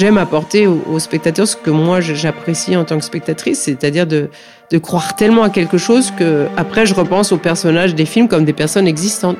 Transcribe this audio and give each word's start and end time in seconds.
J'aime 0.00 0.16
apporter 0.16 0.66
aux, 0.66 0.98
spectateurs 0.98 1.46
ce 1.46 1.56
que 1.56 1.68
moi 1.68 2.00
j'apprécie 2.00 2.74
en 2.74 2.86
tant 2.86 2.96
que 2.96 3.04
spectatrice, 3.04 3.60
c'est-à-dire 3.60 4.06
de, 4.06 4.30
de 4.70 4.78
croire 4.78 5.14
tellement 5.14 5.42
à 5.42 5.50
quelque 5.50 5.76
chose 5.76 6.10
que 6.18 6.46
après 6.56 6.86
je 6.86 6.94
repense 6.94 7.32
aux 7.32 7.36
personnages 7.36 7.94
des 7.94 8.06
films 8.06 8.26
comme 8.26 8.46
des 8.46 8.54
personnes 8.54 8.88
existantes. 8.88 9.36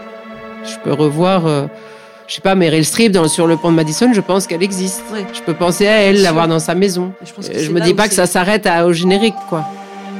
Je 0.67 0.75
peux 0.85 0.93
revoir, 0.93 1.46
euh, 1.46 1.65
je 2.27 2.35
sais 2.35 2.43
pas, 2.43 2.54
Meryl 2.54 2.85
Streep 2.85 3.11
dans, 3.11 3.27
sur 3.27 3.46
le 3.46 3.57
pont 3.57 3.71
de 3.71 3.77
Madison, 3.77 4.12
je 4.12 4.21
pense 4.21 4.46
qu'elle 4.46 4.62
existe. 4.62 5.03
Je 5.33 5.41
peux 5.41 5.54
penser 5.54 5.87
à 5.87 6.03
elle, 6.03 6.20
la 6.20 6.30
voir 6.30 6.46
dans 6.46 6.59
sa 6.59 6.74
maison. 6.74 7.14
Je, 7.24 7.30
euh, 7.30 7.58
je 7.58 7.70
me 7.70 7.80
dis 7.80 7.95
pas 7.95 8.06
que 8.06 8.14
ça 8.14 8.27
s'arrête 8.27 8.68
au 8.84 8.92
générique, 8.92 9.36
quoi. 9.48 9.64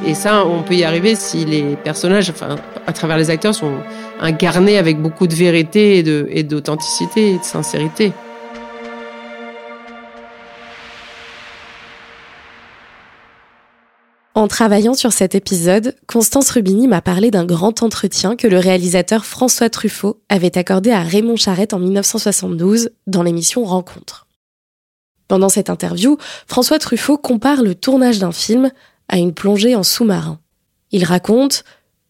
Et 0.07 0.15
ça, 0.15 0.47
on 0.47 0.63
peut 0.63 0.73
y 0.73 0.85
arriver 0.85 1.17
si 1.17 1.45
les 1.45 1.77
personnages, 1.85 2.31
enfin, 2.31 2.57
à 2.87 2.95
travers 2.95 3.19
les 3.19 3.29
acteurs, 3.29 3.55
sont 3.55 3.75
incarnés 4.23 4.79
avec 4.79 5.03
beaucoup 5.03 5.27
de 5.27 5.35
vérité 5.35 5.99
et 6.31 6.43
d'authenticité 6.45 7.33
et 7.33 7.39
de 7.39 7.45
sincérité. 7.45 8.15
En 14.35 14.47
travaillant 14.47 14.95
sur 14.95 15.13
cet 15.13 15.35
épisode, 15.35 15.97
Constance 16.07 16.51
Rubini 16.51 16.87
m'a 16.87 17.03
parlé 17.03 17.33
d'un 17.33 17.45
grand 17.45 17.83
entretien 17.83 18.37
que 18.37 18.47
le 18.47 18.59
réalisateur 18.59 19.25
François 19.25 19.71
Truffaut 19.71 20.23
avait 20.29 20.57
accordé 20.57 20.93
à 20.93 21.03
Raymond 21.03 21.35
Charette 21.35 21.75
en 21.75 21.81
1972 21.81 22.91
dans 23.09 23.25
l'émission 23.25 23.65
Rencontre. 23.65 24.29
Pendant 25.27 25.49
cette 25.49 25.69
interview, 25.69 26.17
François 26.47 26.79
Truffaut 26.79 27.19
compare 27.19 27.63
le 27.63 27.75
tournage 27.75 28.21
d'un 28.21 28.31
film 28.31 28.71
à 29.09 29.19
une 29.19 29.35
plongée 29.35 29.75
en 29.75 29.83
sous-marin. 29.83 30.39
Il 30.93 31.05
raconte 31.05 31.65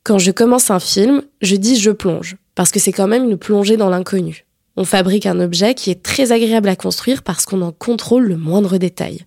Quand 0.04 0.18
je 0.18 0.30
commence 0.30 0.70
un 0.70 0.80
film, 0.80 1.22
je 1.40 1.56
dis 1.56 1.78
je 1.78 1.90
plonge, 1.90 2.36
parce 2.54 2.70
que 2.70 2.80
c'est 2.80 2.92
quand 2.92 3.08
même 3.08 3.24
une 3.24 3.38
plongée 3.38 3.78
dans 3.78 3.88
l'inconnu. 3.88 4.44
On 4.76 4.84
fabrique 4.84 5.24
un 5.24 5.40
objet 5.40 5.74
qui 5.74 5.90
est 5.90 6.02
très 6.02 6.32
agréable 6.32 6.68
à 6.68 6.76
construire 6.76 7.22
parce 7.22 7.46
qu'on 7.46 7.62
en 7.62 7.72
contrôle 7.72 8.24
le 8.24 8.36
moindre 8.36 8.76
détail. 8.76 9.24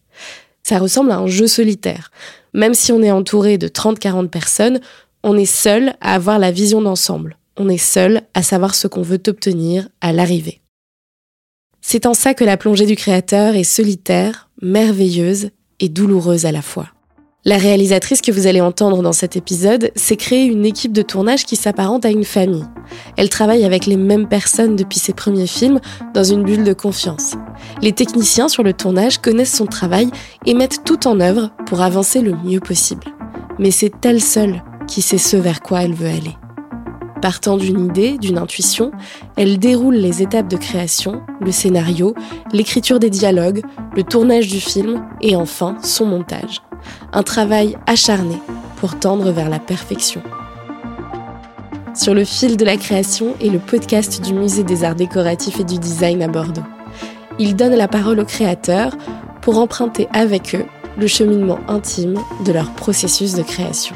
Ça 0.67 0.79
ressemble 0.79 1.11
à 1.11 1.17
un 1.17 1.27
jeu 1.27 1.47
solitaire. 1.47 2.11
Même 2.53 2.73
si 2.73 2.91
on 2.91 3.01
est 3.01 3.11
entouré 3.11 3.57
de 3.57 3.67
30-40 3.67 4.29
personnes, 4.29 4.79
on 5.23 5.37
est 5.37 5.45
seul 5.45 5.95
à 6.01 6.15
avoir 6.15 6.39
la 6.39 6.51
vision 6.51 6.81
d'ensemble. 6.81 7.37
On 7.57 7.69
est 7.69 7.77
seul 7.77 8.21
à 8.33 8.43
savoir 8.43 8.73
ce 8.75 8.87
qu'on 8.87 9.01
veut 9.01 9.21
obtenir 9.27 9.87
à 10.01 10.13
l'arrivée. 10.13 10.61
C'est 11.81 12.05
en 12.05 12.13
ça 12.13 12.33
que 12.33 12.45
la 12.45 12.57
plongée 12.57 12.85
du 12.85 12.95
créateur 12.95 13.55
est 13.55 13.63
solitaire, 13.63 14.49
merveilleuse 14.61 15.49
et 15.79 15.89
douloureuse 15.89 16.45
à 16.45 16.51
la 16.51 16.61
fois. 16.61 16.87
La 17.45 17.57
réalisatrice 17.57 18.21
que 18.21 18.31
vous 18.31 18.47
allez 18.47 18.61
entendre 18.61 19.01
dans 19.01 19.11
cet 19.11 19.35
épisode 19.35 19.91
s'est 19.97 20.15
créée 20.15 20.45
une 20.45 20.65
équipe 20.65 20.93
de 20.93 21.01
tournage 21.01 21.43
qui 21.43 21.57
s'apparente 21.57 22.05
à 22.05 22.09
une 22.09 22.23
famille. 22.23 22.63
Elle 23.17 23.27
travaille 23.27 23.65
avec 23.65 23.85
les 23.85 23.97
mêmes 23.97 24.29
personnes 24.29 24.77
depuis 24.77 24.99
ses 24.99 25.11
premiers 25.11 25.47
films 25.47 25.81
dans 26.13 26.23
une 26.23 26.43
bulle 26.43 26.63
de 26.63 26.71
confiance. 26.71 27.35
Les 27.81 27.91
techniciens 27.91 28.47
sur 28.47 28.63
le 28.63 28.71
tournage 28.71 29.17
connaissent 29.17 29.57
son 29.57 29.65
travail 29.65 30.09
et 30.45 30.53
mettent 30.53 30.85
tout 30.85 31.05
en 31.05 31.19
œuvre 31.19 31.51
pour 31.65 31.81
avancer 31.81 32.21
le 32.21 32.33
mieux 32.45 32.61
possible. 32.61 33.07
Mais 33.59 33.71
c'est 33.71 34.05
elle 34.05 34.21
seule 34.21 34.63
qui 34.87 35.01
sait 35.01 35.17
ce 35.17 35.35
vers 35.35 35.61
quoi 35.61 35.81
elle 35.81 35.95
veut 35.95 36.07
aller. 36.07 36.37
Partant 37.21 37.57
d'une 37.57 37.87
idée, 37.87 38.17
d'une 38.17 38.37
intuition, 38.37 38.91
elle 39.35 39.59
déroule 39.59 39.95
les 39.95 40.21
étapes 40.21 40.47
de 40.47 40.57
création, 40.57 41.21
le 41.41 41.51
scénario, 41.51 42.15
l'écriture 42.53 42.99
des 42.99 43.09
dialogues, 43.09 43.63
le 43.97 44.03
tournage 44.03 44.47
du 44.47 44.61
film 44.61 45.05
et 45.19 45.35
enfin 45.35 45.75
son 45.83 46.05
montage. 46.05 46.61
Un 47.11 47.23
travail 47.23 47.77
acharné 47.87 48.37
pour 48.77 48.99
tendre 48.99 49.31
vers 49.31 49.49
la 49.49 49.59
perfection. 49.59 50.21
Sur 51.95 52.13
le 52.13 52.25
fil 52.25 52.57
de 52.57 52.65
la 52.65 52.75
création 52.75 53.35
est 53.39 53.49
le 53.49 53.59
podcast 53.59 54.21
du 54.21 54.33
Musée 54.33 54.63
des 54.63 54.83
Arts 54.83 54.95
Décoratifs 54.95 55.59
et 55.59 55.63
du 55.63 55.77
Design 55.77 56.23
à 56.23 56.27
Bordeaux. 56.27 56.63
Il 57.39 57.55
donne 57.55 57.75
la 57.75 57.87
parole 57.87 58.19
aux 58.19 58.25
créateurs 58.25 58.95
pour 59.41 59.59
emprunter 59.59 60.07
avec 60.11 60.55
eux 60.55 60.65
le 60.97 61.07
cheminement 61.07 61.59
intime 61.67 62.19
de 62.45 62.51
leur 62.51 62.71
processus 62.71 63.33
de 63.35 63.43
création. 63.43 63.95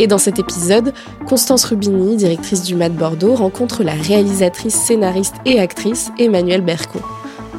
Et 0.00 0.06
dans 0.06 0.18
cet 0.18 0.38
épisode, 0.38 0.94
Constance 1.28 1.64
Rubini, 1.64 2.16
directrice 2.16 2.62
du 2.62 2.74
MAD 2.74 2.94
Bordeaux, 2.94 3.34
rencontre 3.34 3.84
la 3.84 3.92
réalisatrice, 3.92 4.74
scénariste 4.74 5.36
et 5.44 5.60
actrice 5.60 6.10
Emmanuelle 6.18 6.62
Berco 6.62 7.00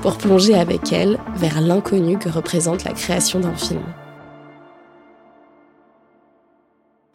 pour 0.02 0.18
plonger 0.18 0.56
avec 0.56 0.92
elle 0.92 1.20
vers 1.36 1.62
l'inconnu 1.62 2.18
que 2.18 2.30
représente 2.30 2.84
la 2.84 2.94
création 2.94 3.40
d'un 3.40 3.56
film. 3.56 3.82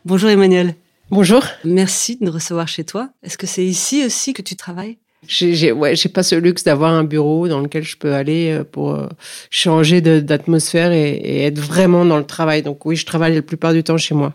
Bonjour 0.07 0.31
Emmanuel. 0.31 0.77
Bonjour. 1.11 1.43
Merci 1.65 2.17
de 2.17 2.27
nous 2.27 2.31
recevoir 2.31 2.69
chez 2.69 2.85
toi. 2.85 3.09
Est-ce 3.25 3.37
que 3.37 3.49
c'est 3.49 3.65
ici 3.65 4.07
aussi 4.07 4.35
que 4.35 4.41
tu 4.41 4.55
travailles? 4.55 4.99
J'ai 5.27 5.73
ouais, 5.73 5.97
j'ai 5.97 6.09
pas 6.09 6.23
ce 6.23 6.37
luxe 6.37 6.63
d'avoir 6.63 6.93
un 6.93 7.03
bureau 7.03 7.49
dans 7.49 7.59
lequel 7.59 7.83
je 7.83 7.97
peux 7.97 8.15
aller 8.15 8.53
euh, 8.53 8.63
pour 8.63 8.95
euh, 8.95 9.09
changer 9.51 10.01
d'atmosphère 10.01 10.93
et, 10.93 11.11
et, 11.11 11.43
être 11.47 11.59
vraiment 11.59 12.05
dans 12.05 12.19
le 12.19 12.25
travail. 12.25 12.63
Donc 12.63 12.87
oui, 12.87 12.95
je 12.95 13.05
travaille 13.05 13.35
la 13.35 13.43
plupart 13.43 13.73
du 13.73 13.83
temps 13.83 13.97
chez 13.97 14.15
moi. 14.15 14.35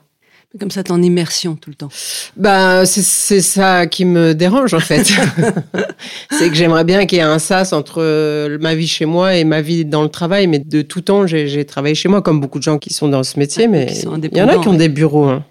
Comme 0.60 0.72
ça, 0.72 0.84
t'es 0.84 0.92
en 0.92 1.02
immersion 1.02 1.56
tout 1.56 1.70
le 1.70 1.78
temps. 1.78 1.88
Bah, 2.36 2.86
c'est 2.86 3.40
ça 3.40 3.88
qui 3.88 4.04
me 4.04 4.34
dérange 4.34 4.74
en 4.74 4.82
fait. 4.82 5.06
c'est 6.32 6.50
que 6.50 6.56
j'aimerais 6.56 6.84
bien 6.84 7.06
qu'il 7.06 7.20
y 7.20 7.22
ait 7.22 7.24
un 7.24 7.40
sas 7.40 7.72
entre 7.72 8.02
euh, 8.02 8.58
ma 8.60 8.76
vie 8.76 8.90
chez 8.90 9.06
moi 9.06 9.38
et 9.38 9.46
ma 9.46 9.62
vie 9.62 9.86
dans 9.86 10.04
le 10.04 10.10
travail. 10.10 10.48
Mais 10.48 10.60
de 10.60 10.82
tout 10.82 11.00
temps, 11.00 11.26
j'ai 11.28 11.64
travaillé 11.64 11.96
chez 11.96 12.10
moi, 12.10 12.22
comme 12.22 12.42
beaucoup 12.42 12.60
de 12.60 12.64
gens 12.64 12.78
qui 12.78 12.94
sont 12.94 13.08
dans 13.08 13.24
ce 13.24 13.40
métier. 13.40 13.70
mais 13.70 13.88
il 13.94 14.38
y 14.38 14.42
en 14.42 14.50
a 14.50 14.58
qui 14.58 14.68
ont 14.68 14.74
des 14.74 14.90
bureaux. 14.90 15.30
Hein. 15.30 15.46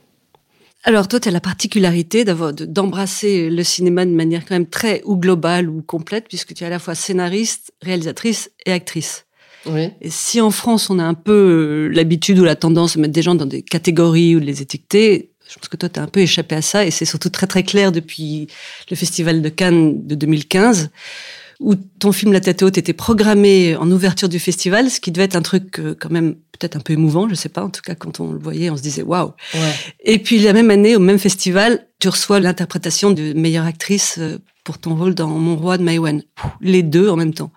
Alors 0.82 1.08
toi, 1.08 1.20
tu 1.20 1.28
as 1.28 1.32
la 1.32 1.40
particularité 1.40 2.24
d'embrasser 2.24 3.50
le 3.50 3.62
cinéma 3.62 4.06
de 4.06 4.12
manière 4.12 4.46
quand 4.46 4.54
même 4.54 4.68
très 4.68 5.02
ou 5.04 5.16
globale 5.16 5.68
ou 5.68 5.82
complète, 5.82 6.26
puisque 6.28 6.54
tu 6.54 6.64
es 6.64 6.66
à 6.66 6.70
la 6.70 6.78
fois 6.78 6.94
scénariste, 6.94 7.72
réalisatrice 7.82 8.50
et 8.64 8.72
actrice. 8.72 9.26
Oui. 9.66 9.90
Et 10.00 10.08
si 10.08 10.40
en 10.40 10.50
France, 10.50 10.88
on 10.88 10.98
a 10.98 11.04
un 11.04 11.14
peu 11.14 11.32
euh, 11.32 11.94
l'habitude 11.94 12.38
ou 12.38 12.44
la 12.44 12.56
tendance 12.56 12.96
de 12.96 13.02
mettre 13.02 13.12
des 13.12 13.20
gens 13.20 13.34
dans 13.34 13.46
des 13.46 13.60
catégories 13.60 14.36
ou 14.36 14.40
de 14.40 14.46
les 14.46 14.62
étiqueter, 14.62 15.30
je 15.50 15.56
pense 15.56 15.68
que 15.68 15.76
toi, 15.76 15.90
tu 15.90 16.00
as 16.00 16.02
un 16.02 16.06
peu 16.06 16.20
échappé 16.20 16.54
à 16.54 16.62
ça, 16.62 16.86
et 16.86 16.90
c'est 16.90 17.04
surtout 17.04 17.28
très 17.28 17.46
très 17.46 17.62
clair 17.62 17.92
depuis 17.92 18.46
le 18.88 18.96
Festival 18.96 19.42
de 19.42 19.48
Cannes 19.50 20.06
de 20.06 20.14
2015, 20.14 20.90
où 21.60 21.74
ton 21.74 22.10
film 22.10 22.32
La 22.32 22.40
tête 22.40 22.62
haute 22.62 22.78
était 22.78 22.94
programmé 22.94 23.76
en 23.76 23.90
ouverture 23.90 24.28
du 24.28 24.38
festival, 24.38 24.90
ce 24.90 24.98
qui 24.98 25.12
devait 25.12 25.24
être 25.24 25.36
un 25.36 25.42
truc 25.42 25.78
euh, 25.78 25.94
quand 25.98 26.10
même 26.10 26.34
peut-être 26.58 26.76
un 26.76 26.80
peu 26.80 26.94
émouvant, 26.94 27.28
je 27.28 27.34
sais 27.34 27.48
pas. 27.48 27.62
En 27.62 27.70
tout 27.70 27.82
cas, 27.82 27.94
quand 27.94 28.18
on 28.20 28.32
le 28.32 28.38
voyait, 28.38 28.70
on 28.70 28.76
se 28.76 28.82
disait 28.82 29.02
waouh. 29.02 29.32
Et 30.02 30.18
puis 30.18 30.38
la 30.38 30.52
même 30.52 30.70
année, 30.70 30.96
au 30.96 31.00
même 31.00 31.18
festival, 31.18 31.86
tu 32.00 32.08
reçois 32.08 32.40
l'interprétation 32.40 33.10
de 33.10 33.34
meilleure 33.34 33.66
actrice 33.66 34.16
euh, 34.18 34.38
pour 34.64 34.78
ton 34.78 34.96
rôle 34.96 35.14
dans 35.14 35.28
Mon 35.28 35.56
roi 35.56 35.76
de 35.78 35.82
Maïwen. 35.82 36.22
Les 36.60 36.82
deux 36.82 37.08
en 37.08 37.16
même 37.16 37.34
temps. 37.34 37.52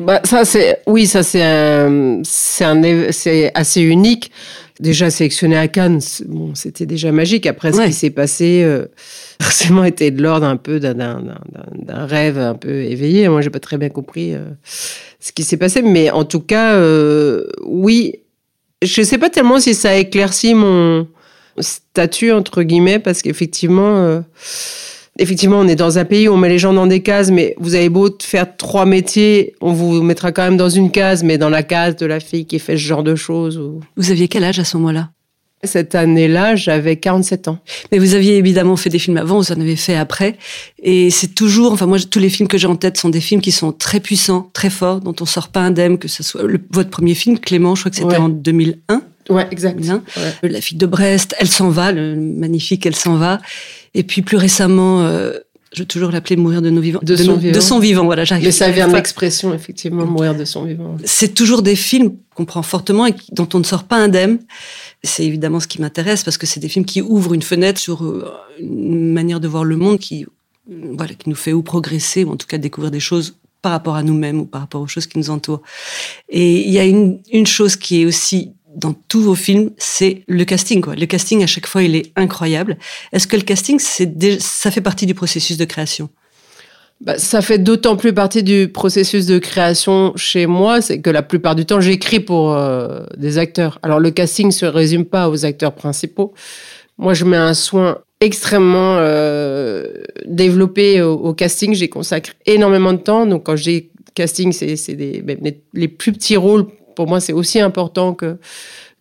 Bah, 0.00 0.20
ça 0.24 0.46
c'est 0.46 0.80
oui 0.86 1.06
ça 1.06 1.22
c'est 1.22 2.22
c'est 2.24 3.12
c'est 3.12 3.52
assez 3.54 3.82
unique 3.82 4.30
déjà 4.82 5.10
sélectionné 5.10 5.56
à 5.56 5.68
Cannes 5.68 6.00
bon 6.26 6.54
c'était 6.54 6.84
déjà 6.84 7.10
magique 7.12 7.46
après 7.46 7.72
ce 7.72 7.86
qui 7.86 7.92
s'est 7.94 8.10
passé 8.10 8.62
euh, 8.62 8.86
forcément 9.40 9.84
était 9.84 10.10
de 10.10 10.22
l'ordre 10.22 10.44
un 10.44 10.56
peu 10.56 10.78
d'un 10.80 11.34
rêve 11.88 12.36
un 12.38 12.54
peu 12.54 12.82
éveillé 12.82 13.28
moi 13.28 13.40
j'ai 13.40 13.50
pas 13.50 13.60
très 13.60 13.78
bien 13.78 13.88
compris 13.88 14.34
euh, 14.34 14.40
ce 15.22 15.32
qui 15.32 15.44
s'est 15.44 15.56
passé. 15.56 15.80
Mais 15.82 16.10
en 16.10 16.24
tout 16.24 16.40
cas, 16.40 16.74
euh, 16.74 17.46
oui, 17.64 18.16
je 18.82 19.02
sais 19.02 19.18
pas 19.18 19.30
tellement 19.30 19.60
si 19.60 19.74
ça 19.74 19.96
éclaircit 19.96 20.54
mon 20.54 21.06
statut 21.58 22.32
entre 22.32 22.62
guillemets 22.62 22.98
parce 22.98 23.22
qu'effectivement. 23.22 24.22
Effectivement, 25.18 25.58
on 25.58 25.68
est 25.68 25.76
dans 25.76 25.98
un 25.98 26.06
pays 26.06 26.26
où 26.26 26.32
on 26.32 26.38
met 26.38 26.48
les 26.48 26.58
gens 26.58 26.72
dans 26.72 26.86
des 26.86 27.02
cases, 27.02 27.30
mais 27.30 27.54
vous 27.58 27.74
avez 27.74 27.90
beau 27.90 28.08
faire 28.22 28.56
trois 28.56 28.86
métiers, 28.86 29.54
on 29.60 29.72
vous 29.72 30.02
mettra 30.02 30.32
quand 30.32 30.42
même 30.42 30.56
dans 30.56 30.70
une 30.70 30.90
case, 30.90 31.22
mais 31.22 31.36
dans 31.36 31.50
la 31.50 31.62
case 31.62 31.96
de 31.96 32.06
la 32.06 32.18
fille 32.18 32.46
qui 32.46 32.58
fait 32.58 32.76
ce 32.78 32.82
genre 32.82 33.02
de 33.02 33.14
choses. 33.14 33.60
Vous 33.96 34.10
aviez 34.10 34.28
quel 34.28 34.42
âge 34.44 34.58
à 34.58 34.64
ce 34.64 34.76
moment-là? 34.78 35.10
Cette 35.64 35.94
année-là, 35.94 36.56
j'avais 36.56 36.96
47 36.96 37.46
ans. 37.46 37.58
Mais 37.92 37.98
vous 37.98 38.14
aviez 38.14 38.36
évidemment 38.36 38.74
fait 38.74 38.90
des 38.90 38.98
films 38.98 39.18
avant, 39.18 39.38
vous 39.38 39.52
en 39.52 39.60
avez 39.60 39.76
fait 39.76 39.94
après. 39.94 40.36
Et 40.82 41.10
c'est 41.10 41.34
toujours, 41.34 41.72
enfin 41.72 41.86
moi, 41.86 41.98
tous 42.00 42.18
les 42.18 42.30
films 42.30 42.48
que 42.48 42.58
j'ai 42.58 42.66
en 42.66 42.74
tête 42.74 42.96
sont 42.96 43.10
des 43.10 43.20
films 43.20 43.40
qui 43.40 43.52
sont 43.52 43.70
très 43.70 44.00
puissants, 44.00 44.50
très 44.54 44.70
forts, 44.70 45.00
dont 45.00 45.14
on 45.20 45.24
sort 45.24 45.48
pas 45.48 45.60
indemne, 45.60 45.98
que 45.98 46.08
ce 46.08 46.24
soit 46.24 46.42
votre 46.70 46.90
premier 46.90 47.14
film, 47.14 47.38
Clément, 47.38 47.76
je 47.76 47.82
crois 47.82 47.90
que 47.90 47.96
c'était 47.96 48.16
en 48.16 48.28
2001. 48.28 49.02
Ouais, 49.30 49.46
exact. 49.52 49.78
La 50.42 50.60
fille 50.60 50.78
de 50.78 50.86
Brest, 50.86 51.36
Elle 51.38 51.48
s'en 51.48 51.68
va, 51.68 51.92
le 51.92 52.16
magnifique 52.16 52.84
Elle 52.86 52.96
s'en 52.96 53.14
va. 53.14 53.40
Et 53.94 54.02
puis 54.02 54.22
plus 54.22 54.36
récemment, 54.36 55.02
euh, 55.02 55.32
je 55.72 55.80
veux 55.80 55.86
toujours 55.86 56.10
l'appeler 56.10 56.36
mourir 56.36 56.60
de 56.60 56.70
nos 56.70 56.80
vivants. 56.80 57.00
De, 57.02 57.16
son, 57.16 57.36
vivant. 57.36 57.54
de 57.54 57.60
son 57.60 57.78
vivant. 57.78 58.04
voilà, 58.04 58.24
j'arrive. 58.24 58.44
Mais 58.44 58.52
ça 58.52 58.70
vient 58.70 58.88
de 58.88 58.94
l'expression, 58.94 59.54
effectivement, 59.54 60.04
mourir 60.04 60.34
de 60.34 60.44
son 60.44 60.64
vivant. 60.64 60.96
C'est 61.04 61.34
toujours 61.34 61.62
des 61.62 61.76
films 61.76 62.16
qu'on 62.34 62.44
prend 62.44 62.62
fortement 62.62 63.06
et 63.06 63.14
dont 63.32 63.48
on 63.54 63.58
ne 63.58 63.64
sort 63.64 63.84
pas 63.84 63.96
indemne. 63.96 64.38
C'est 65.02 65.24
évidemment 65.24 65.60
ce 65.60 65.66
qui 65.66 65.80
m'intéresse 65.80 66.24
parce 66.24 66.38
que 66.38 66.46
c'est 66.46 66.60
des 66.60 66.68
films 66.68 66.84
qui 66.84 67.00
ouvrent 67.00 67.34
une 67.34 67.42
fenêtre 67.42 67.80
sur 67.80 68.04
euh, 68.04 68.30
une 68.60 69.12
manière 69.12 69.40
de 69.40 69.48
voir 69.48 69.64
le 69.64 69.76
monde 69.76 69.98
qui, 69.98 70.26
voilà, 70.68 71.14
qui 71.14 71.28
nous 71.28 71.34
fait 71.36 71.52
ou 71.52 71.62
progresser 71.62 72.24
ou 72.24 72.32
en 72.32 72.36
tout 72.36 72.46
cas 72.46 72.58
découvrir 72.58 72.90
des 72.90 73.00
choses 73.00 73.36
par 73.62 73.72
rapport 73.72 73.94
à 73.94 74.02
nous-mêmes 74.02 74.40
ou 74.40 74.44
par 74.44 74.60
rapport 74.60 74.80
aux 74.80 74.86
choses 74.86 75.06
qui 75.06 75.18
nous 75.18 75.30
entourent. 75.30 75.62
Et 76.28 76.66
il 76.66 76.72
y 76.72 76.78
a 76.78 76.84
une, 76.84 77.20
une 77.32 77.46
chose 77.46 77.76
qui 77.76 78.02
est 78.02 78.04
aussi 78.04 78.52
dans 78.74 78.94
tous 79.08 79.22
vos 79.22 79.34
films, 79.34 79.70
c'est 79.78 80.22
le 80.28 80.44
casting. 80.44 80.80
Quoi. 80.80 80.94
Le 80.94 81.06
casting, 81.06 81.42
à 81.42 81.46
chaque 81.46 81.66
fois, 81.66 81.82
il 81.82 81.94
est 81.94 82.12
incroyable. 82.16 82.78
Est-ce 83.12 83.26
que 83.26 83.36
le 83.36 83.42
casting, 83.42 83.78
c'est 83.78 84.40
ça 84.40 84.70
fait 84.70 84.80
partie 84.80 85.06
du 85.06 85.14
processus 85.14 85.56
de 85.56 85.64
création? 85.64 86.08
Bah, 87.00 87.18
ça 87.18 87.42
fait 87.42 87.58
d'autant 87.58 87.96
plus 87.96 88.12
partie 88.12 88.44
du 88.44 88.68
processus 88.68 89.26
de 89.26 89.38
création 89.38 90.12
chez 90.14 90.46
moi, 90.46 90.80
c'est 90.80 91.00
que 91.00 91.10
la 91.10 91.22
plupart 91.22 91.56
du 91.56 91.66
temps, 91.66 91.80
j'écris 91.80 92.20
pour 92.20 92.52
euh, 92.52 93.04
des 93.16 93.38
acteurs. 93.38 93.80
Alors 93.82 93.98
le 93.98 94.12
casting 94.12 94.46
ne 94.46 94.52
se 94.52 94.66
résume 94.66 95.04
pas 95.04 95.28
aux 95.28 95.44
acteurs 95.44 95.74
principaux. 95.74 96.32
Moi, 96.98 97.14
je 97.14 97.24
mets 97.24 97.36
un 97.36 97.54
soin 97.54 97.98
extrêmement 98.20 98.98
euh, 98.98 99.88
développé 100.26 101.02
au, 101.02 101.34
casting. 101.34 101.74
J'y 101.74 101.88
consacre 101.88 102.30
énormément 102.46 102.92
de 102.92 102.98
temps. 102.98 103.26
Donc 103.26 103.46
quand 103.46 103.56
j'ai 103.56 103.90
casting, 104.14 104.52
c'est 104.52 104.76
les, 104.94 105.88
plus 105.88 106.12
petits 106.12 106.36
rôles. 106.36 106.66
Pour 106.94 107.06
moi, 107.06 107.20
c'est 107.20 107.32
aussi 107.32 107.60
important 107.60 108.14
que 108.14 108.38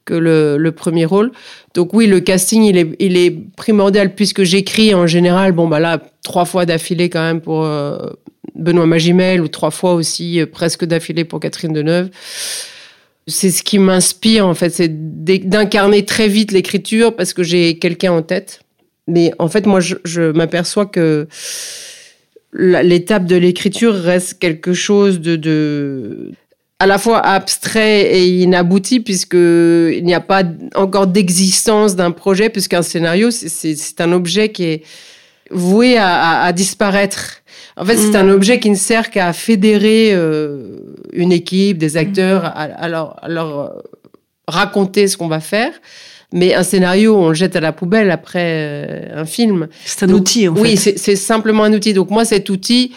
que 0.05 0.13
le, 0.13 0.71
premier 0.71 1.05
rôle. 1.05 1.31
Donc 1.73 1.93
oui, 1.93 2.07
le 2.07 2.19
casting, 2.19 2.63
il 2.63 2.77
est, 2.77 2.95
il 2.99 3.17
est 3.17 3.35
primordial 3.55 4.15
puisque 4.15 4.43
j'écris 4.43 4.93
en 4.93 5.07
général, 5.07 5.51
bon 5.51 5.67
bah 5.67 5.79
là, 5.79 6.01
trois 6.23 6.45
fois 6.45 6.65
d'affilée 6.65 7.09
quand 7.09 7.21
même 7.21 7.41
pour 7.41 7.63
euh, 7.63 7.97
Benoît 8.55 8.85
Magimel 8.85 9.41
ou 9.41 9.47
trois 9.47 9.71
fois 9.71 9.93
aussi 9.93 10.39
euh, 10.39 10.45
presque 10.45 10.85
d'affilée 10.85 11.23
pour 11.23 11.39
Catherine 11.39 11.73
Deneuve. 11.73 12.09
C'est 13.27 13.51
ce 13.51 13.63
qui 13.63 13.77
m'inspire 13.77 14.47
en 14.47 14.55
fait, 14.55 14.71
c'est 14.71 14.89
d'incarner 14.91 16.05
très 16.05 16.27
vite 16.27 16.51
l'écriture 16.51 17.15
parce 17.15 17.33
que 17.33 17.43
j'ai 17.43 17.77
quelqu'un 17.77 18.11
en 18.11 18.23
tête. 18.23 18.61
Mais 19.07 19.31
en 19.39 19.47
fait, 19.47 19.65
moi, 19.65 19.79
je, 19.79 19.95
je 20.03 20.31
m'aperçois 20.31 20.85
que 20.85 21.27
l'étape 22.53 23.25
de 23.25 23.35
l'écriture 23.35 23.93
reste 23.93 24.39
quelque 24.39 24.73
chose 24.73 25.21
de, 25.21 25.35
de 25.35 26.31
à 26.81 26.87
la 26.87 26.97
fois 26.97 27.19
abstrait 27.19 28.01
et 28.17 28.27
inabouti 28.41 29.01
puisqu'il 29.01 30.01
n'y 30.03 30.15
a 30.15 30.19
pas 30.19 30.41
encore 30.73 31.05
d'existence 31.05 31.95
d'un 31.95 32.09
projet 32.09 32.49
puisqu'un 32.49 32.81
scénario 32.81 33.29
c'est 33.29 34.01
un 34.01 34.11
objet 34.11 34.49
qui 34.49 34.63
est 34.63 34.83
voué 35.51 35.97
à, 35.99 36.51
disparaître. 36.53 37.41
En 37.77 37.85
fait, 37.85 37.97
c'est 37.97 38.15
un 38.15 38.23
mm. 38.23 38.31
objet 38.31 38.59
qui 38.59 38.69
ne 38.71 38.75
sert 38.75 39.11
qu'à 39.11 39.31
fédérer 39.31 40.11
euh, 40.13 40.77
une 41.13 41.31
équipe, 41.31 41.77
des 41.77 41.97
acteurs, 41.97 42.45
à, 42.45 42.87
leur, 42.87 43.19
euh, 43.23 43.67
raconter 44.47 45.07
ce 45.07 45.17
qu'on 45.17 45.27
va 45.27 45.39
faire. 45.39 45.71
Mais 46.33 46.55
un 46.55 46.63
scénario, 46.63 47.15
on 47.15 47.29
le 47.29 47.33
jette 47.33 47.55
à 47.57 47.59
la 47.59 47.73
poubelle 47.73 48.09
après 48.09 48.45
euh, 48.45 49.21
un 49.21 49.25
film. 49.25 49.67
C'est 49.85 50.03
un 50.03 50.09
outil, 50.09 50.47
en 50.47 50.55
fait. 50.55 50.61
Oui, 50.61 50.77
c'est 50.77 51.15
simplement 51.15 51.63
un 51.65 51.73
outil. 51.73 51.93
Donc 51.93 52.09
moi, 52.09 52.23
cet 52.23 52.49
outil, 52.49 52.93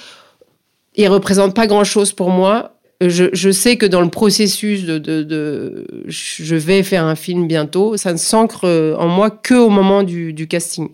il 0.95 1.09
représente 1.09 1.55
pas 1.55 1.67
grand-chose 1.67 2.13
pour 2.13 2.31
moi 2.31 2.74
je, 3.00 3.50
sais 3.50 3.76
que 3.76 3.87
dans 3.87 4.00
le 4.00 4.08
processus 4.08 4.85
de, 4.85 5.87
je 6.06 6.55
vais 6.55 6.82
faire 6.82 7.05
un 7.05 7.17
film 7.17 7.46
bientôt, 7.46 7.96
ça 7.96 8.12
ne 8.12 8.19
s'ancre 8.19 8.64
en 8.99 9.08
moi 9.08 9.31
que 9.31 9.55
au 9.55 9.69
moment 9.69 10.02
du, 10.02 10.46
casting. 10.49 10.88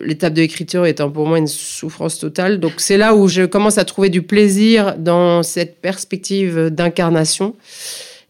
L'étape 0.00 0.34
de 0.34 0.40
l'écriture 0.40 0.86
étant 0.86 1.10
pour 1.10 1.26
moi 1.26 1.38
une 1.38 1.46
souffrance 1.46 2.18
totale. 2.18 2.58
Donc 2.60 2.74
c'est 2.78 2.96
là 2.96 3.14
où 3.14 3.28
je 3.28 3.42
commence 3.42 3.76
à 3.78 3.84
trouver 3.84 4.08
du 4.08 4.22
plaisir 4.22 4.96
dans 4.96 5.42
cette 5.42 5.80
perspective 5.80 6.68
d'incarnation 6.70 7.54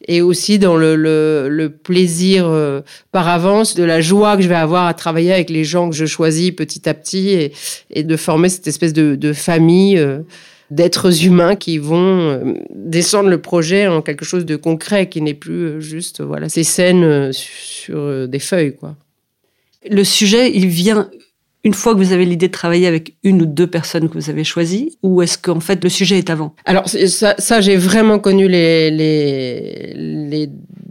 et 0.06 0.22
aussi 0.22 0.58
dans 0.58 0.76
le, 0.76 1.68
plaisir 1.82 2.46
euh, 2.46 2.80
par 3.12 3.28
avance 3.28 3.74
de 3.74 3.84
la 3.84 4.00
joie 4.00 4.36
que 4.36 4.42
je 4.42 4.48
vais 4.48 4.54
avoir 4.54 4.86
à 4.86 4.94
travailler 4.94 5.32
avec 5.32 5.50
les 5.50 5.64
gens 5.64 5.90
que 5.90 5.96
je 5.96 6.06
choisis 6.06 6.50
petit 6.50 6.88
à 6.88 6.94
petit 6.94 7.52
et, 7.90 8.02
de 8.02 8.16
former 8.16 8.48
cette 8.48 8.66
espèce 8.66 8.92
de, 8.92 9.32
famille. 9.32 9.98
Euh, 9.98 10.20
d'êtres 10.70 11.24
humains 11.24 11.56
qui 11.56 11.78
vont 11.78 12.20
euh, 12.20 12.54
descendre 12.74 13.30
le 13.30 13.40
projet 13.40 13.86
en 13.86 14.02
quelque 14.02 14.24
chose 14.24 14.44
de 14.44 14.56
concret, 14.56 15.08
qui 15.08 15.22
n'est 15.22 15.34
plus 15.34 15.64
euh, 15.64 15.80
juste 15.80 16.20
voilà 16.20 16.48
ces 16.48 16.64
scènes 16.64 17.04
euh, 17.04 17.32
sur 17.32 18.28
des 18.28 18.38
feuilles. 18.38 18.76
quoi. 18.76 18.96
Le 19.88 20.04
sujet, 20.04 20.50
il 20.54 20.66
vient 20.66 21.10
une 21.64 21.74
fois 21.74 21.94
que 21.94 21.98
vous 21.98 22.12
avez 22.12 22.24
l'idée 22.24 22.48
de 22.48 22.52
travailler 22.52 22.86
avec 22.86 23.16
une 23.24 23.42
ou 23.42 23.46
deux 23.46 23.66
personnes 23.66 24.08
que 24.08 24.14
vous 24.14 24.30
avez 24.30 24.44
choisies, 24.44 24.96
ou 25.02 25.22
est-ce 25.22 25.38
qu'en 25.38 25.60
fait 25.60 25.82
le 25.82 25.90
sujet 25.90 26.18
est 26.18 26.30
avant? 26.30 26.54
Alors 26.64 26.88
ça, 26.88 27.34
ça 27.38 27.60
j'ai 27.60 27.76
vraiment 27.76 28.18
connu 28.18 28.48
les, 28.48 28.90
les, 28.90 29.92
les 29.94 30.50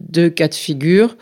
deux 0.10 0.30
cas 0.30 0.48
de 0.48 0.56
figure 0.56 1.16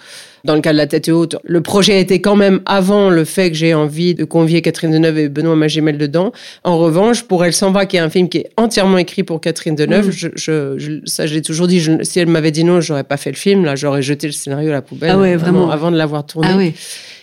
dans 0.46 0.56
le 0.56 0.62
cas 0.62 0.72
de 0.72 0.78
la 0.78 0.88
tête 0.88 1.10
haute, 1.10 1.36
le 1.44 1.62
projet 1.62 2.00
était 2.00 2.22
quand 2.22 2.36
même 2.36 2.62
avant 2.66 3.10
le 3.10 3.26
fait 3.26 3.52
que 3.52 3.58
j'ai 3.58 3.74
envie 3.74 4.14
de 4.16 4.24
convier 4.24 4.62
Catherine 4.62 4.92
Deneuve 4.92 5.18
et 5.18 5.30
Benoît 5.30 5.56
Magimel 5.56 5.98
dedans. 5.98 6.32
En 6.64 6.78
revanche, 6.78 7.24
pour 7.24 7.44
Elle 7.44 7.54
s'en 7.54 7.72
va, 7.72 7.86
qui 7.86 7.98
est 7.98 8.00
un 8.00 8.10
film 8.10 8.30
qui 8.30 8.40
est 8.40 8.52
entièrement 8.56 8.98
écrit 8.98 9.24
pour 9.24 9.42
Catherine 9.42 9.76
Deneuve, 9.76 10.10
mm. 10.10 10.32
je, 10.36 11.00
ça 11.06 11.26
j'ai 11.26 11.42
toujours 11.42 11.68
dit, 11.68 11.86
si 12.04 12.20
elle 12.20 12.28
m'avait 12.28 12.52
dit 12.52 12.64
non, 12.64 12.80
j'aurais 12.80 13.04
pas 13.04 13.18
fait 13.18 13.32
le 13.32 13.38
film, 13.38 13.66
là 13.66 13.76
j'aurais 13.76 14.02
jeté 14.02 14.28
le 14.28 14.34
scénario 14.34 14.70
à 14.70 14.74
la 14.74 14.82
poubelle 14.82 15.12
ah 15.14 15.18
ouais, 15.18 15.36
vraiment. 15.36 15.72
avant 15.72 15.92
de 15.92 15.98
l'avoir 15.98 16.26
tourné. 16.26 16.74
Ah. 16.76 16.80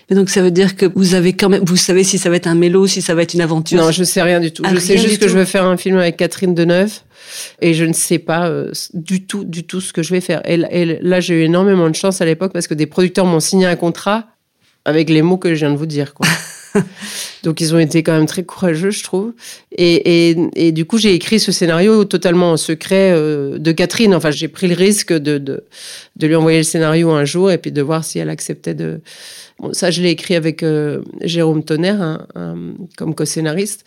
Mais 0.09 0.17
donc 0.17 0.31
ça 0.31 0.43
veut 0.43 0.51
dire 0.51 0.77
que 0.77 0.87
vous 0.95 1.15
avez 1.15 1.33
quand 1.33 1.49
même, 1.49 1.65
vous 1.65 1.77
savez 1.77 2.05
si 2.05 2.19
ça 2.19 2.31
va 2.31 2.37
être 2.37 2.47
un 2.47 2.55
mélo, 2.55 2.87
si 2.87 3.03
ça 3.03 3.15
va 3.15 3.23
être 3.23 3.35
une 3.35 3.41
aventure. 3.41 3.81
Non, 3.81 3.91
je 3.91 4.05
sais 4.05 4.23
rien 4.23 4.41
du 4.41 4.53
tout. 4.53 4.63
Ah, 4.67 4.75
je 4.75 4.81
sais 4.81 4.99
juste 4.99 5.21
que 5.21 5.29
je 5.29 5.37
veux 5.37 5.45
faire 5.45 5.65
un 5.65 5.77
film 5.77 5.99
avec 5.99 6.17
Catherine 6.17 6.55
Deneuve 6.55 6.93
et 7.61 7.75
je 7.75 7.85
ne 7.85 7.93
sais 7.93 8.19
pas 8.19 8.49
euh, 8.49 8.73
du 8.95 9.27
tout, 9.27 9.45
du 9.45 9.65
tout 9.65 9.81
ce 9.81 9.93
que 9.93 10.03
je 10.03 10.13
vais 10.13 10.21
faire. 10.21 10.43
Et, 10.45 10.57
là, 11.01 11.21
j'ai 11.21 11.35
eu 11.35 11.45
énormément 11.45 11.89
de 11.89 11.95
chance 11.95 12.21
à 12.21 12.25
l'époque 12.25 12.53
parce 12.53 12.67
que 12.67 12.75
des 12.75 12.87
producteurs 12.87 13.27
m'ont 13.27 13.41
signé 13.41 13.67
un 13.67 13.77
contrat 13.77 14.27
avec 14.85 15.09
les 15.11 15.23
mots 15.23 15.39
que 15.39 15.55
je 15.55 15.61
viens 15.61 15.73
de 15.73 15.79
vous 15.79 15.87
dire. 15.87 16.15
Quoi. 16.15 16.27
Donc 17.43 17.61
ils 17.61 17.75
ont 17.75 17.79
été 17.79 18.03
quand 18.03 18.13
même 18.13 18.27
très 18.27 18.45
courageux, 18.45 18.91
je 18.91 19.03
trouve. 19.03 19.33
Et, 19.73 20.37
et, 20.55 20.73
du 20.73 20.85
coup, 20.85 20.99
j'ai 20.99 21.15
écrit 21.15 21.41
ce 21.41 21.53
scénario 21.53 22.05
totalement 22.05 22.53
en 22.53 22.57
secret 22.57 23.13
euh, 23.13 23.59
de 23.59 23.73
Catherine. 23.73 24.15
Enfin, 24.15 24.31
j'ai 24.31 24.49
pris 24.49 24.69
le 24.69 24.75
risque 24.75 25.13
de, 25.13 25.39
de, 25.39 25.65
de, 26.17 26.27
lui 26.27 26.35
envoyer 26.35 26.59
le 26.59 26.65
scénario 26.65 27.11
un 27.11 27.25
jour 27.25 27.51
et 27.51 27.59
puis 27.59 27.73
de 27.73 27.83
voir 27.83 28.05
si 28.05 28.19
elle 28.19 28.31
acceptait 28.31 28.75
de... 28.75 29.01
Bon, 29.59 29.73
ça, 29.73 29.91
je 29.91 30.03
l'ai 30.03 30.11
écrit 30.11 30.35
avec 30.35 30.63
euh, 30.63 31.03
Jérôme 31.23 31.65
Tonnerre 31.65 32.27
comme 32.97 33.15
co-scénariste. 33.15 33.85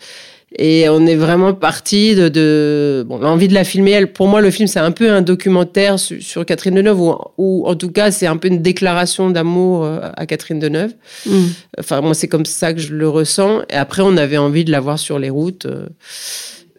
Et 0.58 0.88
on 0.88 1.06
est 1.06 1.16
vraiment 1.16 1.52
parti 1.52 2.14
de, 2.14 2.28
de 2.28 3.04
bon, 3.06 3.18
l'envie 3.18 3.48
de 3.48 3.54
la 3.54 3.64
filmer. 3.64 3.90
Elle, 3.92 4.12
pour 4.12 4.26
moi, 4.26 4.40
le 4.40 4.50
film, 4.50 4.66
c'est 4.66 4.80
un 4.80 4.90
peu 4.90 5.10
un 5.10 5.20
documentaire 5.20 5.98
sur, 5.98 6.46
Catherine 6.46 6.74
Deneuve, 6.74 7.00
ou, 7.00 7.14
ou, 7.36 7.66
en 7.66 7.74
tout 7.74 7.90
cas, 7.90 8.10
c'est 8.10 8.26
un 8.26 8.38
peu 8.38 8.48
une 8.48 8.62
déclaration 8.62 9.28
d'amour 9.28 9.84
euh, 9.84 10.00
à 10.16 10.24
Catherine 10.24 10.58
Deneuve. 10.58 10.94
Mm. 11.26 11.44
Enfin, 11.78 12.00
moi, 12.00 12.14
c'est 12.14 12.28
comme 12.28 12.46
ça 12.46 12.72
que 12.72 12.80
je 12.80 12.94
le 12.94 13.08
ressens. 13.08 13.62
Et 13.68 13.74
après, 13.74 14.02
on 14.02 14.16
avait 14.16 14.38
envie 14.38 14.64
de 14.64 14.70
la 14.70 14.80
voir 14.80 14.98
sur 14.98 15.18
les 15.18 15.30
routes. 15.30 15.66
Euh. 15.66 15.86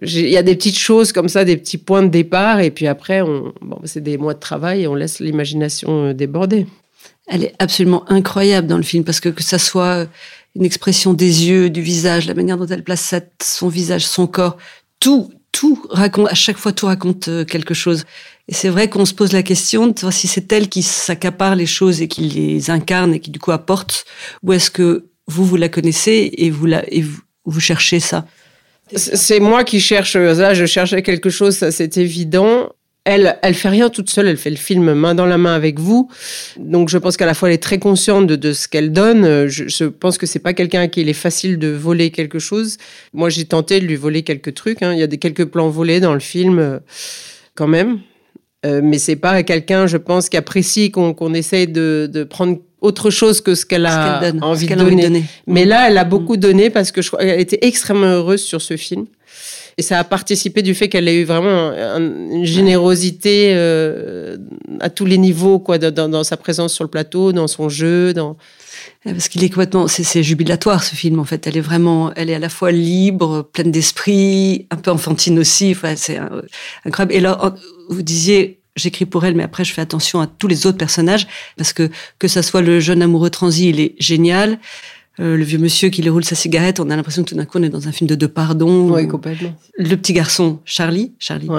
Il 0.01 0.29
y 0.29 0.37
a 0.37 0.43
des 0.43 0.55
petites 0.55 0.77
choses 0.77 1.11
comme 1.11 1.29
ça, 1.29 1.43
des 1.43 1.57
petits 1.57 1.77
points 1.77 2.03
de 2.03 2.09
départ, 2.09 2.59
et 2.59 2.69
puis 2.69 2.87
après, 2.87 3.21
on, 3.21 3.53
bon, 3.61 3.79
c'est 3.83 4.01
des 4.01 4.17
mois 4.17 4.35
de 4.35 4.39
travail 4.39 4.83
et 4.83 4.87
on 4.87 4.95
laisse 4.95 5.19
l'imagination 5.19 6.07
euh, 6.07 6.13
déborder. 6.13 6.67
Elle 7.27 7.43
est 7.43 7.53
absolument 7.59 8.09
incroyable 8.09 8.67
dans 8.67 8.77
le 8.77 8.83
film 8.83 9.03
parce 9.03 9.19
que 9.19 9.29
que 9.29 9.43
ça 9.43 9.59
soit 9.59 10.07
une 10.57 10.65
expression 10.65 11.13
des 11.13 11.47
yeux, 11.47 11.69
du 11.69 11.81
visage, 11.81 12.27
la 12.27 12.33
manière 12.33 12.57
dont 12.57 12.65
elle 12.65 12.83
place 12.83 13.13
son 13.41 13.69
visage, 13.69 14.05
son 14.05 14.25
corps, 14.25 14.57
tout, 14.99 15.31
tout 15.51 15.85
raconte, 15.91 16.29
à 16.29 16.33
chaque 16.33 16.57
fois 16.57 16.71
tout 16.71 16.87
raconte 16.87 17.27
euh, 17.27 17.45
quelque 17.45 17.75
chose. 17.75 18.05
Et 18.47 18.53
c'est 18.55 18.69
vrai 18.69 18.89
qu'on 18.89 19.05
se 19.05 19.13
pose 19.13 19.33
la 19.33 19.43
question 19.43 19.87
de 19.87 19.97
savoir 19.97 20.13
si 20.13 20.27
c'est 20.27 20.51
elle 20.51 20.67
qui 20.67 20.81
s'accapare 20.81 21.55
les 21.55 21.67
choses 21.67 22.01
et 22.01 22.07
qui 22.07 22.21
les 22.21 22.71
incarne 22.71 23.13
et 23.13 23.19
qui 23.19 23.29
du 23.29 23.39
coup 23.39 23.51
apporte, 23.51 24.05
ou 24.41 24.51
est-ce 24.51 24.71
que 24.71 25.05
vous, 25.27 25.45
vous 25.45 25.57
la 25.57 25.69
connaissez 25.69 26.31
et 26.37 26.49
vous, 26.49 26.65
la, 26.65 26.83
et 26.91 27.01
vous, 27.01 27.21
vous 27.45 27.59
cherchez 27.59 27.99
ça? 27.99 28.25
C'est 28.95 29.41
moi 29.41 29.63
qui 29.63 29.79
cherche, 29.79 30.15
là 30.15 30.53
je 30.53 30.65
cherchais 30.65 31.03
quelque 31.03 31.29
chose, 31.29 31.57
ça 31.57 31.71
c'est 31.71 31.97
évident 31.97 32.69
elle, 33.07 33.39
elle 33.41 33.53
fait 33.53 33.69
rien 33.69 33.89
toute 33.89 34.09
seule, 34.09 34.27
elle 34.27 34.37
fait 34.37 34.49
le 34.49 34.57
film 34.57 34.93
main 34.93 35.15
dans 35.15 35.25
la 35.25 35.37
main 35.37 35.55
avec 35.55 35.79
vous. 35.79 36.09
Donc 36.59 36.89
je 36.89 36.97
pense 36.97 37.15
qu'à 37.15 37.25
la 37.25 37.33
fois 37.33 37.47
elle 37.47 37.55
est 37.55 37.63
très 37.63 37.79
consciente 37.79 38.27
de, 38.27 38.51
ce 38.51 38.67
qu'elle 38.67 38.91
donne. 38.91 39.47
Je, 39.47 39.85
pense 39.85 40.17
que 40.17 40.25
c'est 40.25 40.39
pas 40.39 40.53
quelqu'un 40.53 40.81
à 40.81 40.87
qui 40.89 41.01
il 41.01 41.09
est 41.09 41.13
facile 41.13 41.57
de 41.57 41.69
voler 41.69 42.11
quelque 42.11 42.37
chose. 42.37 42.77
Moi 43.13 43.29
j'ai 43.29 43.45
tenté 43.45 43.79
de 43.79 43.85
lui 43.85 43.95
voler 43.95 44.23
quelques 44.23 44.53
trucs. 44.53 44.83
Hein. 44.83 44.91
Il 44.91 44.99
y 44.99 45.03
a 45.03 45.07
des 45.07 45.19
quelques 45.19 45.45
plans 45.45 45.69
volés 45.69 46.01
dans 46.01 46.13
le 46.13 46.19
film 46.19 46.59
euh, 46.59 46.79
quand 47.55 47.67
même. 47.67 47.99
Euh, 48.65 48.81
mais 48.83 48.97
c'est 48.97 49.15
pas 49.15 49.41
quelqu'un, 49.43 49.87
je 49.87 49.97
pense, 49.97 50.27
qui 50.27 50.35
apprécie 50.35 50.91
qu'on 50.91 51.33
essaye 51.33 51.67
de, 51.67 52.27
prendre 52.29 52.57
autre 52.81 53.09
chose 53.09 53.39
que 53.39 53.55
ce 53.55 53.65
qu'elle 53.65 53.85
a 53.85 54.33
envie, 54.41 54.67
de 54.67 54.75
donner. 54.75 55.23
Mais 55.45 55.63
là, 55.63 55.87
elle 55.89 55.97
a 55.97 56.03
beaucoup 56.03 56.35
mm. 56.35 56.39
donné 56.39 56.69
parce 56.69 56.91
que 56.91 57.01
je 57.01 57.07
crois 57.07 57.23
qu'elle 57.23 57.39
était 57.39 57.59
extrêmement 57.61 58.07
heureuse 58.07 58.41
sur 58.41 58.61
ce 58.61 58.75
film. 58.75 59.05
Et 59.79 59.83
ça 59.83 59.99
a 59.99 60.03
participé 60.03 60.63
du 60.63 60.73
fait 60.73 60.89
qu'elle 60.89 61.07
ait 61.07 61.21
eu 61.21 61.23
vraiment 61.23 61.71
une 61.71 62.43
générosité 62.45 63.51
euh, 63.53 64.37
à 64.79 64.89
tous 64.89 65.05
les 65.05 65.19
niveaux, 65.19 65.59
quoi, 65.59 65.77
dans, 65.77 66.23
sa 66.23 66.35
présence 66.35 66.73
sur 66.73 66.83
le 66.83 66.89
plateau, 66.89 67.31
dans 67.31 67.47
son 67.47 67.69
jeu, 67.69 68.11
dans. 68.13 68.37
Parce 69.03 69.27
qu'il 69.29 69.43
est 69.43 69.49
complètement, 69.49 69.87
c'est 69.87 70.23
jubilatoire 70.23 70.83
ce 70.83 70.95
film 70.95 71.19
en 71.19 71.23
fait. 71.25 71.45
Elle 71.45 71.57
est 71.57 71.61
vraiment, 71.61 72.11
elle 72.15 72.29
est 72.31 72.35
à 72.35 72.39
la 72.39 72.49
fois 72.49 72.71
libre, 72.71 73.47
pleine 73.53 73.71
d'esprit, 73.71 74.65
un 74.71 74.77
peu 74.77 74.89
enfantine 74.89 75.37
aussi. 75.37 75.71
Enfin, 75.71 75.95
c'est 75.95 76.19
incroyable. 76.83 77.13
Et 77.13 77.19
là, 77.19 77.55
vous 77.89 78.01
disiez, 78.01 78.59
j'écris 78.75 79.05
pour 79.05 79.25
elle, 79.25 79.35
mais 79.35 79.43
après 79.43 79.63
je 79.63 79.73
fais 79.73 79.81
attention 79.81 80.21
à 80.21 80.27
tous 80.27 80.47
les 80.47 80.65
autres 80.65 80.77
personnages 80.77 81.27
parce 81.57 81.73
que 81.73 81.89
que 82.19 82.27
ça 82.27 82.41
soit 82.41 82.61
le 82.61 82.79
jeune 82.79 83.01
amoureux 83.01 83.29
transi, 83.29 83.69
il 83.69 83.79
est 83.79 83.95
génial. 83.99 84.59
Euh, 85.19 85.35
le 85.35 85.43
vieux 85.43 85.57
monsieur 85.57 85.89
qui 85.89 86.01
lui 86.01 86.09
roule 86.09 86.23
sa 86.23 86.35
cigarette, 86.35 86.79
on 86.79 86.89
a 86.89 86.95
l'impression 86.95 87.23
que 87.23 87.29
tout 87.29 87.35
d'un 87.35 87.45
coup 87.45 87.57
on 87.57 87.63
est 87.63 87.69
dans 87.69 87.87
un 87.87 87.91
film 87.91 88.07
de 88.07 88.15
deux 88.15 88.27
pardons. 88.27 88.91
Oui, 88.91 89.07
complètement. 89.07 89.55
Le 89.77 89.95
petit 89.95 90.13
garçon, 90.13 90.59
Charlie, 90.65 91.13
Charlie. 91.19 91.49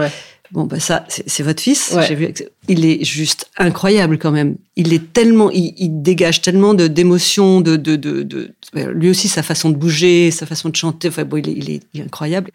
Bon, 0.50 0.64
bah 0.64 0.80
ça, 0.80 1.04
c'est 1.08 1.42
votre 1.42 1.60
fils. 1.60 1.94
Vu. 2.10 2.32
Il 2.68 2.86
est 2.86 3.04
juste 3.04 3.50
incroyable 3.58 4.18
quand 4.18 4.30
même. 4.30 4.56
Il 4.76 4.94
est 4.94 5.12
tellement, 5.12 5.50
il, 5.50 6.02
dégage 6.02 6.40
tellement 6.40 6.72
de 6.72 6.86
d'émotions, 6.86 7.60
de, 7.60 7.76
de, 7.76 7.96
de, 7.96 8.50
lui 8.94 9.10
aussi 9.10 9.28
sa 9.28 9.42
façon 9.42 9.68
de 9.68 9.76
bouger, 9.76 10.30
sa 10.30 10.46
façon 10.46 10.70
de 10.70 10.76
chanter. 10.76 11.08
Enfin 11.08 11.24
bon, 11.24 11.36
il 11.36 11.48
est, 11.50 11.80
il 11.92 12.00
est, 12.00 12.02
incroyable. 12.02 12.50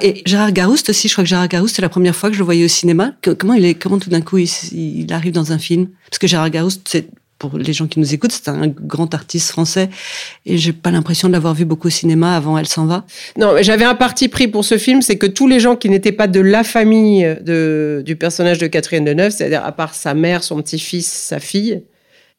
Et 0.00 0.22
Gérard 0.24 0.52
Garouste 0.52 0.88
aussi. 0.88 1.08
Je 1.08 1.12
crois 1.12 1.24
que 1.24 1.28
Gérard 1.28 1.48
Garouste, 1.48 1.76
c'est 1.76 1.82
la 1.82 1.90
première 1.90 2.16
fois 2.16 2.30
que 2.30 2.34
je 2.34 2.38
le 2.38 2.46
voyais 2.46 2.64
au 2.64 2.68
cinéma. 2.68 3.12
Comment 3.38 3.54
il 3.54 3.64
est, 3.66 3.74
comment 3.74 3.98
tout 3.98 4.10
d'un 4.10 4.22
coup 4.22 4.38
il, 4.38 4.48
il, 4.72 5.12
arrive 5.12 5.32
dans 5.32 5.52
un 5.52 5.58
film? 5.58 5.88
Parce 6.08 6.18
que 6.18 6.26
Gérard 6.26 6.50
Garouste, 6.50 6.88
c'est 6.88 7.08
pour 7.38 7.56
les 7.56 7.72
gens 7.72 7.86
qui 7.86 8.00
nous 8.00 8.14
écoutent, 8.14 8.32
c'est 8.32 8.48
un 8.48 8.66
grand 8.66 9.14
artiste 9.14 9.50
français 9.50 9.88
et 10.44 10.58
j'ai 10.58 10.72
pas 10.72 10.90
l'impression 10.90 11.28
de 11.28 11.32
l'avoir 11.32 11.54
vu 11.54 11.64
beaucoup 11.64 11.86
au 11.86 11.90
cinéma 11.90 12.36
avant 12.36 12.58
Elle 12.58 12.66
s'en 12.66 12.86
va. 12.86 13.04
Non, 13.36 13.54
j'avais 13.60 13.84
un 13.84 13.94
parti 13.94 14.28
pris 14.28 14.48
pour 14.48 14.64
ce 14.64 14.76
film, 14.76 15.02
c'est 15.02 15.16
que 15.16 15.26
tous 15.26 15.46
les 15.46 15.60
gens 15.60 15.76
qui 15.76 15.88
n'étaient 15.88 16.12
pas 16.12 16.26
de 16.26 16.40
la 16.40 16.64
famille 16.64 17.36
de, 17.40 18.02
du 18.04 18.16
personnage 18.16 18.58
de 18.58 18.66
Catherine 18.66 19.04
Deneuve, 19.04 19.30
c'est-à-dire 19.30 19.64
à 19.64 19.72
part 19.72 19.94
sa 19.94 20.14
mère, 20.14 20.42
son 20.42 20.60
petit-fils, 20.60 21.06
sa 21.06 21.38
fille, 21.38 21.82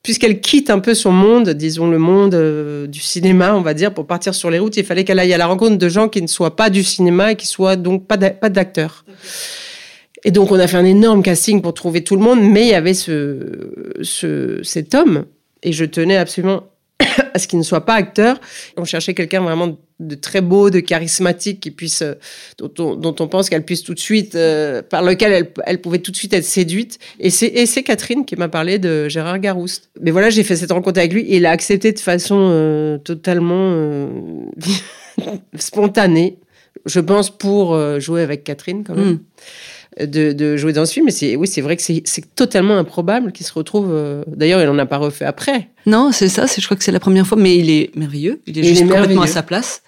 puisqu'elle 0.04 0.42
quitte 0.42 0.70
un 0.70 0.80
peu 0.80 0.94
son 0.94 1.12
monde, 1.12 1.50
disons 1.52 1.90
le 1.90 1.98
monde 1.98 2.36
euh, 2.36 2.88
du 2.88 3.00
cinéma, 3.00 3.56
on 3.56 3.62
va 3.62 3.74
dire, 3.74 3.94
pour 3.94 4.06
partir 4.06 4.34
sur 4.36 4.50
les 4.50 4.60
routes, 4.60 4.78
il 4.78 4.86
fallait 4.86 5.04
qu'elle 5.04 5.20
aille 5.20 5.34
à 5.34 5.38
la 5.38 5.48
rencontre 5.48 5.78
de 5.78 5.90
gens 5.90 6.10
qui 6.10 6.22
ne 6.22 6.28
soient 6.28 6.56
pas 6.56 6.70
du 6.70 6.84
cinéma 6.84 7.32
et 7.32 7.36
qui 7.36 7.48
soient 7.48 7.76
donc 7.76 8.06
pas 8.06 8.18
d'acteurs. 8.18 9.06
Et 10.24 10.32
donc, 10.32 10.52
on 10.52 10.60
a 10.60 10.68
fait 10.68 10.78
un 10.78 10.86
énorme 10.86 11.24
casting 11.24 11.62
pour 11.62 11.74
trouver 11.74 12.04
tout 12.04 12.16
le 12.16 12.22
monde, 12.22 12.42
mais 12.42 12.64
il 12.64 12.70
y 12.70 12.74
avait 12.74 12.94
ce, 12.94 13.72
ce, 14.02 14.62
cet 14.64 14.94
homme, 14.94 15.26
et 15.64 15.72
je 15.72 15.86
tenais 15.86 16.18
absolument 16.18 16.64
à 17.34 17.40
ce 17.40 17.48
qu'il 17.48 17.60
ne 17.60 17.64
soit 17.64 17.86
pas 17.86 17.94
acteur. 17.94 18.40
On 18.78 18.84
cherchait 18.84 19.14
quelqu'un 19.14 19.42
vraiment 19.42 19.78
de 20.00 20.16
très 20.16 20.42
beau, 20.42 20.70
de 20.70 20.80
charismatique, 20.80 21.60
qui 21.60 21.72
puisse, 21.72 22.02
euh, 22.02 22.14
dont, 22.58 23.16
on, 23.20 23.28
pense 23.28 23.50
qu'elle 23.50 23.64
puisse 23.64 23.84
tout 23.84 23.94
de 23.94 24.00
suite, 24.00 24.36
euh, 24.36 24.82
par 24.82 25.04
lequel 25.04 25.32
elle, 25.32 25.52
elle, 25.66 25.82
pouvait 25.82 26.00
tout 26.00 26.12
de 26.12 26.16
suite 26.16 26.34
être 26.34 26.46
séduite. 26.46 27.00
Et 27.20 27.30
c'est 27.30 27.84
Catherine 27.84 28.26
qui 28.26 28.36
m'a 28.36 28.50
parlé 28.50 28.80
de 28.80 29.08
Gérard 29.10 29.40
Garouste. 29.40 29.90
Mais 30.02 30.12
voilà, 30.12 30.30
j'ai 30.30 30.44
fait 30.44 30.56
cette 30.56 30.72
rencontre 30.72 31.00
avec 31.00 31.14
lui 31.14 31.22
et 31.22 31.38
il 31.38 31.46
a 31.46 31.52
accepté 31.52 31.92
de 31.92 32.00
façon 32.00 32.38
euh, 32.52 32.98
totalement 32.98 34.10
spontanée, 35.58 36.40
je 36.86 37.00
pense, 37.00 37.30
pour 37.30 37.78
jouer 38.00 38.22
avec 38.22 38.44
Catherine 38.44 38.84
quand 38.86 38.96
même. 38.96 39.14
Mm 39.14 39.20
de, 40.06 40.58
jouer 40.58 40.74
dans 40.74 40.86
ce 40.86 40.94
film. 40.94 41.06
Mais 41.06 41.12
c'est, 41.12 41.36
oui, 41.36 41.48
c'est 41.48 41.62
vrai 41.62 41.76
que 41.76 41.82
c'est, 41.82 42.36
totalement 42.36 42.78
improbable 42.78 43.32
qu'il 43.32 43.46
se 43.46 43.54
retrouve. 43.54 43.90
Euh, 43.92 44.24
d'ailleurs, 44.28 44.62
il 44.62 44.66
n'en 44.68 44.78
a 44.78 44.86
pas 44.86 44.98
refait 44.98 45.26
après. 45.26 45.70
Non, 45.86 46.12
c'est 46.12 46.30
ça. 46.30 46.48
C'est, 46.48 46.62
je 46.62 46.68
crois 46.68 46.78
que 46.78 46.84
c'est 46.84 46.92
la 46.92 47.00
première 47.00 47.28
fois, 47.28 47.38
mais 47.38 47.58
il 47.58 47.70
est 47.70 47.96
merveilleux. 47.96 48.42
Il 48.48 48.58
est 48.58 48.64
juste 48.64 48.88
complètement 48.88 49.24
à 49.24 49.28
sa 49.28 49.44
place. 49.44 49.82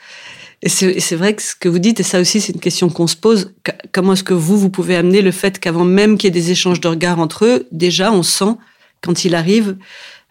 Et 0.64 0.70
c'est, 0.70 1.16
vrai 1.16 1.34
que 1.36 1.42
ce 1.42 1.56
que 1.56 1.68
vous 1.68 1.80
dites, 1.80 2.00
et 2.00 2.04
ça 2.04 2.20
aussi, 2.20 2.40
c'est 2.40 2.54
une 2.54 2.60
question 2.60 2.90
qu'on 2.90 3.08
se 3.08 3.16
pose. 3.16 3.54
Comment 3.92 4.14
est-ce 4.14 4.24
que 4.24 4.36
vous, 4.36 4.60
vous 4.60 4.70
pouvez 4.70 4.96
amener 4.96 5.22
le 5.22 5.32
fait 5.32 5.60
qu'avant 5.60 5.86
même 5.86 6.18
qu'il 6.18 6.28
y 6.28 6.38
ait 6.38 6.40
des 6.40 6.52
échanges 6.52 6.80
de 6.80 6.88
regards 6.88 7.20
entre 7.20 7.46
eux, 7.46 7.68
déjà, 7.72 8.12
on 8.14 8.22
sent, 8.22 8.54
quand 9.02 9.26
il 9.26 9.34
arrive, 9.34 9.78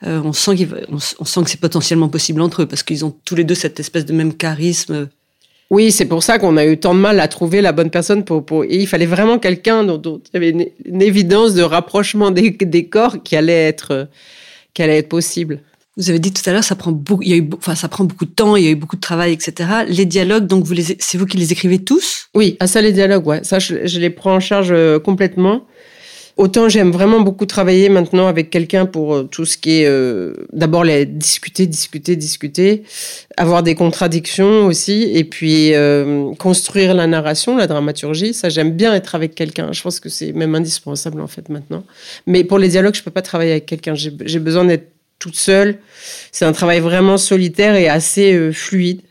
euh, 0.06 0.22
on, 0.24 0.32
sent 0.32 0.68
on 1.18 1.24
sent 1.24 1.42
que 1.42 1.50
c'est 1.50 1.60
potentiellement 1.60 2.08
possible 2.08 2.40
entre 2.42 2.62
eux, 2.62 2.66
parce 2.66 2.84
qu'ils 2.84 3.04
ont 3.04 3.14
tous 3.24 3.34
les 3.34 3.42
deux 3.42 3.56
cette 3.56 3.80
espèce 3.80 4.06
de 4.06 4.12
même 4.12 4.32
charisme 4.34 5.08
oui, 5.70 5.92
c'est 5.92 6.06
pour 6.06 6.24
ça 6.24 6.40
qu'on 6.40 6.56
a 6.56 6.66
eu 6.66 6.78
tant 6.78 6.94
de 6.94 6.98
mal 6.98 7.20
à 7.20 7.28
trouver 7.28 7.60
la 7.60 7.70
bonne 7.70 7.90
personne 7.90 8.24
pour. 8.24 8.44
pour... 8.44 8.64
Et 8.64 8.76
il 8.76 8.88
fallait 8.88 9.06
vraiment 9.06 9.38
quelqu'un 9.38 9.84
dont, 9.84 10.20
il 10.26 10.34
y 10.34 10.36
avait 10.36 10.50
une, 10.84 11.02
évidence 11.02 11.54
de 11.54 11.62
rapprochement 11.62 12.32
des, 12.32 12.50
des, 12.50 12.88
corps 12.88 13.22
qui 13.22 13.36
allait 13.36 13.68
être, 13.68 14.08
qui 14.74 14.82
allait 14.82 14.98
être 14.98 15.08
possible. 15.08 15.60
Vous 15.96 16.10
avez 16.10 16.18
dit 16.18 16.32
tout 16.32 16.42
à 16.48 16.52
l'heure, 16.52 16.64
ça 16.64 16.74
prend 16.74 16.90
beaucoup, 16.90 17.22
il 17.22 17.28
y 17.28 17.34
a 17.34 17.36
eu, 17.36 17.48
enfin, 17.56 17.76
ça 17.76 17.88
prend 17.88 18.04
beaucoup 18.04 18.24
de 18.24 18.30
temps, 18.30 18.56
il 18.56 18.64
y 18.64 18.68
a 18.68 18.70
eu 18.70 18.76
beaucoup 18.76 18.96
de 18.96 19.00
travail, 19.00 19.32
etc. 19.32 19.70
Les 19.86 20.06
dialogues, 20.06 20.46
donc 20.46 20.64
vous 20.64 20.72
les, 20.72 20.96
c'est 20.98 21.18
vous 21.18 21.26
qui 21.26 21.36
les 21.36 21.52
écrivez 21.52 21.78
tous? 21.78 22.28
Oui, 22.34 22.56
à 22.58 22.66
ça 22.66 22.80
les 22.80 22.92
dialogues, 22.92 23.26
ouais, 23.26 23.44
ça 23.44 23.58
je, 23.58 23.86
je 23.86 24.00
les 24.00 24.10
prends 24.10 24.34
en 24.34 24.40
charge 24.40 24.70
euh, 24.72 24.98
complètement. 24.98 25.66
Autant 26.40 26.70
j'aime 26.70 26.90
vraiment 26.90 27.20
beaucoup 27.20 27.44
travailler 27.44 27.90
maintenant 27.90 28.26
avec 28.26 28.48
quelqu'un 28.48 28.86
pour 28.86 29.14
euh, 29.14 29.24
tout 29.24 29.44
ce 29.44 29.58
qui 29.58 29.82
est 29.82 29.86
euh, 29.86 30.32
d'abord 30.54 30.84
les 30.84 31.04
discuter, 31.04 31.66
discuter, 31.66 32.16
discuter, 32.16 32.82
avoir 33.36 33.62
des 33.62 33.74
contradictions 33.74 34.64
aussi, 34.64 35.10
et 35.14 35.24
puis 35.24 35.74
euh, 35.74 36.32
construire 36.36 36.94
la 36.94 37.06
narration, 37.06 37.58
la 37.58 37.66
dramaturgie. 37.66 38.32
Ça 38.32 38.48
j'aime 38.48 38.72
bien 38.72 38.94
être 38.94 39.14
avec 39.14 39.34
quelqu'un. 39.34 39.70
Je 39.72 39.82
pense 39.82 40.00
que 40.00 40.08
c'est 40.08 40.32
même 40.32 40.54
indispensable 40.54 41.20
en 41.20 41.26
fait 41.26 41.50
maintenant. 41.50 41.84
Mais 42.26 42.42
pour 42.42 42.58
les 42.58 42.68
dialogues, 42.68 42.94
je 42.94 43.02
peux 43.02 43.10
pas 43.10 43.20
travailler 43.20 43.50
avec 43.50 43.66
quelqu'un. 43.66 43.94
J'ai 43.94 44.38
besoin 44.38 44.64
d'être 44.64 44.88
toute 45.18 45.36
seule. 45.36 45.76
C'est 46.32 46.46
un 46.46 46.52
travail 46.52 46.80
vraiment 46.80 47.18
solitaire 47.18 47.74
et 47.74 47.90
assez 47.90 48.50
fluide. 48.50 49.02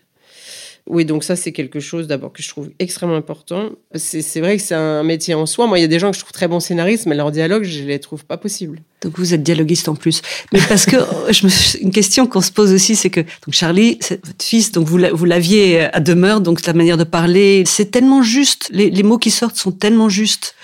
Oui, 0.90 1.06
donc 1.06 1.24
ça, 1.24 1.36
c'est 1.36 1.52
quelque 1.52 1.80
chose 1.80 2.08
d'abord 2.08 2.34
que 2.34 2.42
je 2.42 2.50
trouve 2.50 2.72
extrêmement 2.80 3.16
important. 3.16 3.70
C'est 3.94 4.40
vrai 4.40 4.58
que 4.58 4.64
c'est 4.64 4.74
un 4.74 5.04
métier 5.04 5.36
en 5.36 5.46
soi. 5.46 5.68
Moi, 5.68 5.78
il 5.78 5.82
y 5.82 5.86
a 5.86 5.88
des 5.88 6.00
gens 6.00 6.10
que 6.10 6.18
je 6.18 6.22
trouve 6.22 6.32
très 6.32 6.48
bons 6.48 6.60
scénaristes, 6.60 7.06
mais 7.06 7.16
leur 7.16 7.32
dialogue, 7.32 7.64
je 7.64 7.84
les 7.84 8.00
trouve 8.00 8.26
pas 8.26 8.38
possibles. 8.38 8.82
Donc 9.02 9.20
vous 9.20 9.36
êtes 9.36 9.44
dialoguiste 9.44 9.88
en 9.88 9.94
plus. 9.94 10.24
Mais 10.52 10.60
parce 10.68 10.88
que 10.88 10.98
je 11.30 11.46
me, 11.46 11.84
une 11.84 11.92
question 11.92 12.26
qu'on 12.26 12.42
se 12.42 12.52
pose 12.52 12.74
aussi, 12.74 12.96
c'est 12.96 13.12
que 13.12 13.22
donc 13.22 13.52
Charlie, 13.52 14.00
votre 14.10 14.44
fils, 14.44 14.72
donc 14.72 14.88
vous 14.88 15.26
l'aviez 15.26 15.82
à 15.94 16.00
demeure, 16.00 16.42
donc 16.42 16.66
la 16.66 16.74
manière 16.74 16.98
de 16.98 17.04
parler, 17.04 17.64
c'est 17.68 17.92
tellement 17.92 18.24
juste. 18.24 18.68
Les 18.72 19.04
mots 19.04 19.20
qui 19.20 19.30
sortent 19.30 19.58
sont 19.58 19.72
tellement 19.72 20.10
justes. 20.10 20.56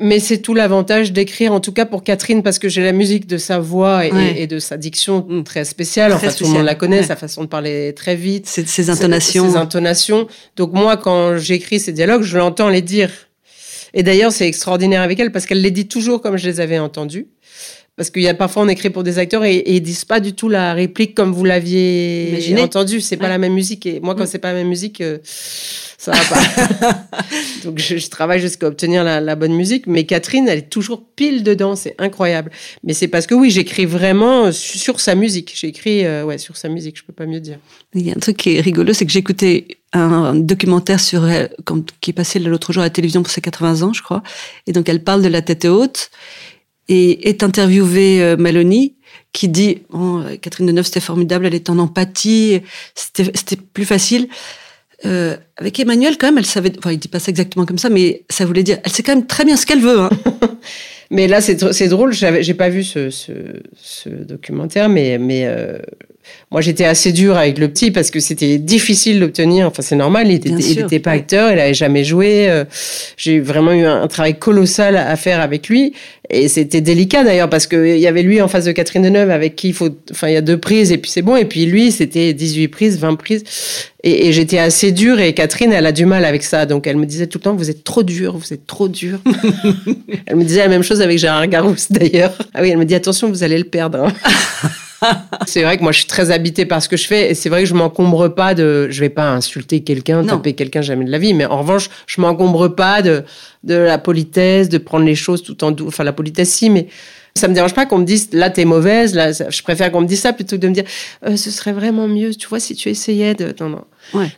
Mais 0.00 0.20
c'est 0.20 0.38
tout 0.38 0.54
l'avantage 0.54 1.12
d'écrire, 1.12 1.52
en 1.52 1.60
tout 1.60 1.72
cas 1.72 1.84
pour 1.84 2.02
Catherine, 2.02 2.42
parce 2.42 2.58
que 2.58 2.66
j'ai 2.66 2.82
la 2.82 2.92
musique 2.92 3.26
de 3.26 3.36
sa 3.36 3.58
voix 3.58 4.06
et, 4.06 4.46
de 4.46 4.58
sa 4.58 4.78
diction 4.78 5.26
mm. 5.28 5.44
très 5.44 5.66
spéciale. 5.66 6.12
Très 6.12 6.28
enfin, 6.28 6.36
tout 6.36 6.44
le 6.44 6.50
monde 6.50 6.64
la 6.64 6.74
connaît, 6.74 7.02
sa 7.02 7.14
façon 7.14 7.42
de 7.42 7.48
parler 7.48 7.92
très 7.94 8.16
vite. 8.16 8.46
Ses, 8.46 8.88
intonations. 8.88 9.50
Ses 9.50 9.56
intonations. 9.56 10.28
Donc 10.56 10.72
moi, 10.72 10.96
quand 10.96 11.36
j'écris 11.36 11.78
ces 11.78 11.92
dialogues, 11.92 12.22
je 12.22 12.38
l'entends 12.38 12.70
les 12.70 12.80
dire. 12.80 13.10
Et 13.92 14.02
d'ailleurs, 14.02 14.32
c'est 14.32 14.46
extraordinaire 14.46 15.02
avec 15.02 15.20
elle 15.20 15.30
parce 15.30 15.44
qu'elle 15.44 15.60
les 15.60 15.70
dit 15.70 15.88
toujours 15.88 16.22
comme 16.22 16.38
je 16.38 16.46
les 16.46 16.60
avais 16.60 16.78
entendus. 16.78 17.26
Parce 17.96 18.10
qu'il 18.10 18.22
y 18.22 18.28
a 18.28 18.34
parfois 18.34 18.62
on 18.62 18.68
écrit 18.68 18.90
pour 18.90 19.02
des 19.02 19.18
acteurs 19.18 19.44
et, 19.44 19.62
ils 19.66 19.80
disent 19.80 20.04
pas 20.04 20.20
du 20.20 20.34
tout 20.34 20.50
la 20.50 20.74
réplique 20.74 21.14
comme 21.14 21.32
vous 21.32 21.44
l'aviez 21.44 22.38
entendu. 22.58 23.00
C'est 23.00 23.16
pas 23.16 23.28
la 23.28 23.38
même 23.38 23.54
musique. 23.54 23.86
Et 23.86 24.00
moi, 24.00 24.14
quand 24.14 24.24
mm. 24.24 24.26
c'est 24.26 24.38
pas 24.38 24.52
la 24.52 24.58
même 24.58 24.68
musique, 24.68 25.00
euh, 25.00 25.18
ça 25.24 26.12
va 26.12 26.18
pas. 26.28 27.06
Donc 27.64 27.78
je, 27.78 28.06
travaille 28.08 28.40
jusqu'à 28.40 28.66
obtenir 28.66 29.02
la, 29.02 29.36
bonne 29.36 29.54
musique. 29.54 29.86
Mais 29.86 30.04
Catherine, 30.04 30.46
elle 30.46 30.58
est 30.58 30.70
toujours 30.70 31.04
pile 31.16 31.42
dedans. 31.42 31.74
C'est 31.74 31.94
incroyable. 31.98 32.50
Mais 32.84 32.92
c'est 32.92 33.08
parce 33.08 33.26
que 33.26 33.34
oui, 33.34 33.50
j'écris 33.50 33.86
vraiment 33.86 34.52
sur 34.52 35.00
sa 35.00 35.14
musique. 35.14 35.54
J'écris 35.56 36.04
euh, 36.04 36.24
ouais 36.24 36.36
sur 36.36 36.58
sa 36.58 36.68
musique. 36.68 36.98
Je 36.98 37.02
peux 37.02 37.14
pas 37.14 37.26
mieux 37.26 37.40
dire. 37.40 37.58
Il 37.94 38.06
y 38.06 38.10
a 38.10 38.14
un 38.14 38.20
truc 38.20 38.36
qui 38.36 38.56
est 38.56 38.60
rigolo, 38.60 38.92
c'est 38.92 39.06
que 39.06 39.16
écouté 39.16 39.78
un, 39.94 40.34
documentaire 40.34 41.00
sur 41.00 41.26
elle, 41.26 41.50
qui 42.02 42.10
est 42.10 42.14
passé 42.14 42.38
l'autre 42.38 42.74
jour 42.74 42.82
à 42.82 42.86
la 42.86 42.90
télévision 42.90 43.22
pour 43.22 43.32
ses 43.32 43.40
80 43.40 43.82
ans, 43.82 43.92
je 43.94 44.02
crois. 44.02 44.22
Et 44.66 44.72
donc 44.72 44.88
elle 44.90 45.02
parle 45.02 45.22
de 45.22 45.28
la 45.28 45.40
tête 45.40 45.64
haute 45.64 46.10
et 46.88 47.28
est 47.28 47.42
interviewée 47.42 48.22
euh, 48.22 48.36
Mélanie 48.36 48.94
qui 49.32 49.48
dit 49.48 49.82
oh, 49.92 50.20
Catherine 50.40 50.66
Deneuve 50.66 50.86
c'était 50.86 51.00
formidable, 51.00 51.46
elle 51.46 51.54
est 51.54 51.68
en 51.68 51.78
empathie, 51.78 52.62
c'était 52.94 53.56
plus 53.56 53.84
facile. 53.84 54.28
Euh, 55.04 55.36
avec 55.58 55.78
Emmanuel 55.78 56.16
quand 56.18 56.28
même, 56.28 56.38
elle 56.38 56.46
savait, 56.46 56.72
enfin 56.78 56.90
il 56.90 56.98
dit 56.98 57.08
pas 57.08 57.18
ça 57.18 57.30
exactement 57.30 57.66
comme 57.66 57.78
ça, 57.78 57.90
mais 57.90 58.24
ça 58.30 58.46
voulait 58.46 58.62
dire, 58.62 58.78
elle 58.82 58.90
sait 58.90 59.02
quand 59.02 59.14
même 59.14 59.26
très 59.26 59.44
bien 59.44 59.56
ce 59.56 59.66
qu'elle 59.66 59.80
veut. 59.80 60.00
Hein. 60.00 60.10
mais 61.10 61.28
là 61.28 61.40
c'est 61.40 61.88
drôle, 61.88 62.12
j'ai 62.12 62.54
pas 62.54 62.68
vu 62.68 62.82
ce, 62.82 63.10
ce, 63.10 63.32
ce, 63.76 64.08
documentaire, 64.08 64.88
mais 64.88 65.18
mais 65.18 65.46
euh, 65.46 65.78
moi, 66.50 66.60
j'étais 66.60 66.84
assez 66.84 67.12
dur 67.12 67.36
avec 67.36 67.58
le 67.58 67.68
petit 67.68 67.90
parce 67.90 68.10
que 68.10 68.20
c'était 68.20 68.58
difficile 68.58 69.20
d'obtenir. 69.20 69.66
Enfin, 69.66 69.82
c'est 69.82 69.96
normal, 69.96 70.30
il 70.30 70.54
n'était 70.54 71.00
pas 71.00 71.12
acteur, 71.12 71.50
il 71.50 71.56
n'avait 71.56 71.74
jamais 71.74 72.04
joué. 72.04 72.48
Euh, 72.48 72.64
j'ai 73.16 73.40
vraiment 73.40 73.72
eu 73.72 73.84
un, 73.84 74.06
travail 74.06 74.38
colossal 74.38 74.96
à 74.96 75.16
faire 75.16 75.40
avec 75.40 75.68
lui. 75.68 75.92
Et 76.28 76.48
c'était 76.48 76.80
délicat 76.80 77.22
d'ailleurs 77.22 77.48
parce 77.48 77.66
qu'il 77.66 77.98
y 77.98 78.06
avait 78.06 78.22
lui 78.22 78.40
en 78.42 78.48
face 78.48 78.64
de 78.64 78.72
Catherine 78.72 79.02
Deneuve 79.02 79.30
avec 79.30 79.54
qui 79.54 79.68
il 79.68 79.74
faut, 79.74 79.90
enfin, 80.10 80.28
il 80.28 80.34
y 80.34 80.36
a 80.36 80.40
deux 80.40 80.58
prises 80.58 80.90
et 80.90 80.98
puis 80.98 81.10
c'est 81.10 81.22
bon. 81.22 81.36
Et 81.36 81.44
puis 81.44 81.66
lui, 81.66 81.92
c'était 81.92 82.32
18 82.32 82.68
prises, 82.68 82.98
20 82.98 83.14
prises. 83.16 83.44
Et, 84.02 84.32
j'étais 84.32 84.58
assez 84.58 84.92
dur 84.92 85.18
et 85.18 85.34
Catherine, 85.34 85.72
elle 85.72 85.86
a 85.86 85.92
du 85.92 86.06
mal 86.06 86.24
avec 86.24 86.44
ça. 86.44 86.66
Donc 86.66 86.86
elle 86.86 86.96
me 86.96 87.06
disait 87.06 87.26
tout 87.26 87.38
le 87.38 87.42
temps, 87.42 87.54
vous 87.54 87.70
êtes 87.70 87.82
trop 87.82 88.02
dur, 88.02 88.36
vous 88.36 88.52
êtes 88.52 88.66
trop 88.66 88.88
dur. 88.88 89.18
elle 90.26 90.36
me 90.36 90.44
disait 90.44 90.60
la 90.60 90.68
même 90.68 90.84
chose 90.84 90.95
avec 91.00 91.18
Gérard 91.18 91.46
Garousse 91.48 91.86
d'ailleurs. 91.90 92.34
Ah 92.54 92.62
oui, 92.62 92.70
elle 92.70 92.78
me 92.78 92.84
dit 92.84 92.94
attention, 92.94 93.28
vous 93.28 93.42
allez 93.42 93.58
le 93.58 93.64
perdre. 93.64 94.04
Hein. 94.04 95.12
c'est 95.46 95.62
vrai 95.62 95.76
que 95.76 95.82
moi, 95.82 95.92
je 95.92 95.98
suis 95.98 96.06
très 96.06 96.30
habitée 96.30 96.66
par 96.66 96.82
ce 96.82 96.88
que 96.88 96.96
je 96.96 97.06
fais. 97.06 97.30
Et 97.30 97.34
c'est 97.34 97.48
vrai 97.48 97.62
que 97.62 97.68
je 97.68 97.74
m'encombre 97.74 98.28
pas 98.28 98.54
de. 98.54 98.88
Je 98.90 99.00
vais 99.00 99.08
pas 99.08 99.30
insulter 99.30 99.80
quelqu'un, 99.80 100.24
taper 100.24 100.54
quelqu'un 100.54 100.82
jamais 100.82 101.04
de 101.04 101.10
la 101.10 101.18
vie. 101.18 101.34
Mais 101.34 101.46
en 101.46 101.58
revanche, 101.58 101.90
je 102.06 102.20
m'encombre 102.20 102.68
pas 102.68 103.02
de, 103.02 103.24
de 103.64 103.74
la 103.74 103.98
politesse, 103.98 104.68
de 104.68 104.78
prendre 104.78 105.04
les 105.04 105.14
choses 105.14 105.42
tout 105.42 105.62
en 105.64 105.70
doux. 105.70 105.88
Enfin, 105.88 106.04
la 106.04 106.12
politesse, 106.12 106.50
si, 106.50 106.70
mais 106.70 106.88
ça 107.36 107.48
me 107.48 107.54
dérange 107.54 107.74
pas 107.74 107.86
qu'on 107.86 107.98
me 107.98 108.04
dise 108.04 108.28
là 108.32 108.50
t'es 108.50 108.64
mauvaise. 108.64 109.14
Là, 109.14 109.32
je 109.32 109.62
préfère 109.62 109.92
qu'on 109.92 110.00
me 110.00 110.06
dise 110.06 110.20
ça 110.20 110.32
plutôt 110.32 110.56
que 110.56 110.62
de 110.62 110.68
me 110.68 110.74
dire 110.74 110.84
euh, 111.26 111.36
ce 111.36 111.50
serait 111.50 111.72
vraiment 111.72 112.08
mieux. 112.08 112.34
Tu 112.34 112.48
vois 112.48 112.60
si 112.60 112.74
tu 112.74 112.88
essayais 112.88 113.34
de. 113.34 113.54
Non, 113.60 113.68
non. 113.68 113.84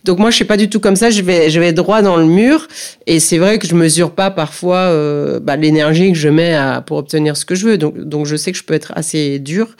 Donc 0.04 0.18
moi 0.18 0.30
je 0.30 0.36
suis 0.36 0.44
pas 0.44 0.56
du 0.56 0.68
tout 0.68 0.80
comme 0.80 0.96
ça. 0.96 1.10
Je 1.10 1.22
vais 1.22 1.50
je 1.50 1.60
vais 1.60 1.72
droit 1.72 2.02
dans 2.02 2.16
le 2.16 2.24
mur. 2.24 2.66
Et 3.06 3.20
c'est 3.20 3.38
vrai 3.38 3.58
que 3.58 3.66
je 3.66 3.74
mesure 3.74 4.12
pas 4.12 4.30
parfois 4.30 4.78
euh, 4.78 5.40
bah, 5.40 5.56
l'énergie 5.56 6.12
que 6.12 6.18
je 6.18 6.28
mets 6.28 6.54
à, 6.54 6.80
pour 6.80 6.96
obtenir 6.96 7.36
ce 7.36 7.44
que 7.44 7.54
je 7.54 7.66
veux. 7.66 7.78
Donc 7.78 7.98
donc 7.98 8.26
je 8.26 8.36
sais 8.36 8.52
que 8.52 8.58
je 8.58 8.64
peux 8.64 8.74
être 8.74 8.92
assez 8.96 9.38
dur. 9.38 9.76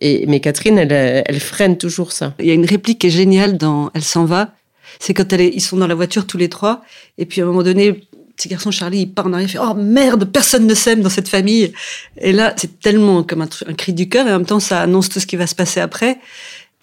Et 0.00 0.24
mais 0.26 0.40
Catherine 0.40 0.78
elle 0.78 1.24
elle 1.26 1.40
freine 1.40 1.76
toujours 1.76 2.12
ça. 2.12 2.34
Il 2.38 2.46
y 2.46 2.50
a 2.50 2.54
une 2.54 2.66
réplique 2.66 3.00
qui 3.00 3.08
est 3.08 3.10
géniale 3.10 3.56
dans 3.56 3.90
Elle 3.94 4.04
s'en 4.04 4.24
va. 4.24 4.52
C'est 5.00 5.14
quand 5.14 5.32
elle 5.32 5.40
est, 5.40 5.50
ils 5.52 5.60
sont 5.60 5.76
dans 5.76 5.88
la 5.88 5.94
voiture 5.94 6.26
tous 6.26 6.38
les 6.38 6.48
trois. 6.48 6.82
Et 7.18 7.26
puis 7.26 7.40
à 7.40 7.44
un 7.44 7.46
moment 7.48 7.62
donné 7.62 8.02
petit 8.36 8.48
garçon 8.48 8.70
Charlie, 8.70 9.02
il 9.02 9.06
part 9.12 9.26
en 9.26 9.32
arrière, 9.32 9.48
il 9.48 9.52
fait 9.52 9.58
oh 9.60 9.74
merde, 9.74 10.24
personne 10.24 10.66
ne 10.66 10.74
s'aime 10.74 11.00
dans 11.02 11.10
cette 11.10 11.28
famille. 11.28 11.72
Et 12.18 12.32
là, 12.32 12.54
c'est 12.56 12.80
tellement 12.80 13.22
comme 13.22 13.42
un, 13.42 13.48
un 13.66 13.74
cri 13.74 13.92
du 13.92 14.08
cœur 14.08 14.26
et 14.26 14.32
en 14.32 14.38
même 14.38 14.46
temps, 14.46 14.60
ça 14.60 14.80
annonce 14.80 15.08
tout 15.08 15.20
ce 15.20 15.26
qui 15.26 15.36
va 15.36 15.46
se 15.46 15.54
passer 15.54 15.80
après 15.80 16.18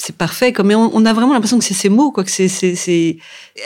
c'est 0.02 0.16
parfait. 0.16 0.52
Comme, 0.52 0.68
mais 0.68 0.76
on, 0.76 1.06
a 1.06 1.14
vraiment 1.14 1.34
l'impression 1.34 1.60
que 1.60 1.64
c'est 1.64 1.74
ces 1.74 1.90
mots, 1.90 2.12
quoi. 2.12 2.24
Que 2.24 2.32
c'est, 2.32 2.48
c'est, 2.48 2.76
c'est... 2.76 3.18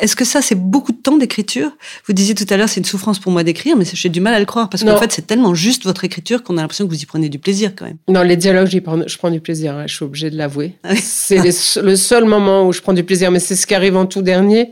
Est-ce 0.02 0.16
que 0.16 0.26
ça, 0.26 0.42
c'est 0.42 0.56
beaucoup 0.56 0.92
de 0.92 0.98
temps 0.98 1.18
d'écriture? 1.18 1.72
Vous 2.06 2.14
disiez 2.14 2.36
tout 2.36 2.46
à 2.50 2.58
l'heure, 2.58 2.70
c'est 2.70 2.80
une 2.80 2.86
souffrance 2.86 3.20
pour 3.20 3.32
moi 3.32 3.44
d'écrire, 3.44 3.76
mais 3.78 3.86
j'ai 3.92 4.10
du 4.10 4.20
mal 4.20 4.34
à 4.34 4.40
le 4.40 4.46
croire 4.46 4.70
parce 4.70 4.84
qu'en 4.84 4.98
fait, 4.98 5.12
c'est 5.12 5.26
tellement 5.26 5.56
juste 5.56 5.86
votre 5.86 6.04
écriture 6.04 6.44
qu'on 6.44 6.58
a 6.58 6.62
l'impression 6.62 6.86
que 6.86 6.92
vous 6.92 7.02
y 7.02 7.06
prenez 7.06 7.30
du 7.30 7.40
plaisir 7.40 7.72
quand 7.76 7.86
même. 7.86 7.98
Non, 8.08 8.22
les 8.22 8.36
dialogues, 8.36 8.68
j'y 8.68 8.82
prends, 8.82 9.00
je 9.08 9.18
prends 9.18 9.32
du 9.32 9.40
plaisir. 9.40 9.76
Hein, 9.76 9.86
je 9.88 9.96
suis 9.96 10.06
obligée 10.06 10.30
de 10.30 10.38
l'avouer. 10.38 10.74
Ah 10.84 10.96
c'est 10.96 11.42
le 11.82 11.96
seul 11.96 12.26
moment 12.26 12.68
où 12.68 12.74
je 12.74 12.82
prends 12.82 12.94
du 12.94 13.04
plaisir, 13.04 13.32
mais 13.32 13.40
c'est 13.40 13.56
ce 13.56 13.66
qui 13.66 13.74
arrive 13.74 13.96
en 13.96 14.06
tout 14.06 14.22
dernier. 14.22 14.72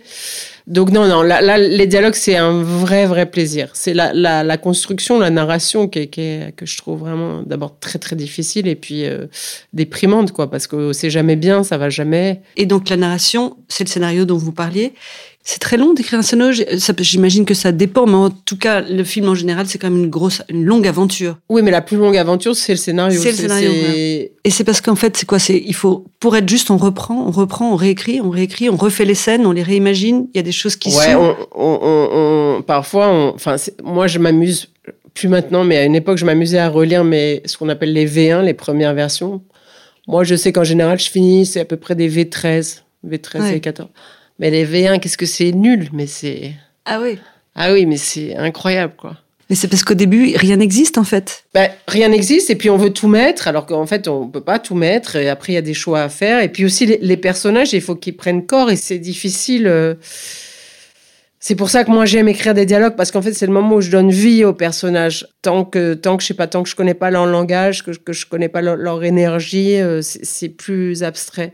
Donc 0.66 0.92
non, 0.92 1.08
non, 1.08 1.24
là, 1.24 1.58
les 1.58 1.88
dialogues, 1.88 2.14
c'est 2.14 2.38
un 2.38 2.64
vrai, 2.64 3.06
vrai 3.06 3.26
plaisir. 3.26 3.70
C'est 3.74 3.94
la, 3.94 4.14
la, 4.14 4.58
construction, 4.58 5.20
la 5.20 5.30
narration 5.30 5.90
qui, 5.90 6.08
qui 6.08 6.40
que 6.56 6.66
je 6.66 6.78
trouve 6.78 7.00
vraiment 7.00 7.44
d'abord 7.44 7.78
très, 7.80 8.00
très 8.00 8.16
difficile 8.16 8.68
et 8.68 8.76
puis 8.76 9.06
euh, 9.06 9.28
déprimante, 9.74 10.32
quoi, 10.32 10.50
parce 10.50 10.68
que 10.68 10.94
c'est 10.94 11.10
jamais 11.10 11.36
bien, 11.36 11.64
ça 11.64 11.78
va 11.78 11.90
jamais. 11.90 12.42
Et 12.56 12.66
donc 12.66 12.88
la 12.88 12.96
narration, 12.96 13.58
c'est 13.68 13.84
le 13.84 13.90
scénario 13.90 14.24
dont 14.24 14.38
vous 14.38 14.54
parliez. 14.54 14.94
C'est 15.46 15.60
très 15.60 15.76
long 15.76 15.94
d'écrire 15.94 16.20
un 16.20 16.22
scénario. 16.22 16.64
J'imagine 17.00 17.44
que 17.44 17.54
ça 17.54 17.74
dépend, 17.74 18.06
mais 18.06 18.16
en 18.16 18.30
tout 18.30 18.58
cas, 18.58 18.80
le 18.80 19.04
film 19.04 19.28
en 19.28 19.36
général, 19.36 19.68
c'est 19.68 19.78
quand 19.78 19.90
même 19.90 20.04
une 20.04 20.10
grosse, 20.10 20.42
une 20.48 20.64
longue 20.64 20.88
aventure. 20.88 21.38
Oui, 21.50 21.62
mais 21.62 21.72
la 21.72 21.82
plus 21.82 21.98
longue 21.98 22.16
aventure, 22.16 22.56
c'est 22.56 22.72
le 22.72 22.78
scénario. 22.78 23.20
C'est 23.22 23.32
le 23.32 23.38
scénario. 23.38 23.70
Et 23.70 24.32
c'est 24.50 24.64
parce 24.64 24.80
qu'en 24.80 24.96
fait, 24.96 25.18
c'est 25.18 25.26
quoi? 25.26 25.40
C'est 25.40 25.58
il 25.58 25.76
faut 25.76 26.06
pour 26.22 26.38
être 26.38 26.48
juste, 26.48 26.72
on 26.72 26.78
reprend, 26.78 27.26
on 27.28 27.32
reprend, 27.32 27.74
on 27.74 27.76
réécrit, 27.76 28.22
on 28.22 28.30
réécrit, 28.30 28.70
on 28.70 28.78
refait 28.78 29.04
les 29.04 29.16
scènes, 29.16 29.46
on 29.46 29.52
les 29.52 29.64
réimagine. 29.64 30.28
Il 30.34 30.38
y 30.38 30.40
a 30.40 30.44
des 30.44 30.54
choses 30.54 30.78
qui 30.78 30.96
ouais, 30.96 31.12
sont. 31.12 31.36
On, 31.54 32.58
on, 32.58 32.62
parfois, 32.62 33.34
enfin, 33.36 33.58
moi, 33.84 34.08
je 34.08 34.20
m'amuse 34.20 34.70
plus 35.14 35.28
maintenant, 35.28 35.66
mais 35.66 35.78
à 35.78 35.84
une 35.84 35.96
époque, 35.96 36.18
je 36.18 36.26
m'amusais 36.26 36.58
à 36.58 36.70
relire 36.70 37.04
mais 37.04 37.42
ce 37.46 37.58
qu'on 37.58 37.68
appelle 37.70 37.92
les 37.92 38.08
V1, 38.08 38.44
les 38.44 38.54
premières 38.54 38.94
versions. 38.94 39.42
Moi, 40.08 40.24
je 40.24 40.36
sais 40.36 40.54
qu'en 40.54 40.64
général, 40.64 41.00
je 41.00 41.10
finis, 41.10 41.46
c'est 41.46 41.60
à 41.60 41.66
peu 41.66 41.78
près 41.78 41.96
des 41.96 42.10
V13, 42.10 42.80
V13 43.06 43.54
et 43.54 43.60
14. 43.60 43.90
Mais 44.40 44.50
les 44.50 44.66
V1, 44.66 45.00
qu'est-ce 45.00 45.18
que 45.18 45.26
c'est 45.26 45.52
nul, 45.52 45.90
mais 45.94 46.08
c'est. 46.08 46.54
Ah 46.86 47.00
oui. 47.02 47.20
Ah 47.56 47.72
oui, 47.72 47.86
mais 47.86 47.98
c'est 47.98 48.36
incroyable, 48.36 48.94
quoi. 48.98 49.18
Mais 49.50 49.56
c'est 49.56 49.68
parce 49.68 49.84
qu'au 49.84 49.94
début, 49.94 50.34
rien 50.36 50.56
n'existe 50.56 50.98
en 50.98 51.04
fait. 51.04 51.44
Ben, 51.54 51.70
rien 51.88 52.10
n'existe 52.10 52.50
et 52.50 52.56
puis 52.56 52.70
on 52.70 52.78
veut 52.78 52.92
tout 52.92 53.08
mettre 53.08 53.48
alors 53.48 53.66
qu'en 53.66 53.86
fait 53.86 54.08
on 54.08 54.28
peut 54.28 54.42
pas 54.42 54.58
tout 54.58 54.74
mettre 54.74 55.18
et 55.18 55.30
après 55.30 55.54
il 55.54 55.56
y 55.56 55.60
a 55.60 55.62
des 55.62 55.74
choix 55.74 56.02
à 56.02 56.10
faire 56.10 56.42
et 56.42 56.50
puis 56.50 56.66
aussi 56.66 56.86
les, 56.86 57.18
personnages 57.18 57.74
il 57.74 57.82
faut 57.82 57.96
qu'ils 57.96 58.16
prennent 58.16 58.46
corps 58.46 58.72
et 58.72 58.76
c'est 58.76 59.00
difficile. 59.00 59.68
Euh. 59.68 59.96
C'est 61.40 61.56
pour 61.56 61.70
ça 61.70 61.84
que 61.84 61.92
moi 61.92 62.06
j'aime 62.06 62.30
écrire 62.30 62.54
des 62.54 62.66
dialogues 62.66 62.96
parce 62.96 63.12
qu'en 63.12 63.22
fait 63.22 63.34
c'est 63.34 63.46
le 63.46 63.52
moment 63.52 63.76
où 63.76 63.82
je 63.82 63.92
donne 63.92 64.10
vie 64.10 64.46
aux 64.46 64.54
personnages. 64.54 65.28
Tant 65.42 65.66
que 65.66 65.94
tant 65.94 66.16
que 66.16 66.24
je 66.24 66.28
sais 66.30 66.34
pas 66.34 66.48
tant 66.48 66.64
que 66.64 66.70
je 66.70 66.76
connais 66.76 66.94
pas 66.94 67.12
leur 67.12 67.26
langage, 67.26 67.84
que, 67.84 67.92
que 67.92 68.14
je 68.14 68.26
connais 68.26 68.50
pas 68.50 68.62
leur, 68.62 69.04
énergie, 69.04 69.76
euh, 69.76 70.00
c'est 70.02 70.50
plus 70.50 71.04
abstrait. 71.04 71.52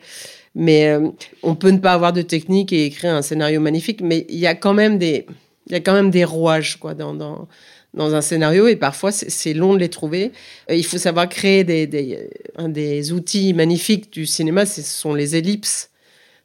Mais 0.55 0.87
euh, 0.87 1.09
on 1.43 1.55
peut 1.55 1.69
ne 1.69 1.77
pas 1.77 1.93
avoir 1.93 2.13
de 2.13 2.21
technique 2.21 2.73
et 2.73 2.85
écrire 2.85 3.13
un 3.13 3.21
scénario 3.21 3.59
magnifique, 3.59 4.01
mais 4.01 4.25
il 4.29 4.39
y 4.39 4.47
a 4.47 4.55
quand 4.55 4.73
même 4.73 4.97
des, 4.97 5.25
il 5.67 5.73
y 5.73 5.75
a 5.75 5.79
quand 5.79 5.93
même 5.93 6.09
des 6.09 6.25
rouages 6.25 6.77
quoi, 6.77 6.93
dans, 6.93 7.13
dans, 7.13 7.47
dans 7.93 8.15
un 8.15 8.21
scénario 8.21 8.67
et 8.67 8.75
parfois 8.75 9.11
c'est 9.11 9.53
long 9.53 9.73
de 9.73 9.79
les 9.79 9.89
trouver. 9.89 10.31
Euh, 10.69 10.75
il 10.75 10.85
faut 10.85 10.97
savoir 10.97 11.29
créer 11.29 11.63
des, 11.63 11.87
des, 11.87 12.29
un 12.55 12.69
des 12.69 13.11
outils 13.11 13.53
magnifiques 13.53 14.11
du 14.11 14.25
cinéma, 14.25 14.65
ce 14.65 14.81
sont 14.81 15.13
les 15.13 15.35
ellipses. 15.35 15.89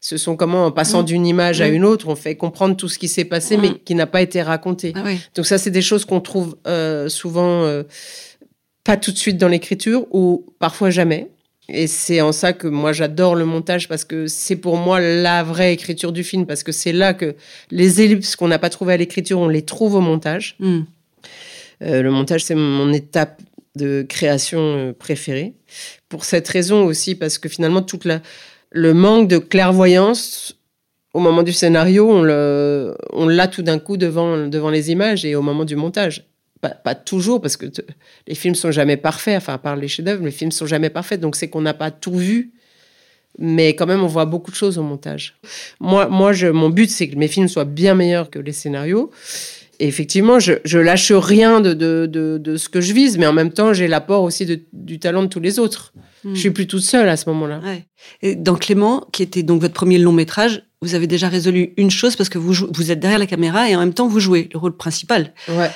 Ce 0.00 0.18
sont 0.18 0.36
comment, 0.36 0.66
en 0.66 0.70
passant 0.70 1.00
mmh. 1.00 1.06
d'une 1.06 1.26
image 1.26 1.60
à 1.62 1.70
mmh. 1.70 1.72
une 1.72 1.84
autre, 1.86 2.08
on 2.08 2.14
fait 2.14 2.36
comprendre 2.36 2.76
tout 2.76 2.90
ce 2.90 2.98
qui 2.98 3.08
s'est 3.08 3.24
passé, 3.24 3.56
mais 3.56 3.70
mmh. 3.70 3.78
qui 3.86 3.94
n'a 3.94 4.06
pas 4.06 4.20
été 4.20 4.42
raconté. 4.42 4.92
Ah 4.94 5.02
Donc 5.34 5.46
ça, 5.46 5.56
c'est 5.56 5.70
des 5.70 5.80
choses 5.80 6.04
qu'on 6.04 6.20
trouve 6.20 6.58
euh, 6.66 7.08
souvent 7.08 7.66
pas 8.84 8.98
tout 8.98 9.12
de 9.12 9.16
suite 9.16 9.38
dans 9.38 9.48
l'écriture 9.48 10.06
ou 10.10 10.44
parfois 10.58 10.90
jamais. 10.90 11.30
Et 11.68 11.86
c'est 11.86 12.20
en 12.20 12.32
ça 12.32 12.52
que 12.52 12.68
moi 12.68 12.92
j'adore 12.92 13.34
le 13.34 13.46
montage 13.46 13.88
parce 13.88 14.04
que 14.04 14.26
c'est 14.26 14.56
pour 14.56 14.76
moi 14.76 15.00
la 15.00 15.42
vraie 15.42 15.72
écriture 15.72 16.12
du 16.12 16.22
film 16.22 16.44
parce 16.46 16.62
que 16.62 16.72
c'est 16.72 16.92
là 16.92 17.14
que 17.14 17.36
les 17.70 18.02
ellipses 18.02 18.36
qu'on 18.36 18.48
n'a 18.48 18.58
pas 18.58 18.68
trouvées 18.68 18.92
à 18.92 18.96
l'écriture, 18.98 19.38
on 19.38 19.48
les 19.48 19.62
trouve 19.62 19.94
au 19.94 20.00
montage. 20.00 20.56
Hmm. 20.58 20.82
Euh, 21.82 22.02
le 22.02 22.10
montage, 22.10 22.44
c'est 22.44 22.54
mon 22.54 22.92
étape 22.92 23.40
de 23.76 24.04
création 24.08 24.60
euh, 24.60 24.92
préférée. 24.92 25.54
Pour 26.08 26.24
cette 26.24 26.46
raison 26.48 26.84
aussi, 26.84 27.14
parce 27.14 27.38
que 27.38 27.48
finalement, 27.48 27.82
toute 27.82 28.04
la, 28.04 28.20
le 28.70 28.94
manque 28.94 29.28
de 29.28 29.38
clairvoyance 29.38 30.56
au 31.14 31.20
moment 31.20 31.42
du 31.42 31.52
scénario, 31.52 32.10
on 32.10 32.22
l'a 32.22 32.94
on 33.12 33.48
tout 33.48 33.62
d'un 33.62 33.78
coup 33.78 33.96
devant, 33.96 34.48
devant 34.48 34.70
les 34.70 34.90
images 34.90 35.24
et 35.24 35.34
au 35.34 35.42
moment 35.42 35.64
du 35.64 35.76
montage 35.76 36.26
pas, 36.70 36.94
toujours, 36.94 37.40
parce 37.40 37.56
que 37.56 37.66
les 38.26 38.34
films 38.34 38.54
sont 38.54 38.70
jamais 38.70 38.96
parfaits, 38.96 39.36
enfin, 39.36 39.54
à 39.54 39.58
part 39.58 39.76
les 39.76 39.88
chefs-d'œuvre, 39.88 40.24
les 40.24 40.30
films 40.30 40.52
sont 40.52 40.66
jamais 40.66 40.90
parfaits, 40.90 41.20
donc 41.20 41.36
c'est 41.36 41.48
qu'on 41.48 41.60
n'a 41.60 41.74
pas 41.74 41.90
tout 41.90 42.16
vu, 42.16 42.52
mais 43.38 43.74
quand 43.74 43.86
même, 43.86 44.02
on 44.02 44.06
voit 44.06 44.26
beaucoup 44.26 44.50
de 44.50 44.56
choses 44.56 44.78
au 44.78 44.82
montage. 44.82 45.36
Moi, 45.80 46.08
moi 46.08 46.32
je, 46.32 46.46
mon 46.46 46.70
but, 46.70 46.90
c'est 46.90 47.08
que 47.08 47.16
mes 47.16 47.28
films 47.28 47.48
soient 47.48 47.64
bien 47.64 47.94
meilleurs 47.94 48.30
que 48.30 48.38
les 48.38 48.52
scénarios. 48.52 49.10
Et 49.80 49.88
effectivement, 49.88 50.38
je, 50.38 50.52
je 50.64 50.78
lâche 50.78 51.10
rien 51.10 51.60
de, 51.60 51.72
de, 51.74 52.06
de, 52.06 52.56
ce 52.56 52.68
que 52.68 52.80
je 52.80 52.92
vise, 52.92 53.18
mais 53.18 53.26
en 53.26 53.32
même 53.32 53.50
temps, 53.50 53.72
j'ai 53.72 53.88
l'apport 53.88 54.22
aussi 54.22 54.46
du 54.72 54.98
talent 55.00 55.24
de 55.24 55.28
tous 55.28 55.40
les 55.40 55.58
autres. 55.58 55.92
Hmm. 56.22 56.34
Je 56.34 56.40
suis 56.40 56.50
plus 56.50 56.68
toute 56.68 56.82
seule 56.82 57.08
à 57.08 57.16
ce 57.16 57.28
moment-là. 57.30 57.60
Et 58.22 58.36
dans 58.36 58.54
Clément, 58.54 59.08
qui 59.12 59.24
était 59.24 59.42
donc 59.42 59.60
votre 59.60 59.74
premier 59.74 59.98
long 59.98 60.12
métrage, 60.12 60.62
vous 60.80 60.94
avez 60.94 61.06
déjà 61.06 61.28
résolu 61.28 61.72
une 61.76 61.90
chose 61.90 62.14
parce 62.14 62.28
que 62.28 62.38
vous, 62.38 62.54
vous 62.72 62.90
êtes 62.92 63.00
derrière 63.00 63.18
la 63.18 63.26
caméra 63.26 63.68
et 63.68 63.74
en 63.74 63.80
même 63.80 63.94
temps 63.94 64.06
vous 64.06 64.20
jouez 64.20 64.48
le 64.52 64.58
rôle 64.58 64.76
principal. 64.76 65.32
Ouais. 65.48 65.70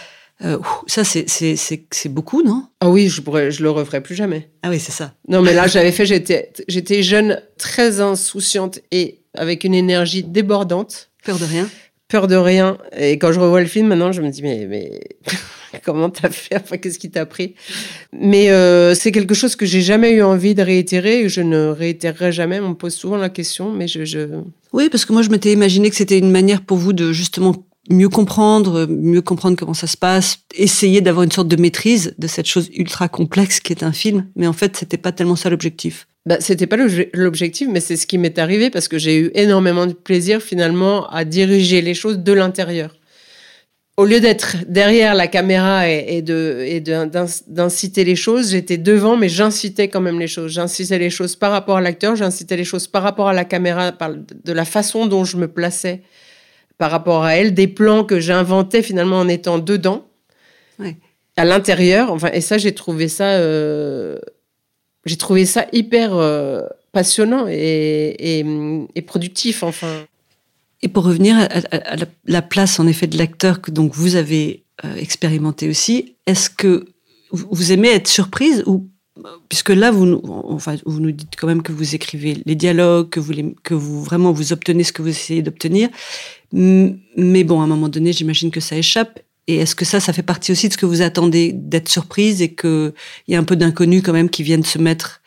Euh, 0.45 0.59
ça, 0.87 1.03
c'est 1.05 2.09
beaucoup, 2.09 2.43
non? 2.43 2.67
Ah 2.81 2.89
oui, 2.89 3.09
je 3.09 3.21
pourrais, 3.21 3.51
je 3.51 3.63
le 3.63 3.71
referai 3.71 4.01
plus 4.01 4.15
jamais. 4.15 4.51
Ah 4.63 4.71
oui, 4.71 4.79
c'est 4.79 4.93
ça. 4.93 5.15
Non, 5.27 5.43
mais 5.43 5.53
là, 5.53 5.67
j'avais 5.67 5.93
fait, 5.93 6.07
j'étais, 6.07 6.53
j'étais 6.69 7.03
jeune, 7.03 7.43
très 7.59 8.01
insouciante 8.01 8.81
et 8.93 9.21
avec 9.35 9.65
une 9.65 9.75
énergie 9.75 10.23
débordante. 10.23 11.11
Peur 11.25 11.39
de 11.39 11.45
rien. 11.45 11.69
Peur 12.07 12.29
de 12.29 12.37
rien. 12.37 12.79
Et 12.97 13.19
quand 13.19 13.33
je 13.33 13.41
revois 13.41 13.61
le 13.61 13.67
film, 13.67 13.89
maintenant, 13.89 14.13
je 14.13 14.23
me 14.23 14.31
dis, 14.31 14.43
mais, 14.43 14.67
mais 14.67 15.01
comment 15.85 16.09
t'as 16.09 16.31
fait 16.31 16.57
Enfin, 16.57 16.79
qu'est-ce 16.79 17.01
qui 17.01 17.11
t'a 17.11 17.27
pris? 17.27 17.55
Mais 18.13 18.51
euh, 18.51 18.95
c'est 18.95 19.11
quelque 19.11 19.35
chose 19.35 19.57
que 19.57 19.67
j'ai 19.67 19.83
jamais 19.83 20.13
eu 20.13 20.23
envie 20.23 20.55
de 20.55 20.63
réitérer 20.63 21.23
et 21.23 21.29
je 21.29 21.41
ne 21.41 21.67
réitérerai 21.67 22.31
jamais. 22.31 22.61
On 22.61 22.71
me 22.71 22.75
pose 22.75 22.95
souvent 22.95 23.17
la 23.17 23.29
question, 23.29 23.73
mais 23.73 23.89
je... 23.89 24.05
je... 24.05 24.21
Oui, 24.73 24.89
parce 24.89 25.05
que 25.05 25.13
moi, 25.13 25.23
je 25.23 25.31
m'étais 25.31 25.53
imaginé 25.53 25.91
que 25.91 25.97
c'était 25.97 26.19
une 26.19 26.31
manière 26.31 26.63
pour 26.63 26.79
vous 26.79 26.93
de 26.93 27.13
justement 27.13 27.55
mieux 27.89 28.09
comprendre, 28.09 28.87
mieux 28.87 29.23
comprendre 29.23 29.57
comment 29.57 29.75
ça 29.75 29.87
se 29.87 29.97
passe, 29.97 30.41
essayer 30.55 31.01
d'avoir 31.01 31.25
une 31.25 31.33
sorte 31.33 31.49
de 31.49 31.57
maîtrise 31.57 32.15
de 32.19 32.27
cette 32.27 32.47
chose 32.47 32.71
ultra 32.75 33.09
complexe 33.09 33.61
qui 33.61 33.73
est 33.73 33.83
un 33.83 33.93
film. 33.93 34.27
Mais 34.37 34.47
en 34.47 34.53
fait, 34.53 34.77
c'était 34.77 34.99
pas 34.99 35.13
tellement 35.13 35.37
ça 35.37 35.51
l'objectif. 35.51 36.07
Bah, 36.27 36.37
c'était 36.41 36.67
pas 36.67 36.77
l'objectif, 37.15 37.69
mais 37.71 37.81
c'est 37.81 37.97
ce 37.97 38.07
qui 38.07 38.19
m'est 38.19 38.39
arrivé 38.39 38.69
parce 38.69 38.89
que 38.89 38.99
j'ai 38.99 39.19
eu 39.19 39.31
énormément 39.35 39.87
de 39.87 39.95
plaisir 39.95 40.43
finalement 40.43 41.09
à 41.09 41.25
diriger 41.25 41.81
les 41.81 41.95
choses 41.95 42.19
de 42.19 42.33
l'intérieur. 42.33 42.95
Au 43.97 44.05
lieu 44.05 44.21
d'être 44.21 44.57
derrière 44.69 45.15
la 45.15 45.27
caméra 45.27 45.89
et, 45.89 46.23
de 46.23 46.79
d'inciter 47.49 48.05
les 48.05 48.15
choses, 48.15 48.51
j'étais 48.51 48.79
devant, 48.79 49.17
mais 49.17 49.29
j'incitais 49.29 49.89
quand 49.89 50.01
même 50.01 50.21
les 50.21 50.29
choses. 50.29 50.53
J'incitais 50.53 50.99
les 50.99 51.11
choses 51.11 51.35
par 51.35 51.51
rapport 51.51 51.79
à 51.79 51.81
l'acteur, 51.81 52.15
j'incitais 52.15 52.57
les 52.57 52.65
choses 52.65 52.87
par 52.87 53.03
rapport 53.03 53.29
à 53.29 53.33
la 53.33 53.45
caméra, 53.45 53.91
de 53.91 54.53
la 54.53 54.65
façon 54.65 55.07
dont 55.07 55.25
je 55.25 55.37
me 55.37 55.49
plaçais 55.49 56.03
par 56.79 56.93
rapport 56.93 57.25
à 57.25 57.35
elle, 57.35 57.55
des 57.55 57.67
plans 57.67 58.05
que 58.05 58.21
j'inventais 58.21 58.83
finalement 58.83 59.19
en 59.19 59.29
étant 59.29 59.59
dedans, 59.59 60.09
à 61.37 61.45
l'intérieur. 61.45 62.13
Enfin, 62.13 62.31
et 62.33 62.41
ça, 62.41 62.57
j'ai 62.57 62.73
trouvé 62.73 63.09
ça, 63.09 63.33
euh, 63.33 64.19
j'ai 65.05 65.17
trouvé 65.17 65.45
ça 65.45 65.67
hyper 65.73 66.15
euh, 66.15 66.63
passionnant 66.93 67.47
et, 67.49 68.45
et, 68.95 69.03
productif, 69.03 69.63
enfin. 69.63 70.07
Et 70.81 70.89
pour 70.89 71.05
revenir 71.05 71.37
à, 71.37 71.97
la, 72.25 72.43
place 72.43 72.79
en 72.79 72.87
effet 72.87 73.09
de 73.09 73.19
l'acteur 73.19 73.61
que 73.61 73.73
donc 73.73 73.95
vous 73.95 74.15
avez 74.15 74.63
euh, 74.85 74.95
expérimenté 74.95 75.69
aussi, 75.69 76.15
est-ce 76.27 76.49
que 76.49 76.87
vous 77.33 77.73
aimez 77.73 77.89
être 77.89 78.07
surprise 78.07 78.63
ou 78.67 78.89
puisque 79.49 79.71
là, 79.71 79.91
vous, 79.91 80.21
enfin, 80.25 80.77
vous 80.87 81.01
nous 81.01 81.13
dites 81.13 81.35
quand 81.37 81.47
même 81.47 81.63
que 81.63 81.73
vous 81.73 81.95
écrivez 81.95 82.43
les 82.45 82.55
dialogues, 82.55 83.09
que 83.11 83.21
vous, 83.21 83.33
que 83.63 83.75
vous 83.75 84.03
vraiment 84.03 84.33
vous 84.33 84.53
obtenez 84.53 84.85
ce 84.85 84.93
que 84.93 85.03
vous 85.03 85.09
essayez 85.09 85.43
d'obtenir. 85.43 85.89
Mais 86.53 87.45
bon, 87.45 87.61
à 87.61 87.65
un 87.65 87.67
moment 87.67 87.89
donné, 87.89 88.13
j'imagine 88.13 88.51
que 88.51 88.61
ça 88.61 88.77
échappe. 88.77 89.21
Et 89.47 89.57
est-ce 89.57 89.75
que 89.75 89.85
ça, 89.85 89.99
ça 89.99 90.13
fait 90.13 90.23
partie 90.23 90.53
aussi 90.53 90.69
de 90.69 90.75
ce 90.75 90.79
que 90.79 90.87
vous 90.87 91.01
attendez 91.01 91.53
d'être 91.55 91.89
surprise 91.89 92.43
et 92.43 92.55
qu'il 92.55 92.93
y 93.29 93.35
a 93.35 93.39
un 93.39 93.45
peu 93.45 93.57
d'inconnus 93.57 94.03
quand 94.05 94.13
même 94.13 94.29
qui 94.29 94.43
viennent 94.43 94.65
se 94.65 94.79
mettre 94.79 95.23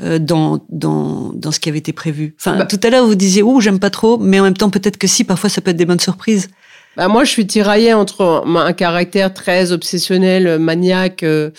euh, 0.00 0.18
dans, 0.18 0.64
dans, 0.68 1.32
dans 1.32 1.50
ce 1.50 1.60
qui 1.60 1.70
avait 1.70 1.78
été 1.78 1.94
prévu? 1.94 2.34
Enfin, 2.38 2.58
bah 2.58 2.66
tout 2.66 2.80
à 2.82 2.90
l'heure, 2.90 3.06
vous 3.06 3.14
disiez, 3.14 3.42
ouh, 3.42 3.60
j'aime 3.60 3.78
pas 3.78 3.90
trop, 3.90 4.18
mais 4.18 4.38
en 4.38 4.42
même 4.42 4.56
temps, 4.56 4.68
peut-être 4.68 4.98
que 4.98 5.06
si, 5.06 5.24
parfois, 5.24 5.48
ça 5.48 5.62
peut 5.62 5.70
être 5.70 5.78
des 5.78 5.86
bonnes 5.86 6.00
surprises. 6.00 6.48
Bah 6.96 7.08
moi, 7.08 7.24
je 7.24 7.30
suis 7.30 7.46
tiraillée 7.46 7.92
entre 7.92 8.44
un 8.46 8.72
caractère 8.72 9.34
très 9.34 9.72
obsessionnel, 9.72 10.58
maniaque 10.58 11.24
euh, 11.24 11.50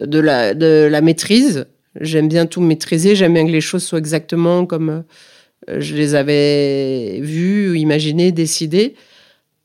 de 0.00 0.20
la, 0.20 0.54
de 0.54 0.86
la 0.88 1.00
maîtrise. 1.00 1.66
J'aime 2.00 2.28
bien 2.28 2.46
tout 2.46 2.60
maîtriser, 2.60 3.16
j'aime 3.16 3.34
bien 3.34 3.46
que 3.46 3.50
les 3.50 3.60
choses 3.60 3.82
soient 3.82 3.98
exactement 3.98 4.64
comme 4.64 5.04
euh, 5.68 5.80
je 5.80 5.94
les 5.94 6.14
avais 6.14 7.18
vues, 7.20 7.78
imaginées, 7.78 8.30
décidées. 8.30 8.94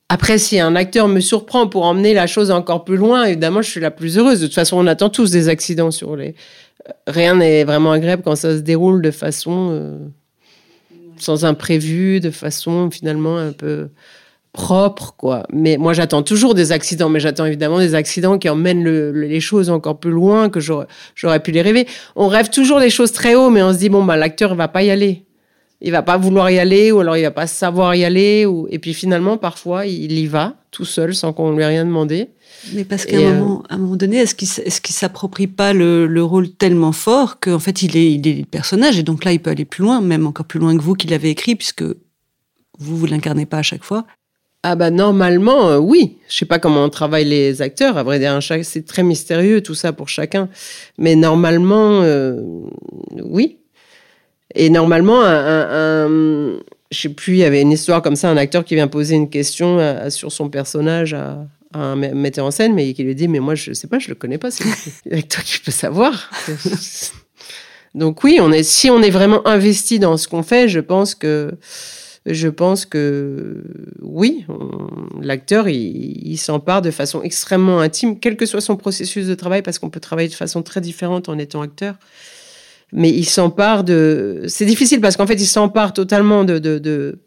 Après, 0.10 0.40
si 0.40 0.60
un 0.60 0.76
acteur 0.76 1.08
me 1.08 1.20
surprend 1.20 1.68
pour 1.68 1.86
emmener 1.86 2.14
la 2.14 2.28
chose 2.28 2.50
encore 2.50 2.84
plus 2.84 2.98
loin, 2.98 3.26
évidemment, 3.26 3.62
je 3.62 3.70
suis 3.70 3.80
la 3.80 3.92
plus 3.92 4.18
heureuse. 4.18 4.42
De 4.42 4.48
toute 4.48 4.56
façon, 4.56 4.78
on 4.78 4.88
attend 4.88 5.10
tous 5.10 5.32
des 5.32 5.50
accidents 5.50 5.92
sur 5.92 6.16
les. 6.16 6.36
Rien 7.06 7.36
n'est 7.36 7.64
vraiment 7.64 7.92
agréable 7.92 8.24
quand 8.24 8.36
ça 8.36 8.58
se 8.58 8.62
déroule 8.62 9.04
de 9.04 9.12
façon 9.12 9.70
euh, 9.72 9.98
sans 11.18 11.46
imprévu, 11.46 12.20
de 12.20 12.32
façon 12.32 12.90
finalement 12.90 13.38
un 13.38 13.52
peu 13.52 13.90
propre, 14.54 15.14
quoi. 15.18 15.44
Mais 15.52 15.78
moi, 15.78 15.94
j'attends 15.94 16.24
toujours 16.24 16.54
des 16.54 16.72
accidents, 16.72 17.10
mais 17.10 17.20
j'attends 17.20 17.46
évidemment 17.46 17.80
des 17.80 17.96
accidents 17.96 18.38
qui 18.38 18.50
emmènent 18.50 18.84
les 19.12 19.40
choses 19.40 19.70
encore 19.70 20.00
plus 20.00 20.12
loin 20.12 20.50
que 20.50 20.60
j'aurais 20.60 21.40
pu 21.42 21.52
les 21.52 21.62
rêver. 21.62 21.88
On 22.16 22.28
rêve 22.28 22.50
toujours 22.50 22.80
des 22.80 22.90
choses 22.90 23.12
très 23.12 23.36
haut, 23.36 23.50
mais 23.50 23.64
on 23.64 23.74
se 23.74 23.78
dit 23.78 23.90
bon 23.90 24.04
bah 24.04 24.18
l'acteur 24.18 24.56
va 24.56 24.68
pas 24.68 24.84
y 24.84 24.92
aller, 24.92 25.26
il 25.80 25.92
va 25.92 26.02
pas 26.02 26.18
vouloir 26.18 26.52
y 26.52 26.60
aller, 26.60 26.92
ou 26.92 27.00
alors 27.00 27.16
il 27.16 27.24
va 27.24 27.32
pas 27.32 27.48
savoir 27.48 27.96
y 27.96 28.04
aller, 28.04 28.46
ou 28.46 28.68
et 28.70 28.80
puis 28.80 28.94
finalement 28.94 29.38
parfois 29.38 29.86
il 29.86 30.12
y 30.12 30.28
va 30.28 30.56
tout 30.72 30.86
seul 30.86 31.16
sans 31.16 31.34
qu'on 31.34 31.56
lui 31.56 31.64
ait 31.64 31.68
rien 31.68 31.86
demandé. 31.86 32.30
Mais 32.74 32.84
parce 32.84 33.06
qu'à 33.06 33.18
un, 33.18 33.22
euh, 33.22 33.40
moment, 33.40 33.64
un 33.70 33.78
moment 33.78 33.96
donné, 33.96 34.18
est-ce 34.18 34.36
qu'il 34.36 34.48
est 34.48 34.82
qu'il 34.82 34.94
s'approprie 34.94 35.48
pas 35.48 35.74
le, 35.74 36.22
rôle 36.22 36.52
tellement 36.52 36.92
fort 36.92 37.40
qu'en 37.40 37.60
fait 37.60 37.82
il 37.82 37.96
est, 37.96 38.12
il 38.12 38.28
est 38.28 38.34
le 38.34 38.46
personnage 38.46 39.00
et 39.00 39.04
donc 39.04 39.24
là 39.24 39.32
il 39.32 39.40
peut 39.40 39.50
aller 39.50 39.66
plus 39.66 39.84
loin, 39.84 40.02
même 40.02 40.28
encore 40.28 40.46
plus 40.46 40.60
loin 40.60 40.76
que 40.76 40.82
vous 40.82 40.94
qui 40.94 41.08
l'avez 41.08 41.30
écrit 41.30 41.56
puisque 41.56 41.84
vous 42.78 42.98
vous 42.98 43.06
l'incarnez 43.06 43.46
pas 43.46 43.60
à 43.60 43.64
chaque 43.64 43.84
fois. 43.84 44.06
Ah 44.64 44.76
bah 44.76 44.92
normalement, 44.92 45.70
euh, 45.70 45.78
oui. 45.78 46.18
Je 46.30 46.38
sais 46.38 46.46
pas 46.46 46.60
comment 46.60 46.84
on 46.84 46.90
travaille 46.90 47.26
les 47.26 47.62
acteurs. 47.62 47.98
À 47.98 48.04
vrai 48.04 48.20
dire, 48.20 48.38
c'est 48.64 48.86
très 48.86 49.04
mystérieux 49.04 49.62
tout 49.62 49.74
ça 49.74 49.92
pour 49.92 50.08
chacun. 50.08 50.50
Mais 50.98 51.16
normalement, 51.16 52.02
euh, 52.04 52.40
oui. 53.24 53.58
Et 54.54 54.70
normalement, 54.70 55.24
un, 55.24 56.06
un, 56.06 56.60
je 56.92 57.02
sais 57.02 57.10
plus, 57.10 57.34
il 57.34 57.40
y 57.40 57.44
avait 57.44 57.62
une 57.62 57.72
histoire 57.72 58.02
comme 58.02 58.16
ça, 58.16 58.30
un 58.30 58.38
acteur 58.38 58.66
qui 58.66 58.76
vient 58.76 58.88
poser 58.88 59.16
une 59.16 59.30
question 59.30 59.80
sur 60.10 60.32
son 60.32 60.50
personnage 60.50 61.14
à, 61.14 61.48
un 61.74 61.96
metteur 61.96 62.46
en 62.46 62.52
scène, 62.52 62.74
mais 62.74 62.94
qui 62.94 63.04
lui 63.04 63.16
dit, 63.16 63.28
mais 63.28 63.40
moi 63.40 63.56
je 63.56 63.74
sais 63.74 63.88
pas, 63.88 64.00
je 64.00 64.10
le 64.10 64.16
connais 64.16 64.38
pas, 64.38 64.52
c'est 64.52 64.66
l'acteur 65.06 65.44
qui 65.46 65.60
peut 65.60 65.72
savoir. 65.72 66.30
Donc 67.96 68.24
oui, 68.24 68.40
on 68.42 68.52
est, 68.52 68.64
si 68.64 68.90
on 68.90 69.02
est 69.02 69.10
vraiment 69.10 69.46
investi 69.48 70.00
dans 70.00 70.18
ce 70.18 70.28
qu'on 70.28 70.44
fait, 70.44 70.70
je 70.70 70.80
pense 70.80 71.16
que 71.16 71.52
je 72.26 72.48
pense 72.48 72.86
que 72.86 73.64
oui, 74.02 74.46
l'acteur, 75.22 75.68
il, 75.68 76.38
s'empare 76.38 76.82
de 76.82 76.92
façon 76.92 77.24
extrêmement 77.24 77.80
intime, 77.80 78.20
quel 78.20 78.38
que 78.38 78.46
soit 78.46 78.62
son 78.62 78.78
processus 78.78 79.28
de 79.28 79.34
travail, 79.34 79.64
parce 79.64 79.80
qu'on 79.80 79.90
peut 79.90 80.00
travailler 80.00 80.30
de 80.30 80.36
façon 80.36 80.62
très 80.62 80.82
différente 80.82 81.30
en 81.30 81.40
étant 81.40 81.62
acteur. 81.62 81.96
Mais 82.94 83.10
il 83.10 83.26
s'empare 83.26 83.84
de... 83.84 84.44
C'est 84.48 84.66
difficile 84.66 85.02
parce 85.02 85.18
qu'en 85.18 85.26
fait, 85.26 85.42
il 85.42 85.48
s'empare 85.48 85.94
totalement 85.94 86.44
de, 86.44 86.60
de, 86.60 87.20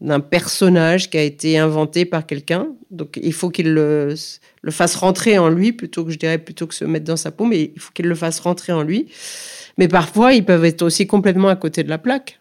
d'un 0.00 0.20
personnage 0.20 1.10
qui 1.10 1.18
a 1.18 1.22
été 1.22 1.58
inventé 1.58 2.04
par 2.06 2.24
quelqu'un. 2.24 2.68
Donc, 2.90 3.18
il 3.22 3.32
faut 3.34 3.50
qu'il 3.50 3.74
le, 3.74 4.14
le, 4.62 4.70
fasse 4.70 4.94
rentrer 4.94 5.38
en 5.38 5.50
lui, 5.50 5.72
plutôt 5.72 6.04
que 6.04 6.10
je 6.10 6.18
dirais, 6.18 6.38
plutôt 6.38 6.66
que 6.66 6.74
se 6.74 6.84
mettre 6.84 7.04
dans 7.04 7.16
sa 7.16 7.32
peau, 7.32 7.44
mais 7.44 7.72
il 7.74 7.80
faut 7.80 7.92
qu'il 7.92 8.06
le 8.06 8.14
fasse 8.14 8.40
rentrer 8.40 8.72
en 8.72 8.82
lui. 8.82 9.08
Mais 9.76 9.88
parfois, 9.88 10.32
ils 10.32 10.44
peuvent 10.44 10.64
être 10.64 10.82
aussi 10.82 11.06
complètement 11.06 11.48
à 11.48 11.56
côté 11.56 11.82
de 11.82 11.90
la 11.90 11.98
plaque. 11.98 12.39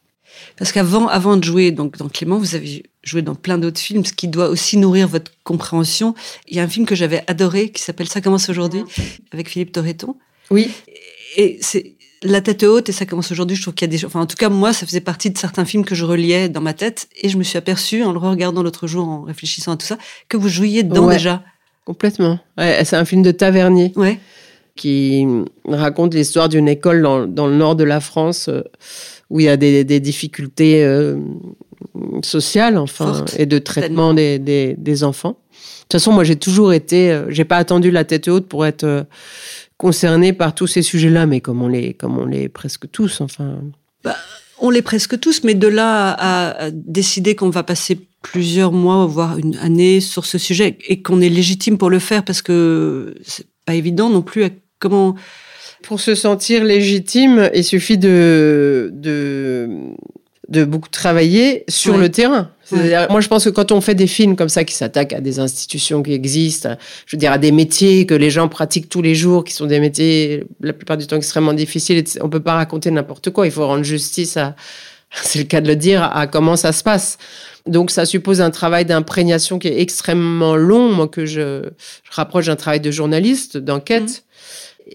Parce 0.58 0.72
qu'avant 0.72 1.08
avant 1.08 1.38
de 1.38 1.44
jouer 1.44 1.72
donc, 1.72 1.98
dans 1.98 2.10
Clément, 2.10 2.38
vous 2.38 2.56
avez 2.56 2.84
joué 3.04 3.22
dans 3.22 3.36
plein 3.36 3.58
d'autres 3.58 3.80
films, 3.80 4.06
ce 4.06 4.13
qui 4.13 4.28
doit 4.28 4.50
aussi 4.50 4.78
nourrir 4.78 5.08
votre 5.08 5.32
compréhension. 5.44 6.15
Il 6.48 6.58
y 6.58 6.60
a 6.60 6.63
un 6.63 6.68
film 6.68 6.86
que 6.86 6.96
j'avais 6.96 7.24
adoré 7.28 7.70
qui 7.70 7.82
s'appelle 7.82 8.08
Ça 8.08 8.22
commence 8.22 8.50
aujourd'hui, 8.50 8.84
avec 9.32 9.50
Philippe 9.50 9.72
Torreton. 9.72 10.15
Oui. 10.52 10.72
Et 11.38 11.58
c'est 11.62 11.96
la 12.24 12.42
tête 12.42 12.63
haute 12.63 12.89
et 12.89 12.92
ça 12.92 13.06
commence 13.06 13.32
aujourd'hui. 13.32 13.56
Je 13.56 13.62
trouve 13.62 13.74
qu'il 13.74 13.88
y 13.88 13.96
a 13.96 13.98
des, 13.98 14.06
enfin 14.06 14.22
en 14.22 14.26
tout 14.26 14.36
cas 14.36 14.50
moi, 14.50 14.74
ça 14.74 14.86
faisait 14.86 15.02
partie 15.02 15.30
de 15.30 15.38
certains 15.38 15.65
films 15.65 15.86
que 15.86 15.96
je 15.96 16.06
reliais 16.06 16.50
dans 16.50 16.62
ma 16.62 16.74
tête 16.74 17.08
et 17.22 17.30
je 17.30 17.38
me 17.38 17.44
suis 17.44 17.58
aperçue 17.58 18.04
en 18.04 18.12
le 18.12 18.20
regardant 18.20 18.63
l'autre 18.63 18.88
jour, 18.88 19.08
en 19.08 19.22
réfléchissant 19.22 19.74
à 19.74 19.78
tout 19.78 19.86
ça, 19.86 19.98
que 20.28 20.38
vous 20.38 20.50
jouiez 20.50 20.84
dedans 20.84 21.08
déjà. 21.08 21.44
Complètement. 21.86 22.39
c'est 22.58 22.94
un 22.94 23.06
film 23.06 23.24
de 23.24 23.32
Tavernier. 23.32 23.94
Ouais. 23.96 24.20
Qui 24.76 25.26
raconte 25.68 26.13
l'histoire 26.13 26.48
d'une 26.48 26.70
école 26.70 27.02
dans, 27.02 27.26
dans, 27.26 27.48
le 27.48 27.56
nord 27.56 27.76
de 27.76 27.84
la 27.84 28.00
France. 28.00 28.48
Euh, 28.48 28.62
où 29.30 29.39
il 29.39 29.46
y 29.46 29.50
a 29.50 29.58
des, 29.58 30.00
difficultés 30.00 30.84
euh, 30.84 31.18
sociales, 32.24 32.78
enfin, 32.78 33.26
et 33.38 33.46
de 33.46 33.60
traitement 33.60 34.13
des, 34.13 34.39
des, 34.39 35.04
enfants. 35.04 35.38
De 35.50 35.84
toute 35.84 35.92
façon, 35.94 36.12
moi, 36.12 36.24
j'ai 36.24 36.36
toujours 36.36 36.74
été, 36.74 37.12
euh, 37.12 37.26
j'ai 37.30 37.46
pas 37.46 37.58
attendu 37.58 37.92
la 37.92 38.04
tête 38.04 38.28
haute 38.28 38.48
pour 38.48 38.65
être 38.65 38.84
euh, 38.84 39.04
concerné 39.78 40.34
par 40.34 40.56
tous 40.56 40.68
ces 40.68 40.82
sujets-là, 40.82 41.26
mais 41.26 41.42
comme 41.42 41.62
on 41.62 41.68
les, 41.68 41.94
comme 41.94 42.18
on 42.18 42.26
les 42.26 42.50
presque 42.50 42.89
tous, 42.92 43.22
enfin. 43.22 43.62
Bah, 44.04 44.15
on 44.60 44.72
les 44.72 44.82
presque 44.82 45.20
tous, 45.20 45.44
mais 45.44 45.54
de 45.54 45.68
là 45.68 46.15
à, 46.18 46.72
décider 46.72 47.36
qu'on 47.36 47.50
va 47.50 47.63
passer 47.63 48.00
plusieurs 48.22 48.72
mois, 48.72 49.06
voire 49.06 49.38
une 49.38 49.56
année 49.58 50.02
sur 50.02 50.26
ce 50.26 50.38
sujet, 50.38 50.78
et 50.88 51.02
qu'on 51.02 51.22
est 51.22 51.30
légitime 51.30 51.78
pour 51.78 51.89
le 51.89 52.00
faire, 52.00 52.26
parce 52.26 52.42
que 52.42 53.15
c'est 53.24 53.48
pas 53.65 53.76
évident 53.76 54.10
non 54.10 54.22
plus. 54.22 54.46
comment 54.80 55.15
pour 55.84 56.00
se 56.00 56.15
sentir 56.15 56.63
légitime, 56.63 57.50
il 57.54 57.63
suffit 57.63 57.98
de, 57.98 58.89
de, 58.94 59.70
de 60.50 60.65
beaucoup 60.65 60.89
travailler 60.89 61.63
sur 61.68 61.98
le 61.98 62.10
terrain. 62.10 62.52
Moi, 63.10 63.22
je 63.22 63.28
pense 63.28 63.46
que 63.46 63.50
quand 63.50 63.72
on 63.72 63.82
fait 63.82 63.96
des 63.96 64.08
films 64.08 64.36
comme 64.36 64.50
ça 64.50 64.63
qui 64.63 64.74
s'attaquent 64.74 65.13
à 65.13 65.22
des 65.22 65.39
institutions 65.39 66.04
qui 66.04 66.13
existent, 66.13 66.76
je 67.06 67.15
veux 67.15 67.20
dire 67.20 67.32
à 67.32 67.38
des 67.38 67.52
métiers 67.52 68.06
que 68.06 68.13
les 68.13 68.30
gens 68.30 68.48
pratiquent 68.48 68.89
tous 68.89 69.02
les 69.02 69.15
jours, 69.15 69.44
qui 69.44 69.54
sont 69.54 69.65
des 69.65 69.80
métiers 69.80 70.44
la 70.62 70.74
plupart 70.74 70.98
du 70.98 71.08
temps 71.08 71.15
extrêmement 71.15 71.54
difficiles, 71.54 72.04
on 72.22 72.30
peut 72.30 72.39
pas 72.39 72.56
raconter 72.56 72.92
n'importe 72.92 73.30
quoi. 73.32 73.46
Il 73.46 73.52
faut 73.52 73.65
rendre 73.65 73.84
justice 73.84 74.38
à, 74.38 74.56
c'est 75.12 75.39
le 75.39 75.46
cas 75.46 75.62
de 75.62 75.68
le 75.68 75.76
dire, 75.76 76.04
à 76.04 76.28
comment 76.28 76.56
ça 76.56 76.72
se 76.72 76.84
passe. 76.84 77.18
Donc, 77.65 77.92
ça 77.92 78.06
suppose 78.06 78.42
un 78.42 78.52
travail 78.52 78.86
d'imprégnation 78.86 79.60
qui 79.60 79.68
est 79.68 79.82
extrêmement 79.82 80.56
long, 80.56 80.92
moi, 80.92 81.08
que 81.08 81.26
je, 81.26 81.63
je 82.04 82.12
rapproche 82.12 82.48
d'un 82.48 82.56
travail 82.56 82.80
de 82.80 82.92
journaliste, 82.92 83.58
d'enquête. 83.58 84.02
Mmh. 84.02 84.29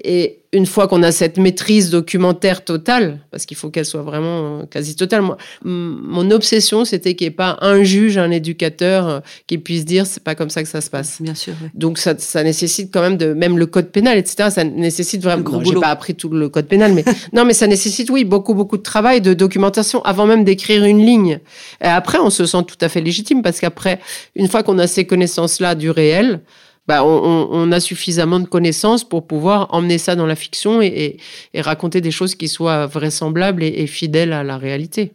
Et 0.02 0.40
une 0.52 0.66
fois 0.66 0.88
qu'on 0.88 1.02
a 1.02 1.12
cette 1.12 1.37
maîtrise 1.37 1.90
documentaire 1.90 2.64
totale, 2.64 3.20
parce 3.30 3.46
qu'il 3.46 3.57
faut 3.57 3.70
qu'elle 3.70 3.85
soit 3.85 4.02
vraiment 4.02 4.61
euh, 4.61 4.66
quasi 4.66 4.96
totale, 4.96 5.22
moi, 5.22 5.37
mon 5.62 6.30
obsession, 6.30 6.85
c'était 6.85 7.14
qu'il 7.14 7.26
n'y 7.26 7.33
ait 7.33 7.37
pas 7.37 7.59
un 7.61 7.83
juge, 7.83 8.18
un 8.18 8.30
éducateur 8.30 9.09
euh, 9.09 9.20
qui 9.46 9.59
puisse 9.59 9.85
dire 9.85 10.07
c'est 10.07 10.22
pas 10.22 10.35
comme 10.35 10.50
ça 10.50 10.62
que 10.62 10.68
ça 10.68 10.80
se 10.80 10.90
passe. 10.90 11.20
Bien 11.20 11.35
sûr. 11.35 11.54
Donc 11.74 11.98
ça, 11.98 12.14
ça, 12.18 12.42
nécessite 12.42 12.92
quand 12.92 13.02
même 13.02 13.16
de, 13.16 13.35
même 13.35 13.59
le 13.59 13.66
code 13.66 13.90
pénal, 13.90 14.18
etc. 14.18 14.50
Ça 14.50 14.64
nécessite 14.64 15.22
vraiment. 15.22 15.62
J'ai 15.62 15.74
pas 15.74 15.88
appris 15.88 16.14
tout 16.14 16.28
le 16.28 16.48
code 16.48 16.66
pénal, 16.66 16.92
mais 16.92 17.04
non, 17.33 17.44
mais 17.44 17.52
ça 17.54 17.66
nécessite, 17.66 18.11
oui, 18.11 18.24
beaucoup, 18.24 18.54
beaucoup 18.54 18.76
de 18.76 18.83
travail, 18.83 19.20
de 19.20 19.35
documentation 19.35 20.02
avant 20.02 20.26
même 20.26 20.44
d'écrire 20.44 20.85
une 20.85 21.04
ligne. 21.04 21.40
Et 21.80 21.87
après, 21.87 22.18
on 22.18 22.30
se 22.30 22.46
sent 22.46 22.64
tout 22.66 22.78
à 22.80 22.88
fait 22.88 23.00
légitime 23.00 23.42
parce 23.42 23.61
qu'après, 23.61 24.00
une 24.35 24.48
fois 24.48 24.62
qu'on 24.62 24.78
a 24.78 24.87
ces 24.87 25.04
connaissances-là 25.04 25.74
du 25.74 25.90
réel, 25.90 26.40
bah, 26.87 27.03
on, 27.03 27.73
a 27.73 27.81
suffisamment 27.81 28.40
de 28.40 28.47
connaissances 28.47 29.09
pour 29.09 29.27
pouvoir 29.27 29.68
emmener 29.73 29.97
ça 29.97 30.16
dans 30.16 30.27
la 30.27 30.37
fiction 30.37 30.83
et, 30.83 31.16
raconter 31.55 32.01
des 32.01 32.11
choses 32.11 32.35
qui 32.35 32.49
soient 32.49 32.87
vraisemblables 32.87 33.62
et, 33.62 33.87
fidèles 33.87 34.33
à 34.33 34.44
la 34.44 34.59
réalité. 34.59 35.12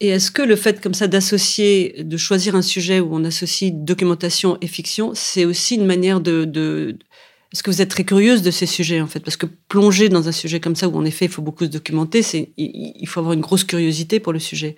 Et 0.00 0.08
est-ce 0.08 0.32
que 0.32 0.42
le 0.42 0.56
fait 0.56 0.80
comme 0.80 0.94
ça 0.94 1.06
d'associer, 1.06 1.94
de 2.02 2.16
choisir 2.16 2.56
un 2.56 2.62
sujet 2.62 2.98
où 2.98 3.14
on 3.14 3.24
associe 3.24 3.72
documentation 3.72 4.58
et 4.60 4.66
fiction, 4.66 5.12
c'est 5.14 5.44
aussi 5.44 5.76
une 5.76 5.86
manière 5.86 6.20
de, 6.20 6.96
Est-ce 7.52 7.62
que 7.62 7.70
vous 7.70 7.80
êtes 7.80 7.90
très 7.90 8.02
curieuse 8.02 8.42
de 8.42 8.50
ces 8.50 8.66
sujets 8.66 9.00
en 9.00 9.06
fait? 9.06 9.20
Parce 9.20 9.36
que 9.36 9.46
plonger 9.68 10.08
dans 10.08 10.26
un 10.26 10.32
sujet 10.32 10.58
comme 10.58 10.74
ça 10.74 10.88
où 10.88 10.96
en 10.96 11.04
effet 11.04 11.26
il 11.26 11.30
faut 11.30 11.42
beaucoup 11.42 11.64
se 11.64 11.70
documenter, 11.70 12.22
c'est 12.22 12.50
il 12.56 13.06
faut 13.06 13.20
avoir 13.20 13.34
une 13.34 13.42
grosse 13.42 13.62
curiosité 13.62 14.18
pour 14.18 14.32
le 14.32 14.40
sujet. 14.40 14.74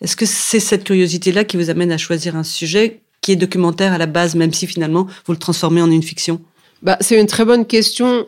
Est-ce 0.00 0.14
que 0.14 0.24
c'est 0.24 0.60
cette 0.60 0.84
curiosité-là 0.84 1.42
qui 1.42 1.56
vous 1.56 1.68
amène 1.68 1.90
à 1.90 1.98
choisir 1.98 2.36
un 2.36 2.44
sujet 2.44 3.00
documentaire 3.36 3.92
à 3.92 3.98
la 3.98 4.06
base, 4.06 4.34
même 4.34 4.52
si 4.52 4.66
finalement 4.66 5.06
vous 5.26 5.32
le 5.32 5.38
transformez 5.38 5.82
en 5.82 5.90
une 5.90 6.02
fiction? 6.02 6.40
Bah, 6.82 6.96
C'est 7.00 7.20
une 7.20 7.26
très 7.26 7.44
bonne 7.44 7.66
question. 7.66 8.26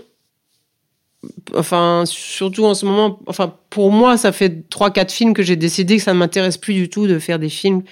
Enfin, 1.55 2.05
surtout 2.07 2.65
en 2.65 2.75
ce 2.75 2.85
moment, 2.85 3.21
enfin, 3.27 3.55
pour 3.71 3.93
moi, 3.93 4.17
ça 4.17 4.33
fait 4.33 4.69
3-4 4.71 5.11
films 5.11 5.35
que 5.35 5.43
j'ai 5.43 5.57
décidé 5.57 5.97
que 5.97 6.03
ça 6.03 6.13
ne 6.13 6.19
m'intéresse 6.19 6.59
plus 6.59 6.75
du 6.75 6.89
tout 6.89 7.07
de 7.07 7.19
faire 7.19 7.39
des 7.39 7.49
films 7.49 7.83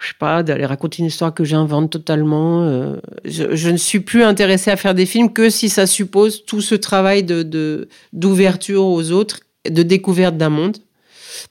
je 0.00 0.08
sais 0.08 0.14
pas, 0.18 0.42
d'aller 0.42 0.64
raconter 0.64 1.00
une 1.00 1.08
histoire 1.08 1.34
que 1.34 1.44
j'invente 1.44 1.90
totalement. 1.90 2.62
Euh, 2.62 2.96
je, 3.26 3.68
ne 3.68 3.76
suis 3.76 4.00
plus 4.00 4.22
intéressée 4.22 4.70
à 4.70 4.76
faire 4.76 4.94
des 4.94 5.04
films 5.04 5.30
que 5.30 5.50
si 5.50 5.68
ça 5.68 5.86
suppose 5.86 6.46
tout 6.46 6.62
ce 6.62 6.74
travail 6.74 7.22
de 7.22 7.86
d'ouverture 8.14 8.86
aux 8.86 9.10
autres, 9.10 9.40
de 9.68 9.82
découverte 9.82 10.38
d'un 10.38 10.48
monde. 10.48 10.78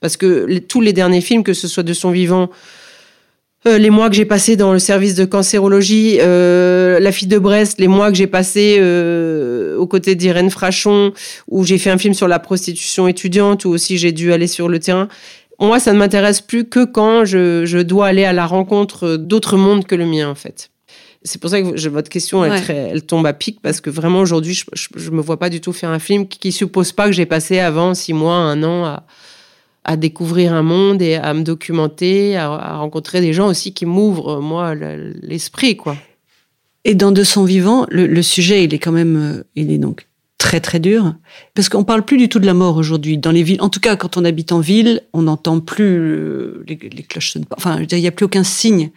Parce 0.02 0.18
que 0.18 0.58
tous 0.60 0.82
les 0.82 0.94
derniers 0.94 1.22
films, 1.22 1.44
que 1.44 1.54
ce 1.54 1.68
soit 1.68 1.84
de 1.84 1.94
son 1.94 2.10
vivant 2.10 2.50
euh, 3.68 3.78
les 3.78 3.90
mois 3.90 4.10
que 4.10 4.16
j'ai 4.16 4.26
passés 4.26 4.56
dans 4.56 4.72
le 4.72 4.80
service 4.80 5.16
de 5.16 5.26
cancérologie, 5.26 6.18
euh, 6.22 7.00
La 7.00 7.12
fille 7.12 7.28
de 7.28 7.38
Brest, 7.38 7.78
les 7.80 7.90
mois 7.90 8.10
que 8.10 8.16
j'ai 8.16 8.28
passés 8.28 8.78
euh, 8.80 9.76
aux 9.78 9.88
côtés 9.88 10.16
d'Irène 10.16 10.50
Frachon, 10.50 11.14
où 11.50 11.66
j'ai 11.66 11.78
fait 11.78 11.90
un 11.90 11.98
film 11.98 12.14
sur 12.14 12.30
la 12.30 12.40
prostitution 12.40 13.10
étudiante, 13.10 13.66
où 13.66 13.70
aussi 13.70 13.98
j'ai 13.98 14.14
dû 14.14 14.32
aller 14.32 14.48
sur 14.48 14.70
le 14.70 14.80
terrain. 14.80 15.10
Moi, 15.60 15.82
ça 15.82 15.92
ne 15.92 15.98
m'intéresse 15.98 16.40
plus 16.40 16.70
que 16.70 16.86
quand 16.86 17.26
je, 17.26 17.82
dois 17.82 18.08
aller 18.08 18.24
à 18.24 18.32
la 18.32 18.46
rencontre 18.46 19.18
d'autres 19.18 19.58
mondes 19.58 19.86
que 19.86 19.96
le 19.96 20.06
mien, 20.06 20.30
en 20.30 20.36
fait. 20.36 20.70
C'est 21.24 21.42
pour 21.42 21.50
ça 21.50 21.62
que 21.62 21.90
votre 21.90 22.08
question, 22.08 22.46
elle, 22.46 22.64
elle, 22.70 23.02
tombe 23.02 23.26
à 23.26 23.34
pic, 23.34 23.62
parce 23.62 23.82
que 23.82 23.90
vraiment, 23.90 24.22
aujourd'hui, 24.22 24.58
je 24.74 25.10
ne 25.10 25.16
me 25.18 25.22
vois 25.22 25.38
pas 25.38 25.50
du 25.50 25.60
tout 25.60 25.74
faire 25.74 25.90
un 25.90 26.00
film 26.00 26.30
qui, 26.30 26.48
ne 26.48 26.54
suppose 26.54 26.94
pas 26.94 27.08
que 27.08 27.12
j'ai 27.12 27.26
passé 27.26 27.60
avant 27.60 27.94
six 27.94 28.14
mois, 28.14 28.36
un 28.36 28.64
an 28.64 28.86
à 28.86 29.04
à 29.84 29.98
découvrir 29.98 30.54
un 30.54 30.62
monde 30.62 31.02
et 31.02 31.16
à 31.16 31.34
me 31.34 31.44
documenter, 31.44 32.38
à, 32.38 32.78
rencontrer 32.78 33.22
des 33.22 33.34
gens 33.34 33.48
aussi 33.48 33.74
qui 33.74 33.86
m'ouvrent, 33.86 34.40
moi, 34.40 34.76
l'esprit, 34.76 35.78
quoi. 35.78 35.96
Et 36.86 36.96
dans 36.96 37.12
De 37.12 37.24
son 37.24 37.44
vivant, 37.44 37.86
le, 37.90 38.22
sujet, 38.22 38.64
il 38.64 38.74
est 38.74 38.80
quand 38.80 38.92
même, 38.92 39.18
euh, 39.18 39.44
il 39.56 39.72
est 39.72 39.78
donc 39.78 40.08
très 40.38 40.62
très 40.62 40.80
dur, 40.80 41.14
parce 41.54 41.68
qu'on 41.68 41.84
parle 41.84 42.04
plus 42.04 42.18
du 42.18 42.30
tout 42.30 42.40
de 42.40 42.46
la 42.46 42.54
mort 42.54 42.78
aujourd'hui 42.78 43.18
dans 43.18 43.32
les 43.32 43.44
villes. 43.44 43.62
En 43.62 43.70
tout 43.70 43.82
cas, 43.82 43.98
quand 43.98 44.16
on 44.16 44.24
habite 44.24 44.54
en 44.54 44.62
ville, 44.62 45.02
on 45.12 45.24
n'entend 45.24 45.60
plus 45.60 46.64
les, 46.66 46.78
cloches 46.78 47.38
Enfin, 47.58 47.82
il 47.82 48.00
n'y 48.00 48.08
a 48.08 48.12
plus 48.12 48.26
aucun 48.26 48.46
signe 48.46 48.92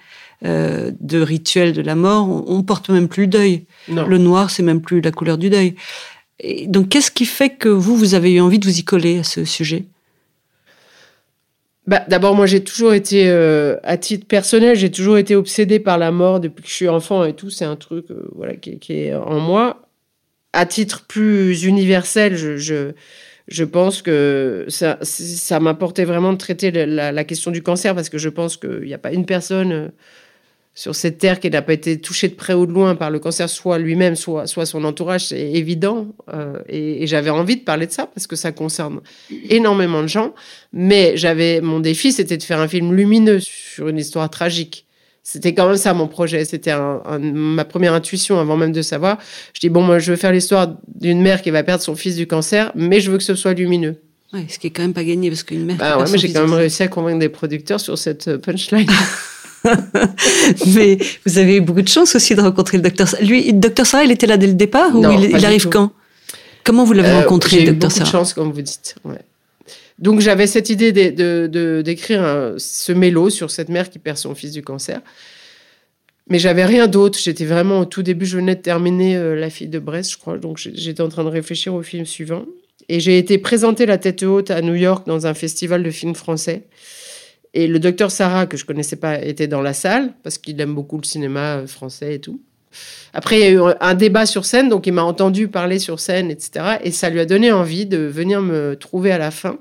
euh, 0.45 0.93
de 1.01 1.21
rituel 1.21 1.73
de 1.73 1.83
la 1.83 1.97
mort. 1.97 2.29
On, 2.29 2.45
on 2.47 2.63
porte 2.63 2.91
même 2.91 3.09
plus 3.09 3.25
le 3.25 3.29
deuil. 3.29 3.67
Le 3.89 4.19
noir, 4.19 4.51
c'est 4.51 4.63
même 4.63 4.81
plus 4.81 5.01
la 5.01 5.11
couleur 5.11 5.37
du 5.37 5.51
deuil. 5.51 5.75
Et 6.39 6.67
donc, 6.67 6.89
qu'est-ce 6.89 7.11
qui 7.11 7.27
fait 7.27 7.51
que 7.51 7.69
vous, 7.69 7.97
vous 7.97 8.15
avez 8.15 8.33
eu 8.33 8.41
envie 8.41 8.59
de 8.59 8.67
vous 8.67 8.79
y 8.79 8.85
coller 8.85 9.19
à 9.19 9.25
ce 9.25 9.45
sujet? 9.45 9.85
Bah, 11.87 12.05
D'abord, 12.09 12.35
moi, 12.35 12.47
j'ai 12.47 12.63
toujours 12.63 12.95
été, 12.95 13.29
euh, 13.29 13.77
à 13.83 13.97
titre 13.97 14.27
personnel, 14.27 14.77
j'ai 14.77 14.91
toujours 14.91 15.19
été 15.19 15.35
obsédée 15.35 15.81
par 15.81 15.99
la 15.99 16.11
mort 16.13 16.41
depuis 16.41 16.63
que 16.63 16.69
je 16.69 16.75
suis 16.75 16.89
enfant 16.89 17.25
et 17.25 17.35
tout. 17.35 17.51
C'est 17.51 17.65
un 17.65 17.77
truc 17.77 18.11
euh, 18.11 18.29
voilà, 18.35 18.55
qui, 18.57 18.79
est 18.93 19.15
en 19.15 19.41
moi. 19.41 19.83
À 20.53 20.67
titre 20.67 21.07
plus 21.07 21.65
universel, 21.65 22.37
je, 22.37 22.57
je, 22.57 22.93
je 23.49 23.65
pense 23.65 24.03
que 24.03 24.67
ça, 24.69 24.99
ça 25.03 25.61
m'apportait 25.61 26.05
vraiment 26.05 26.33
de 26.33 26.39
traiter 26.39 26.71
la, 26.71 27.11
la, 27.11 27.25
question 27.25 27.51
du 27.51 27.63
cancer 27.63 27.95
parce 27.95 28.09
que 28.09 28.19
je 28.19 28.29
pense 28.29 28.57
qu'il 28.57 28.83
n'y 28.83 28.95
a 28.95 28.99
pas 28.99 29.13
une 29.13 29.27
personne 29.27 29.73
euh, 29.73 29.89
sur 30.75 30.95
cette 30.95 31.19
terre 31.19 31.39
qui 31.39 31.51
n'a 31.51 31.61
pas 31.61 31.75
été 31.75 32.01
touchée 32.01 32.29
de 32.29 32.35
près 32.35 32.55
ou 32.55 32.65
de 32.65 32.73
loin 32.73 32.95
par 32.95 33.11
le 33.11 33.19
cancer, 33.19 33.49
soit 33.49 33.79
lui-même, 33.79 34.17
soit, 34.17 34.47
soit 34.47 34.65
son 34.65 34.85
entourage, 34.85 35.27
c'est 35.27 35.53
évident. 35.53 36.09
Euh, 36.33 36.59
et, 36.69 37.07
j'avais 37.07 37.31
envie 37.31 37.57
de 37.57 37.63
parler 37.63 37.87
de 37.87 37.93
ça 37.93 38.07
parce 38.07 38.27
que 38.27 38.37
ça 38.37 38.53
concerne 38.53 39.01
énormément 39.51 40.03
de 40.03 40.09
gens. 40.09 40.35
Mais 40.73 41.17
j'avais 41.17 41.61
mon 41.61 41.81
défi, 41.81 42.13
c'était 42.13 42.39
de 42.39 42.43
faire 42.43 42.59
un 42.59 42.69
film 42.69 42.95
lumineux 42.95 43.41
sur 43.41 43.89
une 43.89 43.99
histoire 43.99 44.31
tragique. 44.31 44.87
C'était 45.23 45.55
quand 45.55 45.69
même 45.69 45.77
ça 45.77 45.93
mon 45.95 46.09
projet. 46.09 46.45
C'était 46.47 46.75
ma 46.75 47.65
première 47.65 47.93
intuition 47.93 48.41
avant 48.41 48.57
même 48.57 48.73
de 48.73 48.83
savoir. 48.83 49.19
Je 49.53 49.61
dis 49.61 49.69
bon, 49.69 49.83
moi, 49.83 49.99
je 49.99 50.13
veux 50.13 50.17
faire 50.17 50.33
l'histoire 50.33 50.75
d'une 50.95 51.21
mère 51.21 51.43
qui 51.43 51.51
va 51.51 51.63
perdre 51.63 51.83
son 51.83 51.95
fils 51.95 52.17
du 52.17 52.27
cancer, 52.27 52.73
mais 52.75 53.01
je 53.01 53.11
veux 53.11 53.19
que 53.19 53.25
ce 53.25 53.35
soit 53.35 53.53
lumineux. 53.53 53.97
Ouais, 54.33 54.47
ce 54.49 54.59
qui 54.59 54.69
est 54.69 54.71
quand 54.71 54.83
même 54.83 54.95
pas 54.95 55.05
gagné 55.05 55.29
parce 55.29 55.43
qu'une 55.43 55.67
mère. 55.67 55.77
Bah 55.77 55.99
ouais, 55.99 56.07
mais 56.11 56.17
j'ai 56.17 56.33
quand 56.33 56.41
même 56.41 56.55
réussi 56.55 56.83
à 56.83 56.89
convaincre 56.89 57.19
des 57.19 57.29
producteurs 57.29 57.79
sur 57.79 57.99
cette 57.99 58.39
punchline. 58.39 58.89
Mais 60.75 60.99
vous 61.27 61.39
avez 61.39 61.57
eu 61.57 61.61
beaucoup 61.61 61.83
de 61.83 61.89
chance 61.89 62.15
aussi 62.15 62.35
de 62.35 62.41
rencontrer 62.41 62.79
le 62.79 62.83
docteur. 62.83 63.09
Lui, 63.21 63.53
le 63.53 63.59
docteur 63.59 63.87
Sarah, 63.87 64.05
il 64.05 64.11
était 64.11 64.27
là 64.27 64.37
dès 64.37 64.47
le 64.47 64.55
départ 64.55 64.95
ou 64.95 65.05
il, 65.05 65.45
arrive 65.45 65.69
quand? 65.69 65.93
Comment 66.65 66.85
vous 66.85 66.93
l'avez 66.93 67.11
euh, 67.11 67.21
rencontré, 67.21 67.59
J'ai 67.59 67.69
eu 67.69 67.73
beaucoup 67.73 67.99
de 67.99 68.05
chance, 68.05 68.35
comme 68.35 68.53
vous 68.53 68.63
dites. 68.63 68.97
Donc 69.99 70.21
j'avais 70.21 70.47
cette 70.47 70.71
idée 70.71 70.93
de, 70.93 71.83
d'écrire 71.85 72.55
ce 72.59 72.93
mélo 72.93 73.31
sur 73.31 73.51
cette 73.51 73.69
mère 73.69 73.91
qui 73.91 73.99
perd 73.99 74.17
son 74.17 74.35
fils 74.35 74.53
du 74.53 74.63
cancer. 74.63 75.01
Mais 76.29 76.39
j'avais 76.39 76.65
rien 76.65 76.87
d'autre. 76.87 77.19
J'étais 77.19 77.45
vraiment 77.45 77.81
au 77.81 77.85
tout 77.85 78.03
début. 78.03 78.27
Je 78.27 78.37
venais 78.37 78.55
de 78.55 78.61
terminer 78.61 79.17
euh, 79.17 79.35
La 79.35 79.51
fille 79.51 79.69
de 79.69 79.79
Brest, 79.79 80.13
je 80.13 80.19
crois. 80.19 80.39
Donc 80.39 80.59
j'étais 80.59 81.03
en 81.03 81.09
train 81.09 81.25
de 81.25 81.29
réfléchir 81.29 81.75
au 81.75 81.83
film 81.83 82.07
suivant. 82.07 82.45
Et 82.89 83.01
j'ai 83.01 83.19
été 83.19 83.39
présenter 83.39 83.87
la 83.87 83.99
tête 83.99 84.23
haute 84.23 84.51
à 84.51 84.61
New 84.63 84.75
York 84.75 85.07
dans 85.07 85.27
un 85.27 85.35
festival 85.35 85.83
de 85.83 85.91
films 85.91 86.15
français. 86.15 86.63
Et 87.55 87.67
le 87.67 87.79
docteur 87.79 88.11
Sarah, 88.11 88.47
que 88.47 88.57
je 88.57 88.65
connaissais 88.65 88.97
pas, 88.97 89.23
était 89.23 89.47
dans 89.47 89.61
la 89.61 89.75
salle 89.75 90.15
parce 90.23 90.39
qu'il 90.39 90.61
aime 90.61 90.75
beaucoup 90.75 90.99
le 90.99 91.05
cinéma 91.05 91.57
euh, 91.57 91.67
français 91.67 92.15
et 92.15 92.19
tout. 92.21 92.41
Après, 93.13 93.39
il 93.39 93.41
y 93.43 93.47
a 93.47 93.51
eu 93.51 93.61
un 93.81 93.95
débat 93.95 94.25
sur 94.25 94.47
scène, 94.47 94.71
donc 94.71 94.87
il 94.87 94.93
m'a 94.93 95.03
entendu 95.03 95.49
parler 95.49 95.79
sur 95.79 96.01
scène, 96.01 96.31
etc. 96.31 96.79
Et 96.83 96.91
ça 96.91 97.11
lui 97.11 97.21
a 97.21 97.27
donné 97.27 97.53
envie 97.53 97.85
de 97.85 97.99
venir 97.99 98.41
me 98.41 98.77
trouver 98.77 99.13
à 99.13 99.19
la 99.19 99.31
fin. 99.31 99.59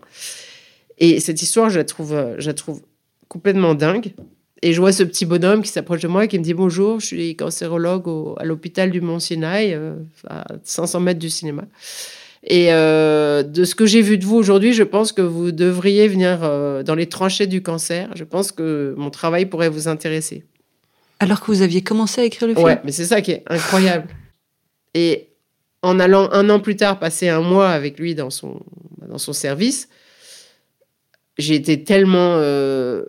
Et 0.98 1.20
cette 1.20 1.42
histoire, 1.42 1.70
je 1.70 1.80
la 1.80 1.84
trouve, 1.84 2.16
trouve 2.56 2.82
complètement 3.28 3.76
dingue. 3.76 4.14
Et 4.62 4.74
je 4.74 4.80
vois 4.80 4.92
ce 4.92 5.04
petit 5.04 5.26
bonhomme 5.26 5.64
qui 5.64 5.70
s'approche 5.70 6.02
de 6.02 6.08
moi 6.08 6.26
et 6.26 6.28
qui 6.28 6.38
me 6.38 6.44
dit 6.44 6.54
bonjour, 6.54 7.00
je 7.00 7.08
suis 7.08 7.36
cancérologue 7.36 8.36
à 8.38 8.46
l'hôpital 8.46 8.92
du 8.92 9.02
Mont 9.02 9.20
Sinaï, 9.20 9.74
euh, 9.74 9.96
à 10.30 10.46
500 10.64 11.00
mètres 11.00 11.20
du 11.20 11.32
cinéma. 11.32 11.64
Et 12.44 12.74
euh, 12.74 13.44
de 13.44 13.64
ce 13.64 13.76
que 13.76 13.86
j'ai 13.86 14.02
vu 14.02 14.18
de 14.18 14.26
vous 14.26 14.36
aujourd'hui, 14.36 14.74
je 14.74 14.84
pense 14.84 15.12
que 15.12 15.22
vous 15.22 15.52
devriez 15.52 16.08
venir 16.08 16.40
euh, 16.42 16.82
dans 16.82 16.96
les 16.96 17.08
tranchées 17.08 17.48
du 17.48 17.62
cancer. 17.62 18.10
Je 18.16 18.24
pense 18.24 18.52
que 18.52 18.96
mon 18.98 19.12
travail 19.12 19.46
pourrait 19.46 19.70
vous 19.70 19.88
intéresser. 19.88 20.44
Alors 21.20 21.40
que 21.40 21.46
vous 21.48 21.62
aviez 21.62 21.84
commencé 21.84 22.22
à 22.22 22.24
écrire 22.24 22.48
le 22.48 22.56
film 22.56 22.66
Ouais, 22.66 22.82
mais 22.84 22.92
c'est 22.92 23.06
ça 23.06 23.22
qui 23.22 23.32
est 23.32 23.44
incroyable. 23.48 24.08
Et 24.96 25.30
en 25.84 26.00
allant 26.00 26.32
un 26.32 26.50
an 26.50 26.60
plus 26.60 26.76
tard 26.76 26.98
passer 27.00 27.30
un 27.30 27.42
mois 27.42 27.70
avec 27.70 28.00
lui 28.00 28.16
dans 28.16 28.32
son, 28.32 28.60
dans 29.08 29.20
son 29.20 29.34
service, 29.34 29.88
j'ai 31.38 31.56
été 31.56 31.84
tellement 31.84 32.38
euh, 32.38 33.04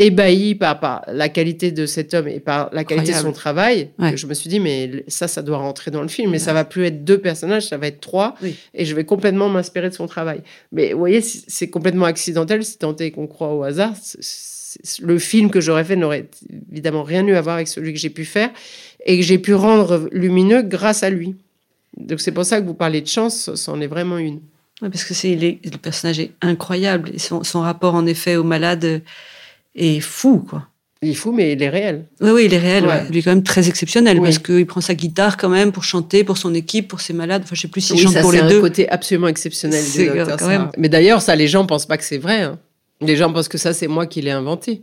ébahi 0.00 0.54
par, 0.54 1.04
la 1.06 1.28
qualité 1.28 1.72
de 1.72 1.84
cet 1.84 2.14
homme 2.14 2.26
et 2.26 2.40
par 2.40 2.70
la 2.72 2.84
qualité 2.84 3.12
de 3.12 3.18
son 3.18 3.32
travail. 3.32 3.90
Je 4.14 4.26
me 4.26 4.34
suis 4.34 4.48
dit, 4.48 4.58
mais 4.58 5.04
ça, 5.08 5.28
ça 5.28 5.42
doit 5.42 5.58
rentrer 5.58 5.90
dans 5.90 6.02
le 6.02 6.08
film. 6.08 6.30
Mais 6.30 6.38
ça 6.38 6.52
va 6.52 6.64
plus 6.64 6.84
être 6.86 7.04
deux 7.04 7.18
personnages, 7.18 7.68
ça 7.68 7.76
va 7.76 7.86
être 7.86 8.00
trois. 8.00 8.34
Et 8.74 8.84
je 8.84 8.94
vais 8.94 9.04
complètement 9.04 9.48
m'inspirer 9.48 9.90
de 9.90 9.94
son 9.94 10.06
travail. 10.06 10.40
Mais 10.72 10.94
vous 10.94 10.98
voyez, 10.98 11.20
c'est 11.20 11.68
complètement 11.68 12.06
accidentel, 12.06 12.64
si 12.64 12.78
tant 12.78 12.96
est 12.96 13.10
qu'on 13.10 13.26
croit 13.26 13.54
au 13.54 13.62
hasard. 13.62 13.92
le 15.02 15.18
film 15.18 15.50
que 15.50 15.60
j'aurais 15.60 15.84
fait 15.84 15.96
n'aurait 15.96 16.26
évidemment 16.72 17.02
rien 17.02 17.26
eu 17.26 17.34
à 17.34 17.42
voir 17.42 17.56
avec 17.56 17.68
celui 17.68 17.92
que 17.92 17.98
j'ai 17.98 18.10
pu 18.10 18.24
faire 18.24 18.50
et 19.04 19.18
que 19.18 19.24
j'ai 19.24 19.38
pu 19.38 19.54
rendre 19.54 20.08
lumineux 20.12 20.62
grâce 20.62 21.02
à 21.02 21.10
lui. 21.10 21.36
Donc 21.96 22.20
c'est 22.20 22.32
pour 22.32 22.44
ça 22.44 22.60
que 22.60 22.66
vous 22.66 22.74
parlez 22.74 23.02
de 23.02 23.08
chance, 23.08 23.54
c'en 23.54 23.80
est 23.80 23.86
vraiment 23.86 24.16
une. 24.16 24.40
parce 24.80 25.04
que 25.04 25.12
c'est 25.12 25.34
le 25.36 25.78
personnage 25.78 26.20
est 26.20 26.30
incroyable. 26.40 27.10
Et 27.12 27.18
son, 27.18 27.44
son 27.44 27.60
rapport 27.60 27.94
en 27.94 28.06
effet 28.06 28.36
au 28.36 28.44
malade 28.44 29.02
est 29.74 30.00
fou, 30.00 30.44
quoi. 30.48 30.66
Il 31.02 31.10
est 31.10 31.14
fou, 31.14 31.32
mais 31.32 31.52
il 31.52 31.62
est 31.62 31.68
réel. 31.70 32.04
Oui, 32.20 32.30
oui, 32.30 32.44
il 32.44 32.52
est 32.52 32.58
réel. 32.58 32.84
Il 33.08 33.16
est 33.16 33.22
quand 33.22 33.30
même 33.30 33.42
très 33.42 33.68
exceptionnel 33.68 34.20
parce 34.20 34.38
qu'il 34.38 34.66
prend 34.66 34.82
sa 34.82 34.94
guitare 34.94 35.38
quand 35.38 35.48
même 35.48 35.72
pour 35.72 35.82
chanter 35.82 36.24
pour 36.24 36.36
son 36.36 36.52
équipe, 36.52 36.88
pour 36.88 37.00
ses 37.00 37.14
malades. 37.14 37.42
Enfin, 37.44 37.54
je 37.54 37.62
sais 37.62 37.68
plus 37.68 37.80
s'il 37.80 37.98
chante 37.98 38.20
pour 38.20 38.32
les 38.32 38.42
deux. 38.42 38.48
C'est 38.48 38.56
un 38.56 38.60
côté 38.60 38.88
absolument 38.90 39.28
exceptionnel 39.28 39.82
du 39.82 40.06
docteur 40.06 40.36
quand 40.36 40.48
même. 40.48 40.70
Mais 40.76 40.90
d'ailleurs, 40.90 41.22
ça, 41.22 41.34
les 41.36 41.48
gens 41.48 41.64
pensent 41.64 41.86
pas 41.86 41.96
que 41.96 42.04
c'est 42.04 42.18
vrai. 42.18 42.42
Hein. 42.42 42.58
Les 43.00 43.16
gens 43.16 43.32
pensent 43.32 43.48
que 43.48 43.56
ça, 43.56 43.72
c'est 43.72 43.88
moi 43.88 44.06
qui 44.06 44.20
l'ai 44.20 44.30
inventé. 44.30 44.82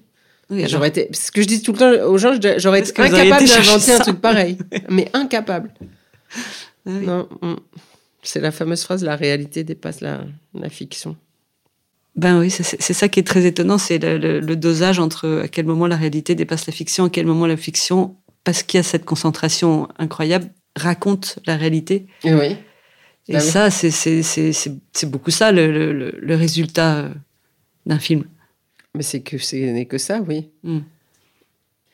j'aurais 0.50 0.88
été, 0.88 1.08
ce 1.13 1.32
que 1.32 1.43
je 1.43 1.47
dis 1.47 1.62
tout 1.62 1.73
le 1.73 1.78
temps 1.78 1.91
aux 2.08 2.17
gens, 2.17 2.34
j'aurais 2.58 2.80
été 2.80 3.00
incapable 3.00 3.45
d'inventer 3.47 3.91
un 3.93 4.00
truc 4.00 4.19
pareil, 4.19 4.58
mais 4.89 5.10
incapable. 5.13 5.71
Ah 6.88 6.89
non, 6.89 7.28
c'est 8.23 8.39
la 8.39 8.52
fameuse 8.52 8.82
phrase 8.82 9.04
"la 9.04 9.15
réalité 9.15 9.63
dépasse 9.63 10.02
la, 10.02 10.21
la 10.56 10.69
fiction". 10.69 11.15
Ben 12.17 12.39
oui, 12.39 12.49
c'est 12.49 12.93
ça 12.93 13.08
qui 13.10 13.19
est 13.19 13.23
très 13.23 13.45
étonnant, 13.45 13.77
c'est 13.77 13.99
le, 13.99 14.56
dosage 14.56 14.97
entre 14.97 15.41
à 15.43 15.47
quel 15.47 15.67
moment 15.67 15.86
la 15.86 15.95
réalité 15.95 16.34
dépasse 16.34 16.65
la 16.65 16.73
fiction, 16.73 17.06
à 17.06 17.10
quel 17.12 17.27
moment 17.27 17.45
la 17.45 17.58
fiction, 17.58 18.15
parce 18.43 18.63
qu'il 18.63 18.80
y 18.80 18.82
a 18.82 18.84
cette 18.84 19.06
concentration 19.06 19.88
incroyable, 19.99 20.49
raconte 20.75 21.38
la 21.45 21.58
réalité. 21.58 22.08
Et 22.23 22.34
oui. 22.34 22.58
Et 23.30 23.34
ben 23.34 23.39
ça, 23.39 23.69
c'est 23.69 25.06
beaucoup 25.06 25.30
ça 25.30 25.51
le, 25.51 26.36
résultat 26.36 26.97
euh, 26.97 27.10
d'un 27.86 27.99
film. 27.99 28.23
Mais 28.95 29.03
c'est 29.03 29.21
que 29.21 29.38
ce 29.38 29.56
n'est 29.56 29.86
que 29.86 29.99
ça, 29.99 30.19
oui. 30.21 30.49
Hmm. 30.63 30.80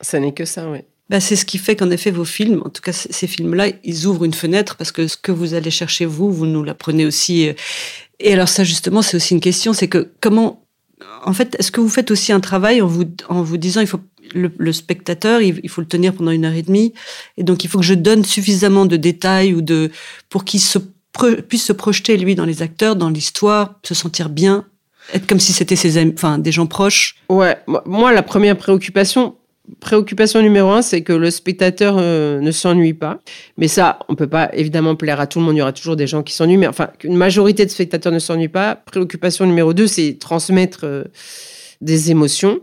Ça 0.00 0.20
n'est 0.20 0.32
que 0.32 0.46
ça, 0.46 0.70
oui. 0.70 0.78
Ben 1.10 1.20
c'est 1.20 1.36
ce 1.36 1.44
qui 1.44 1.58
fait 1.58 1.76
qu'en 1.76 1.90
effet, 1.90 2.10
vos 2.10 2.24
films, 2.24 2.62
en 2.64 2.70
tout 2.70 2.80
cas 2.80 2.92
ces 2.92 3.26
films-là, 3.26 3.68
ils 3.84 4.06
ouvrent 4.06 4.24
une 4.24 4.32
fenêtre 4.34 4.76
parce 4.76 4.90
que 4.90 5.06
ce 5.06 5.18
que 5.18 5.32
vous 5.32 5.52
allez 5.52 5.70
chercher, 5.70 6.06
vous, 6.06 6.32
vous 6.32 6.46
nous 6.46 6.62
l'apprenez 6.62 7.04
aussi 7.04 7.48
euh, 7.48 7.52
et 8.20 8.32
alors 8.32 8.48
ça 8.48 8.64
justement, 8.64 9.02
c'est 9.02 9.16
aussi 9.16 9.34
une 9.34 9.40
question, 9.40 9.72
c'est 9.72 9.88
que 9.88 10.12
comment, 10.20 10.66
en 11.24 11.32
fait, 11.32 11.56
est-ce 11.58 11.70
que 11.70 11.80
vous 11.80 11.88
faites 11.88 12.10
aussi 12.10 12.32
un 12.32 12.40
travail 12.40 12.80
en 12.80 12.86
vous 12.86 13.04
en 13.28 13.42
vous 13.42 13.56
disant 13.56 13.80
il 13.80 13.86
faut 13.86 14.00
le, 14.34 14.72
spectateur, 14.72 15.42
il, 15.42 15.68
faut 15.68 15.80
le 15.80 15.86
tenir 15.86 16.14
pendant 16.14 16.30
une 16.30 16.44
heure 16.44 16.54
et 16.54 16.62
demie, 16.62 16.94
et 17.36 17.42
donc 17.42 17.64
il 17.64 17.68
faut 17.68 17.78
que 17.78 17.84
je 17.84 17.94
donne 17.94 18.24
suffisamment 18.24 18.86
de 18.86 18.96
détails 18.96 19.54
ou 19.54 19.60
de 19.60 19.90
pour 20.28 20.44
qu'il 20.44 20.60
se 20.60 20.78
puisse 21.48 21.64
se 21.64 21.72
projeter 21.72 22.16
lui 22.16 22.34
dans 22.34 22.46
les 22.46 22.62
acteurs, 22.62 22.96
dans 22.96 23.10
l'histoire, 23.10 23.78
se 23.84 23.94
sentir 23.94 24.30
bien, 24.30 24.64
être 25.12 25.26
comme 25.26 25.38
si 25.38 25.52
c'était 25.52 25.76
ses 25.76 25.98
amis, 25.98 26.14
enfin 26.16 26.38
des 26.38 26.50
gens 26.50 26.66
proches? 26.66 27.16
Ouais, 27.28 27.56
moi 27.84 28.12
la 28.12 28.22
première 28.22 28.56
préoccupation, 28.56 29.36
préoccupation 29.80 30.42
numéro 30.42 30.70
un, 30.70 30.82
c'est 30.82 31.02
que 31.02 31.12
le 31.12 31.30
spectateur 31.30 31.96
euh, 31.98 32.40
ne 32.40 32.50
s'ennuie 32.50 32.94
pas. 32.94 33.20
Mais 33.56 33.68
ça, 33.68 33.98
on 34.08 34.14
peut 34.14 34.26
pas 34.26 34.50
évidemment 34.54 34.96
plaire 34.96 35.20
à 35.20 35.26
tout 35.26 35.38
le 35.38 35.44
monde. 35.44 35.56
Il 35.56 35.58
y 35.58 35.62
aura 35.62 35.72
toujours 35.72 35.96
des 35.96 36.06
gens 36.06 36.22
qui 36.22 36.34
s'ennuient. 36.34 36.56
Mais 36.56 36.66
enfin, 36.66 36.90
qu'une 36.98 37.16
majorité 37.16 37.64
de 37.64 37.70
spectateurs 37.70 38.12
ne 38.12 38.18
s'ennuient 38.18 38.48
pas. 38.48 38.74
Préoccupation 38.74 39.46
numéro 39.46 39.72
deux, 39.72 39.86
c'est 39.86 40.18
transmettre 40.18 40.80
euh, 40.84 41.04
des 41.80 42.10
émotions 42.10 42.60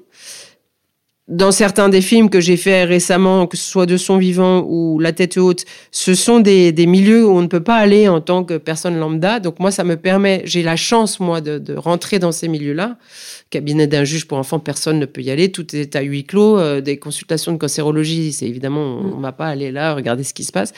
dans 1.31 1.51
certains 1.51 1.87
des 1.87 2.01
films 2.01 2.29
que 2.29 2.41
j'ai 2.41 2.57
fait 2.57 2.83
récemment, 2.83 3.47
que 3.47 3.55
ce 3.55 3.63
soit 3.63 3.85
de 3.85 3.95
son 3.95 4.17
vivant 4.17 4.65
ou 4.67 4.99
La 4.99 5.13
tête 5.13 5.37
haute, 5.37 5.63
ce 5.89 6.13
sont 6.13 6.41
des, 6.41 6.73
milieux 6.85 7.25
où 7.25 7.31
on 7.31 7.41
ne 7.41 7.47
peut 7.47 7.63
pas 7.63 7.77
aller 7.77 8.09
en 8.09 8.19
tant 8.19 8.43
que 8.43 8.57
personne 8.57 8.97
lambda. 8.97 9.39
Donc 9.39 9.59
moi, 9.59 9.71
ça 9.71 9.85
me 9.85 9.95
permet, 9.95 10.41
j'ai 10.43 10.61
la 10.61 10.75
chance, 10.75 11.21
moi, 11.21 11.39
de, 11.39 11.73
rentrer 11.75 12.19
dans 12.19 12.33
ces 12.33 12.49
milieux-là. 12.49 12.97
Cabinet 13.49 13.87
d'un 13.87 14.03
juge 14.03 14.27
pour 14.27 14.37
enfants, 14.37 14.59
personne 14.59 14.99
ne 14.99 15.05
peut 15.05 15.21
y 15.21 15.31
aller. 15.31 15.51
Tout 15.51 15.73
est 15.73 15.95
à 15.95 16.01
huis 16.01 16.25
clos. 16.25 16.59
Euh, 16.59 16.81
des 16.81 16.97
consultations 16.97 17.53
de 17.53 17.57
cancérologie, 17.57 18.33
c'est 18.33 18.47
évidemment, 18.47 18.99
on 19.01 19.17
ne 19.17 19.21
va 19.21 19.31
pas 19.31 19.47
aller 19.47 19.71
là, 19.71 19.95
regarder 19.95 20.23
ce 20.23 20.33
qui 20.33 20.43
se 20.43 20.51
passe. 20.51 20.73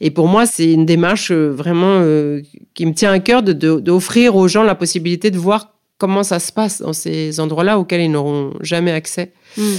Et 0.00 0.10
pour 0.10 0.26
moi, 0.26 0.46
c'est 0.46 0.72
une 0.72 0.86
démarche 0.86 1.30
euh, 1.30 1.50
vraiment 1.50 2.00
euh, 2.00 2.40
qui 2.72 2.86
me 2.86 2.94
tient 2.94 3.12
à 3.12 3.18
cœur 3.18 3.42
d'offrir 3.42 4.36
aux 4.36 4.48
gens 4.48 4.62
la 4.62 4.74
possibilité 4.74 5.30
de 5.30 5.38
voir 5.38 5.77
comment 5.98 6.22
ça 6.22 6.38
se 6.38 6.52
passe 6.52 6.80
dans 6.80 6.92
ces 6.92 7.40
endroits-là 7.40 7.78
auxquels 7.78 8.00
ils 8.00 8.10
n'auront 8.10 8.54
jamais 8.60 8.92
accès. 8.92 9.32
Hmm. 9.56 9.76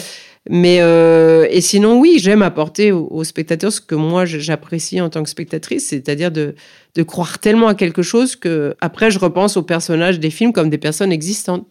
Mais 0.50 0.78
euh, 0.82 1.48
et 1.50 1.62
sinon, 1.62 2.00
oui, 2.00 2.18
j'aime 2.20 2.42
apporter 2.42 2.92
aux, 2.92 3.24
spectateurs 3.24 3.72
ce 3.72 3.82
que 3.82 3.96
moi 3.96 4.26
j'apprécie 4.26 5.02
en 5.02 5.10
tant 5.10 5.22
que 5.24 5.30
spectatrice, 5.30 5.88
c'est-à-dire 5.88 6.32
de, 6.32 6.56
de 6.96 7.04
croire 7.04 7.40
tellement 7.40 7.68
à 7.68 7.76
quelque 7.76 8.02
chose 8.02 8.36
que 8.36 8.76
après 8.80 9.12
je 9.12 9.20
repense 9.20 9.58
aux 9.58 9.64
personnages 9.64 10.20
des 10.20 10.30
films 10.30 10.54
comme 10.54 10.70
des 10.70 10.78
personnes 10.78 11.12
existantes. 11.12 11.68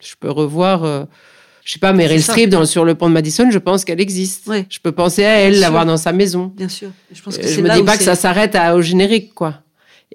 Je 0.00 0.14
peux 0.18 0.30
revoir. 0.30 0.84
Euh, 0.84 1.04
je 1.64 1.72
sais 1.72 1.78
pas, 1.78 1.92
Meryl 1.92 2.22
Streep 2.22 2.50
dans, 2.50 2.66
sur 2.66 2.84
le 2.84 2.96
pont 2.96 3.08
de 3.08 3.14
Madison, 3.14 3.48
je 3.50 3.58
pense 3.58 3.84
qu'elle 3.84 4.00
existe. 4.00 4.50
Je 4.68 4.80
peux 4.80 4.90
penser 4.90 5.24
à 5.24 5.38
elle, 5.38 5.60
l'avoir 5.60 5.86
dans 5.86 5.96
sa 5.96 6.12
maison. 6.12 6.52
Bien 6.56 6.68
sûr. 6.68 6.90
Je 7.12 7.22
pense 7.22 7.38
que 7.38 7.46
euh, 7.46 7.48
je 7.48 7.60
me 7.60 7.72
dis 7.72 7.84
pas 7.84 7.96
que 7.96 8.02
ça 8.02 8.16
s'arrête 8.16 8.56
au 8.74 8.82
générique, 8.82 9.32
quoi. 9.32 9.62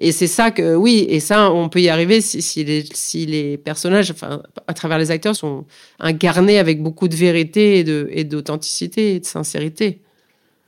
Et 0.00 0.12
c'est 0.12 0.28
ça 0.28 0.52
que, 0.52 0.76
oui, 0.76 1.06
et 1.08 1.18
ça, 1.18 1.50
on 1.50 1.68
peut 1.68 1.80
y 1.80 1.88
arriver 1.88 2.20
si, 2.20 2.40
si, 2.40 2.62
les, 2.62 2.84
si 2.94 3.26
les 3.26 3.56
personnages, 3.56 4.12
enfin, 4.12 4.42
à 4.68 4.74
travers 4.74 4.96
les 4.96 5.10
acteurs, 5.10 5.34
sont 5.34 5.64
incarnés 5.98 6.58
avec 6.58 6.80
beaucoup 6.80 7.08
de 7.08 7.16
vérité 7.16 7.80
et 8.10 8.24
d'authenticité 8.24 9.12
et, 9.12 9.14
et 9.16 9.20
de 9.20 9.26
sincérité. 9.26 10.00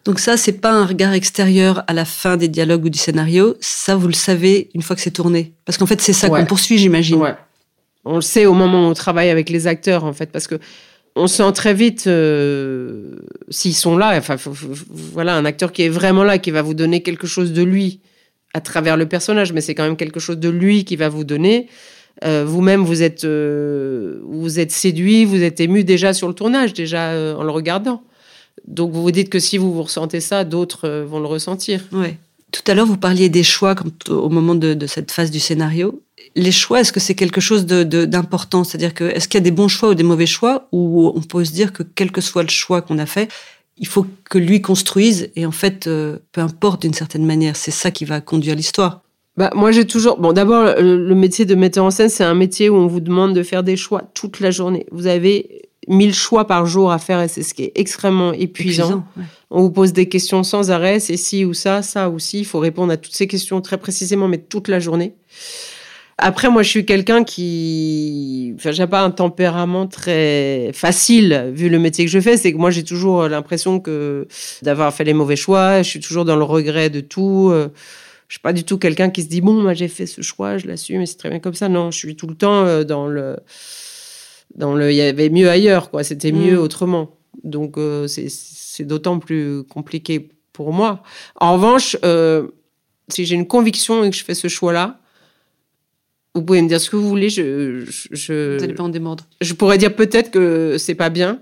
Donc 0.05 0.19
ça, 0.19 0.37
c'est 0.37 0.61
pas 0.61 0.73
un 0.73 0.85
regard 0.85 1.13
extérieur 1.13 1.85
à 1.87 1.93
la 1.93 2.05
fin 2.05 2.37
des 2.37 2.49
dialogues 2.49 2.87
ou 2.87 2.89
du 2.89 2.99
scénario. 2.99 3.55
Ça, 3.61 3.95
vous 3.95 4.09
le 4.09 4.15
savez 4.15 4.69
une 4.75 4.83
fois 4.83 4.97
que 4.97 5.03
c'est 5.03 5.13
tourné. 5.13 5.53
Parce 5.65 5.79
qu'en 5.79 5.87
fait, 5.87 6.01
c'est 6.01 6.13
ça 6.13 6.29
qu'on 6.29 6.47
poursuit, 6.47 6.79
j'imagine. 6.79 7.21
Ouais. 7.21 7.35
On 8.05 8.17
le 8.17 8.23
sait 8.23 8.47
au 8.47 8.55
moment 8.55 8.89
où 8.89 8.91
on 8.91 8.95
travaille 8.95 9.31
avec 9.31 9.49
les 9.49 9.69
acteurs, 9.69 10.05
en 10.05 10.13
fait, 10.13 10.33
parce 10.33 10.49
que 10.49 10.59
on 11.15 11.29
sent 11.29 11.53
très 11.53 11.75
vite 11.75 12.07
euh, 12.07 13.17
s'ils 13.51 13.77
sont 13.77 13.97
là. 13.97 14.17
Enfin, 14.17 14.37
voilà, 14.89 15.37
un 15.37 15.45
acteur 15.45 15.71
qui 15.71 15.83
est 15.83 15.89
vraiment 15.89 16.25
là, 16.25 16.39
qui 16.39 16.51
va 16.51 16.63
vous 16.63 16.75
donner 16.75 17.03
quelque 17.03 17.27
chose 17.27 17.53
de 17.53 17.63
lui 17.63 18.01
à 18.55 18.61
travers 18.61 18.97
le 18.97 19.07
personnage, 19.07 19.53
mais 19.53 19.61
c'est 19.61 19.75
quand 19.75 19.85
même 19.85 19.97
quelque 19.97 20.21
chose 20.21 20.39
de 20.39 20.49
lui 20.49 20.85
qui 20.85 20.97
va 20.97 21.09
vous 21.09 21.25
donner. 21.25 21.69
Euh, 22.25 22.45
vous-même, 22.47 22.85
vous 22.85 23.03
êtes, 23.03 23.25
euh, 23.25 24.21
vous 24.25 24.59
êtes 24.59 24.73
séduit, 24.73 25.25
vous 25.25 25.43
êtes 25.43 25.61
ému 25.61 25.85
déjà 25.85 26.13
sur 26.13 26.29
le 26.29 26.35
tournage, 26.35 26.73
déjà 26.75 27.11
en 27.37 27.43
le 27.43 27.51
regardant. 27.51 28.03
Donc 28.67 28.93
vous 28.93 29.03
vous 29.03 29.11
dites 29.13 29.31
que 29.31 29.39
si 29.39 29.59
vous 29.59 29.73
vous 29.73 29.83
ressentez 29.83 30.21
ça, 30.21 30.45
d'autres 30.45 30.89
vont 31.07 31.21
le 31.21 31.27
ressentir. 31.27 31.83
Ouais. 31.93 32.19
Tout 32.53 32.63
à 32.67 32.75
l'heure, 32.75 32.87
vous 32.87 32.97
parliez 32.97 33.29
des 33.29 33.43
choix 33.43 33.75
au 34.09 34.29
moment 34.29 34.55
de, 34.55 34.87
cette 34.87 35.11
phase 35.13 35.31
du 35.31 35.39
scénario. 35.39 36.03
Les 36.35 36.53
choix, 36.53 36.81
est-ce 36.81 36.93
que 36.93 37.01
c'est 37.01 37.15
quelque 37.15 37.41
chose 37.41 37.65
d'important? 37.65 38.65
C'est-à-dire 38.65 38.95
que 38.95 39.05
est-ce 39.05 39.29
qu'il 39.29 39.39
y 39.39 39.43
a 39.43 39.45
des 39.45 39.51
bons 39.51 39.69
choix 39.69 39.91
ou 39.91 39.95
des 39.95 40.03
mauvais 40.03 40.27
choix? 40.27 40.69
Ou 40.73 41.13
on 41.15 41.21
peut 41.21 41.45
se 41.45 41.53
dire 41.53 41.73
que 41.73 41.83
quel 41.83 42.11
que 42.11 42.21
soit 42.21 42.43
le 42.43 42.49
choix 42.49 42.83
qu'on 42.83 42.99
a 42.99 43.07
fait, 43.07 43.29
il 43.81 43.89
faut 43.89 44.07
que 44.29 44.39
lui 44.39 44.61
construise 44.61 45.31
et 45.35 45.47
en 45.47 45.51
fait, 45.51 45.87
euh, 45.87 46.19
peu 46.33 46.41
importe 46.43 46.83
d'une 46.83 46.95
certaine 46.95 47.27
manière, 47.27 47.57
c'est 47.57 47.71
ça 47.71 47.91
qui 47.91 48.05
va 48.05 48.21
conduire 48.21 48.55
l'histoire. 48.55 49.03
Bah, 49.37 49.51
moi, 49.55 49.73
j'ai 49.73 49.87
toujours. 49.87 50.19
Bon, 50.19 50.33
d'abord, 50.33 50.75
le 50.79 51.15
métier 51.15 51.47
de 51.47 51.55
metteur 51.55 51.85
en 51.85 51.91
scène, 51.91 52.11
c'est 52.11 52.25
un 52.25 52.35
métier 52.35 52.69
où 52.69 52.77
on 52.77 52.87
vous 52.87 53.01
demande 53.01 53.35
de 53.35 53.43
faire 53.43 53.63
des 53.63 53.77
choix 53.77 54.03
toute 54.13 54.41
la 54.41 54.51
journée. 54.51 54.87
Vous 54.93 55.07
avez 55.07 55.71
mille 55.89 56.15
choix 56.15 56.47
par 56.47 56.67
jour 56.67 56.93
à 56.93 56.99
faire 56.99 57.23
et 57.23 57.29
c'est 57.29 57.43
ce 57.43 57.55
qui 57.55 57.65
est 57.65 57.73
extrêmement 57.75 58.33
épuisant. 58.33 59.05
On 59.51 59.63
vous 59.63 59.71
pose 59.71 59.93
des 59.93 60.09
questions 60.09 60.43
sans 60.43 60.71
arrêt, 60.71 61.01
c'est 61.01 61.17
ci 61.17 61.45
ou 61.47 61.55
ça, 61.55 61.81
ça 61.83 62.11
ou 62.11 62.19
ci. 62.19 62.41
Il 62.41 62.45
faut 62.45 62.59
répondre 62.59 62.93
à 62.93 62.99
toutes 62.99 63.15
ces 63.15 63.27
questions 63.27 63.61
très 63.63 63.79
précisément, 63.79 64.29
mais 64.29 64.39
toute 64.39 64.69
la 64.69 64.79
journée. 64.79 65.15
Après, 66.23 66.51
moi, 66.51 66.63
je 66.63 66.69
suis 66.69 66.85
quelqu'un 66.85 67.25
qui, 67.25 68.53
enfin, 68.57 68.73
j'ai 68.73 68.87
pas 68.87 69.01
un 69.03 69.11
tempérament 69.11 69.87
très 69.87 70.71
facile 70.75 71.51
vu 71.55 71.69
le 71.69 71.79
métier 71.79 72.05
que 72.05 72.11
je 72.11 72.21
fais. 72.21 72.37
C'est 72.37 72.53
que 72.53 72.59
moi, 72.59 72.71
j'ai 72.71 72.85
toujours 72.85 73.27
l'impression 73.29 73.81
que 73.81 74.29
d'avoir 74.63 74.93
fait 74.93 75.05
les 75.05 75.15
mauvais 75.15 75.37
choix. 75.37 75.83
Je 75.83 75.89
suis 75.89 76.01
toujours 76.01 76.25
dans 76.25 76.37
le 76.37 76.45
regret 76.45 76.91
de 76.91 77.01
tout. 77.01 77.53
Je 78.31 78.35
suis 78.35 78.41
pas 78.41 78.53
du 78.53 78.63
tout 78.63 78.79
quelqu'un 78.79 79.11
qui 79.11 79.23
se 79.25 79.29
dit 79.29 79.41
bon, 79.41 79.61
moi, 79.61 79.75
j'ai 79.75 79.89
fait 79.89 80.07
ce 80.07 80.23
choix, 80.23 80.57
je 80.57 80.69
l'assume, 80.69 81.01
et 81.01 81.07
c'est 81.07 81.17
très 81.17 81.31
bien 81.31 81.41
comme 81.41 81.55
ça. 81.55 81.69
Non, 81.69 81.91
je 81.91 81.99
suis 81.99 82.15
tout 82.15 82.29
le 82.29 82.37
temps 82.37 82.65
euh, 82.65 82.85
dans 82.85 83.09
le 83.09 83.37
dans 84.55 84.73
le, 84.73 84.93
il 84.93 84.97
y 84.97 85.01
avait 85.01 85.31
mieux 85.31 85.51
ailleurs, 85.51 85.91
quoi. 85.91 86.05
C'était 86.05 86.31
mieux 86.31 86.55
mm. 86.57 86.61
autrement. 86.61 87.19
Donc 87.43 87.77
euh, 87.77 88.07
c'est 88.07 88.85
d'autant 88.85 89.19
plus 89.19 89.65
compliqué 89.65 90.29
pour 90.53 90.73
moi. 90.73 91.03
En 91.41 91.55
revanche, 91.55 91.97
euh, 92.05 92.47
si 93.09 93.25
j'ai 93.27 93.35
une 93.35 93.49
conviction 93.49 94.05
et 94.05 94.11
que 94.11 94.17
je 94.17 94.23
fais 94.23 94.35
ce 94.35 94.47
choix-là, 94.47 95.00
vous 96.35 96.43
pouvez 96.43 96.63
me 96.63 96.69
dire 96.69 96.81
ce 96.81 96.91
que 96.91 96.97
vous 96.97 97.09
voulez. 97.09 97.29
Je, 97.29 97.85
je, 98.11 98.55
vous 98.55 98.61
n'allez 98.61 98.75
pas 98.75 98.85
en 98.85 98.89
démordre. 98.89 99.27
Je 99.41 99.53
pourrais 99.55 99.79
dire 99.79 99.95
peut-être 99.95 100.31
que 100.31 100.77
c'est 100.79 100.95
pas 100.95 101.11
bien. 101.11 101.41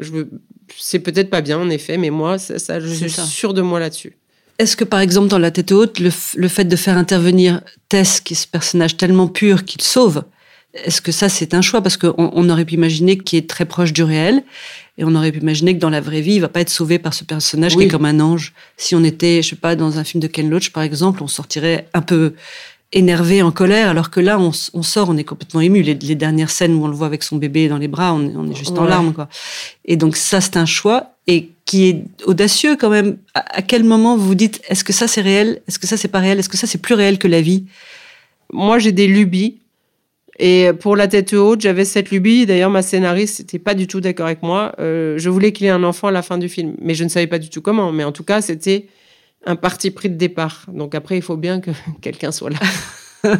Je 0.00 0.10
c'est 0.78 1.00
peut-être 1.00 1.28
pas 1.28 1.42
bien 1.42 1.58
en 1.58 1.68
effet, 1.68 1.98
mais 1.98 2.10
moi, 2.10 2.38
ça, 2.38 2.80
je 2.80 2.88
suis 2.88 3.10
sûre 3.10 3.52
de 3.52 3.60
moi 3.60 3.78
là-dessus. 3.78 4.16
Est-ce 4.58 4.76
que 4.76 4.84
par 4.84 5.00
exemple 5.00 5.28
dans 5.28 5.38
La 5.38 5.50
tête 5.50 5.72
haute, 5.72 5.98
le, 5.98 6.10
le 6.36 6.48
fait 6.48 6.64
de 6.64 6.76
faire 6.76 6.96
intervenir 6.96 7.60
Tess, 7.88 8.20
qui 8.20 8.34
est 8.34 8.36
ce 8.36 8.46
personnage 8.46 8.96
tellement 8.96 9.28
pur 9.28 9.64
qu'il 9.64 9.82
sauve, 9.82 10.24
est-ce 10.74 11.02
que 11.02 11.12
ça, 11.12 11.28
c'est 11.28 11.52
un 11.52 11.60
choix? 11.60 11.82
Parce 11.82 11.96
qu'on 11.96 12.14
on 12.16 12.48
aurait 12.48 12.64
pu 12.64 12.74
imaginer 12.74 13.18
qu'il 13.18 13.38
est 13.38 13.48
très 13.48 13.66
proche 13.66 13.92
du 13.92 14.02
réel, 14.02 14.42
et 14.98 15.04
on 15.04 15.14
aurait 15.14 15.32
pu 15.32 15.40
imaginer 15.40 15.74
que 15.74 15.80
dans 15.80 15.90
la 15.90 16.00
vraie 16.00 16.20
vie, 16.20 16.34
il 16.34 16.40
va 16.40 16.48
pas 16.48 16.60
être 16.60 16.70
sauvé 16.70 16.98
par 16.98 17.14
ce 17.14 17.24
personnage 17.24 17.76
qui 17.76 17.84
est 17.84 17.88
comme 17.88 18.04
un 18.04 18.20
ange. 18.20 18.52
Si 18.76 18.94
on 18.94 19.04
était, 19.04 19.42
je 19.42 19.50
sais 19.50 19.56
pas, 19.56 19.74
dans 19.74 19.98
un 19.98 20.04
film 20.04 20.20
de 20.20 20.26
Ken 20.26 20.48
Loach, 20.48 20.70
par 20.70 20.82
exemple, 20.82 21.22
on 21.22 21.28
sortirait 21.28 21.88
un 21.94 22.02
peu 22.02 22.34
énervé, 22.92 23.42
en 23.42 23.50
colère, 23.50 23.88
alors 23.88 24.10
que 24.10 24.20
là, 24.20 24.38
on, 24.38 24.52
sort, 24.52 25.08
on 25.08 25.16
est 25.16 25.24
complètement 25.24 25.60
ému. 25.60 25.82
Les, 25.82 25.94
dernières 26.14 26.50
scènes 26.50 26.74
où 26.74 26.84
on 26.84 26.88
le 26.88 26.94
voit 26.94 27.06
avec 27.06 27.22
son 27.22 27.36
bébé 27.36 27.68
dans 27.68 27.78
les 27.78 27.88
bras, 27.88 28.12
on, 28.14 28.50
est 28.50 28.54
juste 28.54 28.78
en 28.78 28.84
larmes, 28.84 29.12
quoi. 29.12 29.28
Et 29.84 29.96
donc 29.96 30.16
ça, 30.16 30.40
c'est 30.40 30.56
un 30.56 30.66
choix 30.66 31.14
et 31.26 31.50
qui 31.64 31.88
est 31.88 32.04
audacieux 32.26 32.76
quand 32.76 32.90
même. 32.90 33.16
À, 33.34 33.58
à 33.58 33.62
quel 33.62 33.84
moment 33.84 34.16
vous 34.16 34.26
vous 34.26 34.34
dites, 34.34 34.60
est-ce 34.68 34.84
que 34.84 34.92
ça 34.92 35.08
c'est 35.08 35.22
réel? 35.22 35.62
Est-ce 35.68 35.78
que 35.78 35.86
ça 35.86 35.96
c'est 35.96 36.08
pas 36.08 36.18
réel? 36.18 36.38
Est-ce 36.38 36.48
que 36.48 36.56
ça 36.56 36.66
c'est 36.66 36.82
plus 36.82 36.94
réel 36.94 37.18
que 37.18 37.28
la 37.28 37.40
vie? 37.40 37.64
Moi, 38.52 38.78
j'ai 38.78 38.92
des 38.92 39.06
lubies 39.06 39.56
et 40.38 40.70
pour 40.80 40.96
la 40.96 41.08
tête 41.08 41.34
haute, 41.34 41.60
j'avais 41.60 41.84
cette 41.84 42.10
lubie. 42.10 42.46
D'ailleurs, 42.46 42.70
ma 42.70 42.82
scénariste 42.82 43.40
n'était 43.40 43.58
pas 43.58 43.74
du 43.74 43.86
tout 43.86 44.00
d'accord 44.00 44.26
avec 44.26 44.42
moi. 44.42 44.74
Euh, 44.78 45.18
je 45.18 45.30
voulais 45.30 45.52
qu'il 45.52 45.66
ait 45.66 45.70
un 45.70 45.84
enfant 45.84 46.08
à 46.08 46.10
la 46.10 46.22
fin 46.22 46.38
du 46.38 46.48
film, 46.48 46.74
mais 46.80 46.94
je 46.94 47.04
ne 47.04 47.08
savais 47.08 47.26
pas 47.26 47.38
du 47.38 47.48
tout 47.50 47.60
comment. 47.60 47.92
Mais 47.92 48.04
en 48.04 48.12
tout 48.12 48.24
cas, 48.24 48.40
c'était 48.40 48.86
un 49.44 49.56
parti 49.56 49.90
pris 49.90 50.10
de 50.10 50.16
départ. 50.16 50.66
Donc 50.68 50.94
après, 50.94 51.16
il 51.16 51.22
faut 51.22 51.36
bien 51.36 51.60
que 51.60 51.70
quelqu'un 52.00 52.32
soit 52.32 52.50
là 52.50 53.34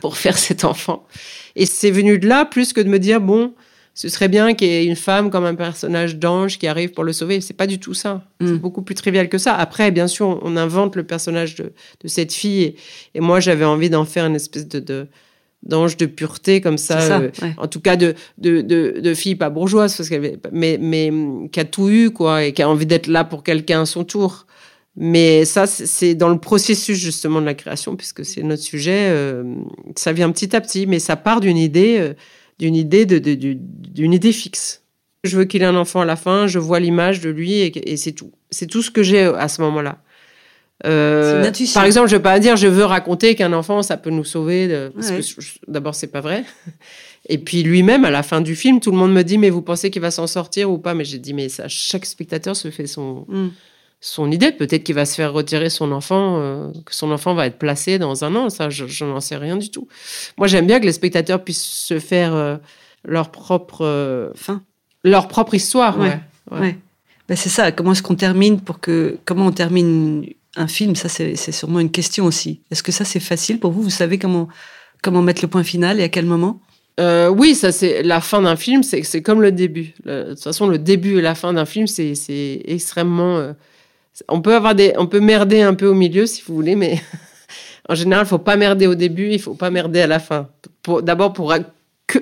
pour 0.00 0.16
faire 0.16 0.38
cet 0.38 0.64
enfant. 0.64 1.06
Et 1.56 1.66
c'est 1.66 1.90
venu 1.90 2.18
de 2.18 2.28
là, 2.28 2.44
plus 2.44 2.72
que 2.72 2.80
de 2.80 2.88
me 2.88 2.98
dire, 2.98 3.20
bon, 3.20 3.54
ce 3.94 4.08
serait 4.08 4.28
bien 4.28 4.54
qu'il 4.54 4.68
y 4.68 4.72
ait 4.72 4.84
une 4.84 4.96
femme 4.96 5.30
comme 5.30 5.44
un 5.44 5.54
personnage 5.54 6.16
d'ange 6.16 6.58
qui 6.58 6.66
arrive 6.66 6.90
pour 6.90 7.04
le 7.04 7.12
sauver. 7.12 7.40
C'est 7.40 7.54
pas 7.54 7.68
du 7.68 7.78
tout 7.78 7.94
ça. 7.94 8.24
C'est 8.40 8.48
mm. 8.48 8.58
beaucoup 8.58 8.82
plus 8.82 8.96
trivial 8.96 9.28
que 9.28 9.38
ça. 9.38 9.54
Après, 9.54 9.92
bien 9.92 10.08
sûr, 10.08 10.40
on 10.42 10.56
invente 10.56 10.96
le 10.96 11.04
personnage 11.04 11.54
de, 11.54 11.72
cette 12.06 12.32
fille. 12.32 12.74
Et, 13.14 13.20
moi, 13.20 13.38
j'avais 13.38 13.64
envie 13.64 13.90
d'en 13.90 14.04
faire 14.04 14.26
une 14.26 14.36
espèce 14.36 14.66
de 14.66 15.06
d'ange 15.64 15.96
de 15.96 16.06
pureté 16.06 16.60
comme 16.60 16.76
ça, 16.78 17.20
euh, 17.20 17.30
en 17.56 17.66
tout 17.68 17.80
cas 17.80 17.96
de, 17.96 18.14
de, 18.38 18.60
de, 18.60 19.14
fille 19.14 19.34
pas 19.34 19.48
bourgeoise, 19.48 19.96
parce 19.96 20.08
qu'elle, 20.08 20.38
mais, 20.52 20.78
mais 20.78 21.10
qui 21.50 21.60
a 21.60 21.64
tout 21.64 21.88
eu, 21.88 22.10
quoi, 22.10 22.44
et 22.44 22.52
qui 22.52 22.62
a 22.62 22.68
envie 22.68 22.86
d'être 22.86 23.06
là 23.06 23.24
pour 23.24 23.42
quelqu'un 23.42 23.82
à 23.82 23.86
son 23.86 24.04
tour. 24.04 24.46
Mais 24.96 25.44
ça, 25.44 25.66
c'est 25.66 26.14
dans 26.14 26.28
le 26.28 26.38
processus 26.38 26.96
justement 26.96 27.40
de 27.40 27.46
la 27.46 27.54
création, 27.54 27.96
puisque 27.96 28.24
c'est 28.24 28.42
notre 28.42 28.62
sujet. 28.62 29.08
Euh, 29.10 29.42
ça 29.96 30.12
vient 30.12 30.30
petit 30.30 30.54
à 30.54 30.60
petit, 30.60 30.86
mais 30.86 31.00
ça 31.00 31.16
part 31.16 31.40
d'une 31.40 31.56
idée, 31.56 31.96
euh, 31.98 32.14
d'une 32.58 32.76
idée 32.76 33.04
de, 33.04 33.18
d'une 33.18 34.12
idée 34.12 34.32
fixe. 34.32 34.82
Je 35.24 35.36
veux 35.36 35.46
qu'il 35.46 35.62
ait 35.62 35.66
un 35.66 35.74
enfant 35.74 36.02
à 36.02 36.04
la 36.04 36.16
fin, 36.16 36.46
je 36.46 36.58
vois 36.58 36.78
l'image 36.78 37.20
de 37.20 37.30
lui 37.30 37.54
et, 37.54 37.92
et 37.92 37.96
c'est 37.96 38.12
tout. 38.12 38.30
C'est 38.50 38.66
tout 38.66 38.82
ce 38.82 38.90
que 38.90 39.02
j'ai 39.02 39.24
à 39.24 39.48
ce 39.48 39.62
moment-là. 39.62 39.98
Euh, 40.86 41.50
par 41.72 41.84
exemple, 41.84 42.08
je 42.08 42.14
ne 42.14 42.18
vais 42.18 42.22
pas 42.22 42.38
dire 42.40 42.56
je 42.56 42.66
veux 42.66 42.84
raconter 42.84 43.34
qu'un 43.36 43.52
enfant 43.52 43.82
ça 43.82 43.96
peut 43.96 44.10
nous 44.10 44.24
sauver. 44.24 44.68
De... 44.68 44.92
Parce 44.94 45.10
que 45.10 45.42
d'abord 45.68 45.94
c'est 45.94 46.08
pas 46.08 46.20
vrai. 46.20 46.44
Et 47.28 47.38
puis 47.38 47.62
lui-même 47.62 48.04
à 48.04 48.10
la 48.10 48.22
fin 48.22 48.40
du 48.40 48.54
film, 48.54 48.80
tout 48.80 48.90
le 48.90 48.98
monde 48.98 49.12
me 49.12 49.22
dit 49.22 49.38
mais 49.38 49.50
vous 49.50 49.62
pensez 49.62 49.90
qu'il 49.90 50.02
va 50.02 50.10
s'en 50.10 50.26
sortir 50.26 50.70
ou 50.70 50.78
pas? 50.78 50.94
Mais 50.94 51.04
j'ai 51.04 51.18
dit 51.18 51.32
mais 51.32 51.48
ça, 51.48 51.68
chaque 51.68 52.04
spectateur 52.04 52.54
se 52.54 52.70
fait 52.70 52.86
son 52.86 53.24
mm. 53.28 53.48
Son 54.04 54.30
idée. 54.30 54.52
Peut-être 54.52 54.84
qu'il 54.84 54.94
va 54.94 55.06
se 55.06 55.14
faire 55.14 55.32
retirer 55.32 55.70
son 55.70 55.90
enfant, 55.90 56.38
euh, 56.38 56.68
que 56.84 56.94
son 56.94 57.10
enfant 57.10 57.32
va 57.32 57.46
être 57.46 57.58
placé 57.58 57.98
dans 57.98 58.22
un 58.22 58.36
an. 58.36 58.50
Ça, 58.50 58.68
je, 58.68 59.04
n'en 59.04 59.20
sais 59.20 59.36
rien 59.36 59.56
du 59.56 59.70
tout. 59.70 59.88
Moi, 60.36 60.46
j'aime 60.46 60.66
bien 60.66 60.78
que 60.78 60.84
les 60.84 60.92
spectateurs 60.92 61.42
puissent 61.42 61.64
se 61.64 61.98
faire 61.98 62.34
euh, 62.34 62.56
leur 63.04 63.30
propre 63.30 64.32
fin, 64.34 64.62
leur 65.04 65.26
propre 65.26 65.54
histoire. 65.54 65.98
Ouais. 65.98 66.18
ouais. 66.50 66.76
Ben, 67.28 67.36
c'est 67.36 67.48
ça. 67.48 67.72
Comment 67.72 67.92
est-ce 67.92 68.02
qu'on 68.02 68.14
termine 68.14 68.60
pour 68.60 68.78
que 68.78 69.16
comment 69.24 69.46
on 69.46 69.52
termine 69.52 70.26
un 70.56 70.68
film, 70.68 70.94
ça 70.94 71.08
c'est 71.08 71.34
sûrement 71.34 71.80
une 71.80 71.90
question 71.90 72.26
aussi. 72.26 72.60
Est-ce 72.70 72.82
que 72.82 72.92
ça 72.92 73.04
c'est 73.04 73.20
facile 73.20 73.58
pour 73.58 73.72
vous? 73.72 73.82
Vous 73.82 73.90
savez 73.90 74.18
comment, 74.18 74.48
comment 75.02 75.22
mettre 75.22 75.42
le 75.42 75.48
point 75.48 75.64
final 75.64 75.98
et 75.98 76.04
à 76.04 76.08
quel 76.08 76.26
moment? 76.26 76.60
Euh, 77.00 77.28
oui, 77.28 77.56
ça 77.56 77.72
c'est 77.72 78.04
la 78.04 78.20
fin 78.20 78.42
d'un 78.42 78.54
film, 78.54 78.82
c'est 78.84 79.22
comme 79.22 79.42
le 79.42 79.50
début. 79.50 79.94
de 80.04 80.26
toute 80.28 80.42
façon, 80.44 80.68
le 80.68 80.78
début 80.78 81.18
et 81.18 81.22
la 81.22 81.34
fin 81.34 81.54
d'un 81.54 81.64
film, 81.64 81.86
c'est 81.86 82.62
extrêmement. 82.66 83.38
Euh, 83.38 83.52
on 84.28 84.40
peut 84.40 84.54
avoir 84.54 84.74
des, 84.74 84.92
on 84.96 85.06
peut 85.06 85.20
merder 85.20 85.62
un 85.62 85.74
peu 85.74 85.86
au 85.86 85.94
milieu 85.94 86.26
si 86.26 86.42
vous 86.46 86.54
voulez, 86.54 86.76
mais 86.76 87.00
en 87.88 87.94
général, 87.94 88.24
il 88.26 88.28
faut 88.28 88.38
pas 88.38 88.56
merder 88.56 88.86
au 88.86 88.94
début, 88.94 89.30
il 89.30 89.40
faut 89.40 89.54
pas 89.54 89.70
merder 89.70 90.00
à 90.00 90.06
la 90.06 90.18
fin. 90.18 90.48
D'abord 91.02 91.32
pour 91.32 91.52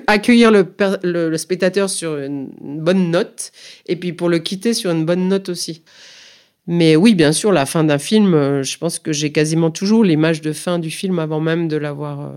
accueillir 0.07 0.51
le, 0.51 0.65
le, 1.03 1.37
spectateur 1.37 1.89
sur 1.89 2.17
une 2.17 2.49
bonne 2.79 3.11
note, 3.11 3.51
et 3.87 3.95
puis 3.95 4.13
pour 4.13 4.29
le 4.29 4.39
quitter 4.39 4.73
sur 4.73 4.91
une 4.91 5.05
bonne 5.05 5.27
note 5.27 5.49
aussi. 5.49 5.83
Mais 6.65 6.95
oui, 6.95 7.13
bien 7.13 7.33
sûr, 7.33 7.51
la 7.51 7.65
fin 7.65 7.83
d'un 7.83 7.97
film, 7.97 8.33
euh, 8.33 8.63
je 8.63 8.77
pense 8.77 8.97
que 8.97 9.11
j'ai 9.11 9.33
quasiment 9.33 9.69
toujours 9.69 10.03
l'image 10.03 10.41
de 10.41 10.53
fin 10.53 10.79
du 10.79 10.89
film 10.89 11.19
avant 11.19 11.41
même 11.41 11.67
de 11.67 11.75
l'avoir 11.75 12.21
euh, 12.21 12.29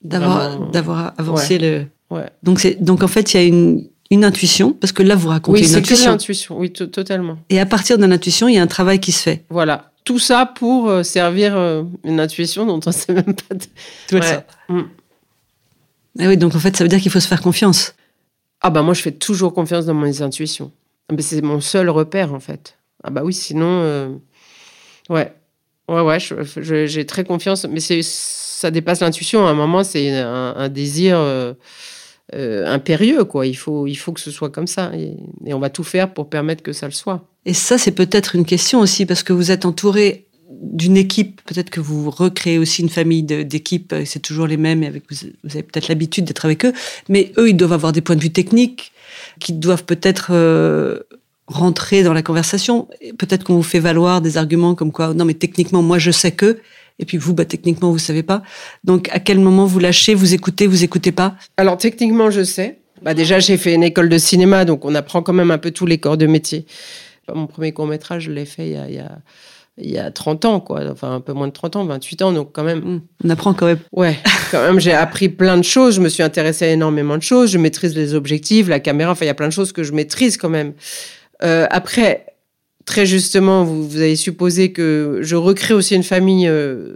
D'avoir, 0.00 0.70
d'avoir 0.70 1.12
avancé 1.18 1.58
le. 1.58 1.86
Ouais. 2.10 2.30
Donc, 2.44 2.60
c'est, 2.60 2.80
donc 2.80 3.02
en 3.02 3.08
fait, 3.08 3.34
il 3.34 3.36
y 3.36 3.40
a 3.40 3.46
une, 3.46 3.88
une 4.10 4.24
intuition, 4.24 4.72
parce 4.72 4.92
que 4.92 5.02
là, 5.02 5.14
vous 5.14 5.28
racontez 5.28 5.60
Oui, 5.60 5.66
une 5.66 5.72
c'est 5.72 5.80
que 5.82 5.86
intuition. 5.86 6.10
l'intuition. 6.12 6.58
Oui, 6.58 6.72
to- 6.72 6.86
totalement. 6.86 7.38
Et 7.50 7.60
à 7.60 7.66
partir 7.66 7.98
de 7.98 8.06
l'intuition, 8.06 8.48
il 8.48 8.54
y 8.54 8.58
a 8.58 8.62
un 8.62 8.66
travail 8.66 9.00
qui 9.00 9.12
se 9.12 9.22
fait. 9.22 9.44
Voilà. 9.50 9.90
Tout 10.04 10.18
ça 10.18 10.46
pour 10.46 10.88
euh, 10.88 11.02
servir 11.02 11.54
euh, 11.56 11.82
une 12.04 12.18
intuition 12.18 12.64
dont 12.64 12.80
on 12.86 12.92
sait 12.92 13.12
même 13.12 13.34
pas. 13.34 13.54
de- 13.54 14.16
Ouais. 14.16 14.22
ça. 14.22 14.46
Mm. 14.70 14.80
Ah 16.20 16.28
oui, 16.28 16.36
donc 16.36 16.54
en 16.54 16.58
fait, 16.58 16.76
ça 16.76 16.84
veut 16.84 16.88
dire 16.88 17.00
qu'il 17.00 17.10
faut 17.12 17.20
se 17.20 17.28
faire 17.28 17.42
confiance. 17.42 17.94
Ah 18.60 18.70
bah 18.70 18.82
moi, 18.82 18.94
je 18.94 19.02
fais 19.02 19.12
toujours 19.12 19.52
confiance 19.54 19.84
dans 19.86 19.94
mes 19.94 20.22
intuitions. 20.22 20.72
Ah, 21.10 21.14
mais 21.14 21.22
c'est 21.22 21.42
mon 21.42 21.60
seul 21.60 21.88
repère, 21.90 22.32
en 22.34 22.40
fait. 22.40 22.76
Ah 23.04 23.10
bah 23.10 23.20
oui, 23.24 23.32
sinon... 23.34 23.66
euh, 23.82 24.08
Ouais. 25.10 25.32
Ouais, 25.88 26.00
ouais, 26.02 26.18
j'ai 26.86 27.06
très 27.06 27.24
confiance. 27.24 27.64
Mais 27.70 27.80
c'est 27.80 28.00
ça 28.02 28.70
dépasse 28.70 29.00
l'intuition. 29.00 29.46
À 29.46 29.50
un 29.50 29.54
moment, 29.54 29.84
c'est 29.84 30.10
un, 30.18 30.54
un 30.56 30.68
désir 30.68 31.16
euh, 32.34 32.66
impérieux, 32.66 33.24
quoi. 33.24 33.46
Il 33.46 33.56
faut, 33.56 33.86
il 33.86 33.94
faut 33.94 34.12
que 34.12 34.20
ce 34.20 34.30
soit 34.30 34.50
comme 34.50 34.66
ça. 34.66 34.92
Et, 34.94 35.16
on 35.52 35.58
va 35.58 35.70
tout 35.70 35.84
faire 35.84 36.12
pour 36.12 36.28
permettre 36.28 36.62
que 36.62 36.72
ça 36.72 36.86
le 36.86 36.92
soit. 36.92 37.26
Et 37.46 37.54
ça, 37.54 37.78
c'est 37.78 37.92
peut-être 37.92 38.34
une 38.34 38.44
question 38.44 38.80
aussi, 38.80 39.06
parce 39.06 39.22
que 39.22 39.32
vous 39.32 39.50
êtes 39.50 39.64
entouré 39.64 40.26
d'une 40.50 40.96
équipe, 40.96 41.40
peut-être 41.46 41.70
que 41.70 41.80
vous 41.80 42.10
recréez 42.10 42.58
aussi 42.58 42.82
une 42.82 42.88
famille 42.88 43.22
d'équipes, 43.22 43.92
euh, 43.92 44.02
c'est 44.04 44.20
toujours 44.20 44.46
les 44.46 44.56
mêmes, 44.56 44.82
et 44.82 44.86
avec, 44.86 45.04
vous, 45.10 45.28
avez 45.50 45.62
peut-être 45.62 45.88
l'habitude 45.88 46.24
d'être 46.24 46.44
avec 46.44 46.64
eux, 46.64 46.72
mais 47.08 47.32
eux, 47.38 47.48
ils 47.48 47.56
doivent 47.56 47.72
avoir 47.72 47.92
des 47.92 48.00
points 48.00 48.16
de 48.16 48.22
vue 48.22 48.32
techniques, 48.32 48.92
qui 49.40 49.52
doivent 49.52 49.84
peut-être 49.84 50.28
euh, 50.32 51.00
rentrer 51.46 52.02
dans 52.02 52.12
la 52.12 52.22
conversation. 52.22 52.88
Peut-être 53.18 53.44
qu'on 53.44 53.56
vous 53.56 53.62
fait 53.62 53.78
valoir 53.78 54.20
des 54.20 54.36
arguments 54.36 54.74
comme 54.74 54.92
quoi, 54.92 55.14
non, 55.14 55.24
mais 55.24 55.34
techniquement, 55.34 55.82
moi, 55.82 55.98
je 55.98 56.10
sais 56.10 56.32
que, 56.32 56.58
et 56.98 57.04
puis 57.04 57.16
vous, 57.16 57.34
bah, 57.34 57.44
techniquement, 57.44 57.90
vous 57.90 57.98
savez 57.98 58.22
pas. 58.22 58.42
Donc, 58.84 59.08
à 59.12 59.20
quel 59.20 59.38
moment 59.38 59.66
vous 59.66 59.78
lâchez, 59.78 60.14
vous 60.14 60.34
écoutez, 60.34 60.66
vous 60.66 60.84
écoutez 60.84 61.12
pas? 61.12 61.36
Alors 61.56 61.76
techniquement, 61.76 62.30
je 62.30 62.42
sais. 62.42 62.78
Bah, 63.02 63.14
déjà, 63.14 63.38
j'ai 63.38 63.56
fait 63.56 63.74
une 63.74 63.84
école 63.84 64.08
de 64.08 64.18
cinéma, 64.18 64.64
donc 64.64 64.84
on 64.84 64.94
apprend 64.94 65.22
quand 65.22 65.32
même 65.32 65.50
un 65.50 65.58
peu 65.58 65.70
tous 65.70 65.86
les 65.86 65.98
corps 65.98 66.16
de 66.16 66.26
métier. 66.26 66.66
Mon 67.32 67.46
premier 67.46 67.72
court 67.72 67.86
métrage, 67.86 68.24
je 68.24 68.32
l'ai 68.32 68.46
fait 68.46 68.66
il 68.66 68.72
y, 68.72 68.76
a, 68.76 68.88
il, 68.88 68.94
y 68.94 68.98
a, 68.98 69.18
il 69.76 69.90
y 69.90 69.98
a 69.98 70.10
30 70.10 70.44
ans, 70.46 70.60
quoi. 70.60 70.80
Enfin, 70.90 71.14
un 71.14 71.20
peu 71.20 71.32
moins 71.32 71.46
de 71.46 71.52
30 71.52 71.76
ans, 71.76 71.84
28 71.84 72.22
ans, 72.22 72.32
donc 72.32 72.50
quand 72.52 72.64
même. 72.64 72.80
Hmm, 72.80 73.00
On 73.24 73.30
apprend 73.30 73.54
quand 73.54 73.66
même. 73.66 73.78
Ouais, 73.92 74.16
quand 74.50 74.62
même, 74.62 74.80
j'ai 74.80 74.92
appris 74.92 75.28
plein 75.28 75.56
de 75.56 75.62
choses. 75.62 75.96
Je 75.96 76.00
me 76.00 76.08
suis 76.08 76.22
intéressée 76.22 76.64
à 76.64 76.68
énormément 76.70 77.16
de 77.16 77.22
choses. 77.22 77.50
Je 77.50 77.58
maîtrise 77.58 77.94
les 77.94 78.14
objectifs, 78.14 78.66
la 78.68 78.80
caméra. 78.80 79.12
Enfin, 79.12 79.24
il 79.24 79.28
y 79.28 79.30
a 79.30 79.34
plein 79.34 79.48
de 79.48 79.52
choses 79.52 79.72
que 79.72 79.84
je 79.84 79.92
maîtrise 79.92 80.36
quand 80.36 80.48
même. 80.48 80.72
Euh, 81.44 81.66
après, 81.70 82.26
très 82.88 83.04
justement, 83.06 83.64
vous, 83.64 83.86
vous 83.88 84.00
avez 84.00 84.16
supposé 84.16 84.72
que 84.72 85.20
je 85.22 85.36
recrée 85.36 85.74
aussi 85.74 85.94
une 85.94 86.02
famille 86.02 86.48
euh, 86.48 86.94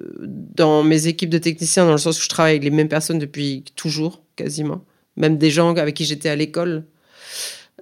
dans 0.57 0.83
mes 0.83 1.07
équipes 1.07 1.29
de 1.31 1.39
techniciens, 1.39 1.85
dans 1.85 1.93
le 1.93 1.99
sens 1.99 2.19
où 2.19 2.23
je 2.23 2.29
travaille 2.29 2.53
avec 2.53 2.65
les 2.65 2.71
mêmes 2.71 2.89
personnes 2.89 3.19
depuis 3.19 3.63
toujours, 3.77 4.23
quasiment. 4.37 4.81
Même 5.17 5.37
des 5.37 5.51
gens 5.51 5.75
avec 5.77 5.95
qui 5.95 6.05
j'étais 6.05 6.31
à 6.31 6.37
l'école. 6.37 6.85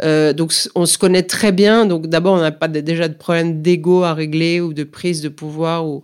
Euh, 0.03 0.33
donc, 0.33 0.53
on 0.75 0.87
se 0.87 0.99
connaît 0.99 1.23
très 1.23 1.53
bien. 1.53 1.87
Donc, 1.87 2.07
d'abord, 2.09 2.35
on 2.35 2.41
n'a 2.41 2.51
pas 2.53 2.69
de- 2.69 2.81
déjà 2.81 3.07
de 3.07 3.15
problème 3.15 3.63
d'ego 3.63 4.03
à 4.03 4.15
régler 4.15 4.61
ou 4.61 4.73
de 4.73 4.83
prise 4.85 5.21
de 5.21 5.29
pouvoir. 5.29 5.87
Ou... 5.87 6.03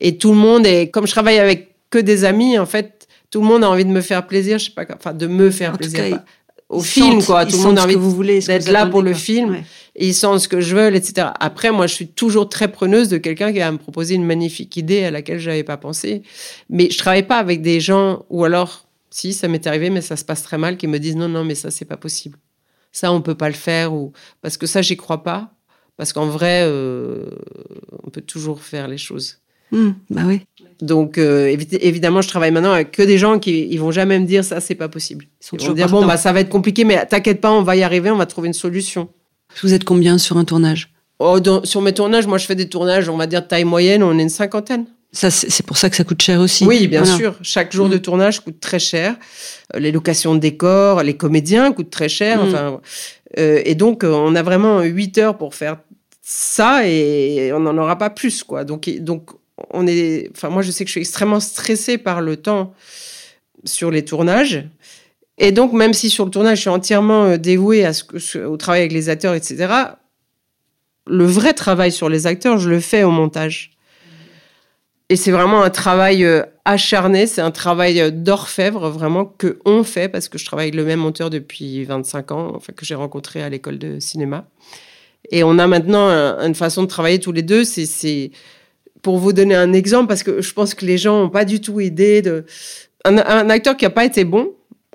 Et 0.00 0.16
tout 0.18 0.32
le 0.32 0.38
monde 0.38 0.66
est, 0.66 0.88
comme 0.90 1.06
je 1.06 1.12
travaille 1.12 1.38
avec 1.38 1.74
que 1.90 1.98
des 1.98 2.24
amis, 2.24 2.58
en 2.58 2.66
fait, 2.66 3.06
tout 3.30 3.40
le 3.40 3.46
monde 3.46 3.62
a 3.62 3.70
envie 3.70 3.84
de 3.84 3.90
me 3.90 4.00
faire 4.00 4.26
plaisir. 4.26 4.58
Je 4.58 4.66
sais 4.66 4.70
pas, 4.70 4.84
enfin, 4.96 5.12
de 5.14 5.26
me 5.26 5.50
faire 5.50 5.74
En 5.74 5.76
plaisir. 5.76 6.00
cas, 6.10 6.16
pas- 6.16 6.24
au 6.70 6.80
film, 6.80 7.20
sentent- 7.20 7.26
quoi. 7.26 7.46
Tout 7.46 7.56
le 7.58 7.62
monde 7.62 7.78
a 7.78 7.84
envie 7.84 8.40
d'être 8.46 8.70
là 8.72 8.86
pour 8.86 9.02
le 9.02 9.12
film. 9.14 9.50
Ouais. 9.50 9.64
Ils 9.96 10.14
sentent 10.14 10.40
ce 10.40 10.48
que 10.48 10.60
je 10.60 10.74
veux, 10.74 10.94
etc. 10.94 11.28
Après, 11.38 11.70
moi, 11.70 11.86
je 11.86 11.94
suis 11.94 12.08
toujours 12.08 12.48
très 12.48 12.68
preneuse 12.68 13.08
de 13.08 13.16
quelqu'un 13.18 13.52
qui 13.52 13.60
va 13.60 13.70
me 13.70 13.78
proposer 13.78 14.14
une 14.16 14.24
magnifique 14.24 14.76
idée 14.76 15.04
à 15.04 15.10
laquelle 15.12 15.38
je 15.38 15.48
n'avais 15.50 15.62
pas 15.62 15.76
pensé. 15.76 16.22
Mais 16.68 16.90
je 16.90 16.98
travaille 16.98 17.26
pas 17.26 17.38
avec 17.38 17.62
des 17.62 17.78
gens, 17.80 18.24
ou 18.28 18.44
alors, 18.44 18.88
si, 19.10 19.32
ça 19.32 19.46
m'est 19.46 19.66
arrivé, 19.68 19.90
mais 19.90 20.00
ça 20.00 20.16
se 20.16 20.24
passe 20.24 20.42
très 20.42 20.58
mal, 20.58 20.76
qui 20.76 20.88
me 20.88 20.98
disent 20.98 21.14
non, 21.16 21.28
non, 21.28 21.44
mais 21.44 21.54
ça, 21.54 21.70
c'est 21.70 21.84
pas 21.84 21.96
possible. 21.96 22.38
Ça, 22.90 23.12
on 23.12 23.20
peut 23.22 23.36
pas 23.36 23.48
le 23.48 23.54
faire, 23.54 23.92
ou 23.94 24.12
parce 24.42 24.56
que 24.56 24.66
ça, 24.66 24.82
j'y 24.82 24.96
crois 24.96 25.22
pas. 25.22 25.50
Parce 25.96 26.12
qu'en 26.12 26.26
vrai, 26.26 26.62
euh, 26.64 27.26
on 28.02 28.10
peut 28.10 28.20
toujours 28.20 28.62
faire 28.62 28.88
les 28.88 28.98
choses. 28.98 29.38
Hmm, 29.70 29.90
bah 30.10 30.22
oui. 30.26 30.40
Donc, 30.80 31.18
euh, 31.18 31.46
évi- 31.46 31.78
évidemment, 31.80 32.20
je 32.20 32.26
travaille 32.28 32.50
maintenant 32.50 32.72
avec 32.72 32.90
que 32.90 33.02
des 33.02 33.16
gens 33.16 33.38
qui 33.38 33.68
ils 33.70 33.78
vont 33.78 33.92
jamais 33.92 34.18
me 34.18 34.26
dire 34.26 34.44
ça, 34.44 34.60
c'est 34.60 34.74
pas 34.74 34.88
possible. 34.88 35.26
Ils 35.40 35.46
sont 35.46 35.56
Ils 35.56 35.60
vont 35.60 35.66
toujours 35.66 35.74
dire 35.76 35.88
bon, 35.88 36.00
bah, 36.08 36.16
ça 36.16 36.32
va 36.32 36.40
être 36.40 36.48
compliqué, 36.48 36.84
mais 36.84 37.06
t'inquiète 37.06 37.40
pas, 37.40 37.52
on 37.52 37.62
va 37.62 37.76
y 37.76 37.84
arriver, 37.84 38.10
on 38.10 38.16
va 38.16 38.26
trouver 38.26 38.48
une 38.48 38.54
solution. 38.54 39.08
Vous 39.62 39.74
êtes 39.74 39.84
combien 39.84 40.18
sur 40.18 40.36
un 40.36 40.44
tournage? 40.44 40.90
Oh, 41.18 41.40
dans- 41.40 41.64
sur 41.64 41.80
mes 41.80 41.92
tournages, 41.92 42.26
moi, 42.26 42.38
je 42.38 42.46
fais 42.46 42.54
des 42.56 42.68
tournages, 42.68 43.08
on 43.08 43.16
va 43.16 43.26
dire 43.26 43.46
taille 43.46 43.64
moyenne, 43.64 44.02
on 44.02 44.18
est 44.18 44.22
une 44.22 44.28
cinquantaine. 44.28 44.86
Ça, 45.12 45.30
c'est 45.30 45.64
pour 45.64 45.76
ça 45.76 45.88
que 45.88 45.94
ça 45.96 46.02
coûte 46.02 46.20
cher 46.20 46.40
aussi. 46.40 46.64
Oui, 46.66 46.88
bien 46.88 47.02
Voilà. 47.02 47.16
sûr. 47.16 47.36
Chaque 47.42 47.72
jour 47.72 47.86
Mm. 47.86 47.90
de 47.92 47.98
tournage 47.98 48.40
coûte 48.40 48.58
très 48.58 48.80
cher. 48.80 49.14
Euh, 49.74 49.78
Les 49.78 49.92
locations 49.92 50.34
de 50.34 50.40
décors, 50.40 51.04
les 51.04 51.16
comédiens 51.16 51.72
coûtent 51.72 51.90
très 51.90 52.08
cher. 52.08 52.42
Mm. 52.42 52.48
Enfin, 52.48 52.80
euh, 53.38 53.62
et 53.64 53.76
donc, 53.76 54.02
euh, 54.02 54.10
on 54.12 54.34
a 54.34 54.42
vraiment 54.42 54.80
8 54.82 55.16
heures 55.18 55.38
pour 55.38 55.54
faire 55.54 55.76
ça 56.20 56.84
et 56.88 57.52
on 57.52 57.60
n'en 57.60 57.78
aura 57.78 57.96
pas 57.96 58.10
plus, 58.10 58.42
quoi. 58.42 58.64
Donc, 58.64 58.90
donc, 58.98 59.30
on 59.72 59.86
est. 59.86 60.30
Enfin, 60.34 60.48
moi, 60.48 60.62
je 60.62 60.72
sais 60.72 60.82
que 60.84 60.88
je 60.88 60.92
suis 60.92 61.00
extrêmement 61.00 61.38
stressée 61.38 61.96
par 61.96 62.20
le 62.20 62.36
temps 62.36 62.74
sur 63.64 63.92
les 63.92 64.04
tournages. 64.04 64.64
Et 65.38 65.50
donc, 65.52 65.72
même 65.72 65.92
si 65.94 66.10
sur 66.10 66.24
le 66.24 66.30
tournage, 66.30 66.58
je 66.58 66.62
suis 66.62 66.70
entièrement 66.70 67.24
euh, 67.24 67.36
dévouée 67.36 67.84
au 68.46 68.56
travail 68.56 68.80
avec 68.82 68.92
les 68.92 69.08
acteurs, 69.08 69.34
etc., 69.34 69.66
le 71.06 71.24
vrai 71.26 71.52
travail 71.52 71.92
sur 71.92 72.08
les 72.08 72.26
acteurs, 72.26 72.58
je 72.58 72.70
le 72.70 72.80
fais 72.80 73.02
au 73.02 73.10
montage. 73.10 73.72
Et 75.10 75.16
c'est 75.16 75.32
vraiment 75.32 75.62
un 75.62 75.68
travail 75.70 76.24
euh, 76.24 76.42
acharné, 76.64 77.26
c'est 77.26 77.42
un 77.42 77.50
travail 77.50 78.00
euh, 78.00 78.10
d'orfèvre 78.10 78.88
vraiment 78.88 79.26
que 79.26 79.58
on 79.66 79.84
fait 79.84 80.08
parce 80.08 80.28
que 80.30 80.38
je 80.38 80.46
travaille 80.46 80.66
avec 80.68 80.74
le 80.76 80.84
même 80.84 81.00
monteur 81.00 81.28
depuis 81.28 81.84
25 81.84 82.32
ans, 82.32 82.52
enfin 82.54 82.72
que 82.72 82.86
j'ai 82.86 82.94
rencontré 82.94 83.42
à 83.42 83.50
l'école 83.50 83.78
de 83.78 84.00
cinéma. 84.00 84.46
Et 85.30 85.44
on 85.44 85.58
a 85.58 85.66
maintenant 85.66 86.06
un- 86.08 86.38
une 86.46 86.54
façon 86.54 86.82
de 86.82 86.88
travailler 86.88 87.18
tous 87.18 87.32
les 87.32 87.42
deux. 87.42 87.64
C'est 87.64 88.30
pour 89.02 89.18
vous 89.18 89.34
donner 89.34 89.54
un 89.54 89.74
exemple 89.74 90.06
parce 90.08 90.22
que 90.22 90.40
je 90.40 90.52
pense 90.54 90.74
que 90.74 90.86
les 90.86 90.96
gens 90.96 91.20
n'ont 91.20 91.28
pas 91.30 91.44
du 91.44 91.60
tout 91.60 91.80
idée 91.80 92.22
de 92.22 92.44
un, 93.04 93.18
un 93.18 93.50
acteur 93.50 93.76
qui 93.76 93.84
n'a 93.84 93.90
pas 93.90 94.06
été 94.06 94.24
bon, 94.24 94.52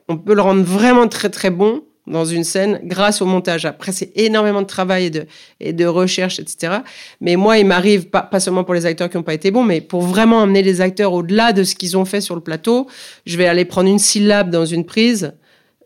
on 0.09 0.17
peut 0.17 0.33
le 0.33 0.41
rendre 0.41 0.63
vraiment 0.63 1.07
très 1.07 1.29
très 1.29 1.51
bon 1.51 1.83
dans 2.07 2.25
une 2.25 2.43
scène 2.43 2.79
grâce 2.83 3.21
au 3.21 3.25
montage. 3.25 3.65
Après, 3.65 3.91
c'est 3.91 4.11
énormément 4.15 4.63
de 4.63 4.67
travail 4.67 5.05
et 5.05 5.09
de, 5.11 5.25
et 5.59 5.73
de 5.73 5.85
recherche, 5.85 6.39
etc. 6.39 6.79
Mais 7.21 7.35
moi, 7.35 7.59
il 7.59 7.65
m'arrive, 7.67 8.09
pas, 8.09 8.23
pas 8.23 8.39
seulement 8.39 8.63
pour 8.63 8.73
les 8.73 8.87
acteurs 8.87 9.09
qui 9.09 9.17
n'ont 9.17 9.23
pas 9.23 9.35
été 9.35 9.51
bons, 9.51 9.63
mais 9.63 9.79
pour 9.79 10.01
vraiment 10.01 10.39
emmener 10.39 10.63
les 10.63 10.81
acteurs 10.81 11.13
au-delà 11.13 11.53
de 11.53 11.63
ce 11.63 11.75
qu'ils 11.75 11.95
ont 11.95 12.05
fait 12.05 12.19
sur 12.19 12.33
le 12.33 12.41
plateau, 12.41 12.87
je 13.27 13.37
vais 13.37 13.47
aller 13.47 13.63
prendre 13.63 13.87
une 13.87 13.99
syllabe 13.99 14.49
dans 14.49 14.65
une 14.65 14.85
prise, 14.85 15.33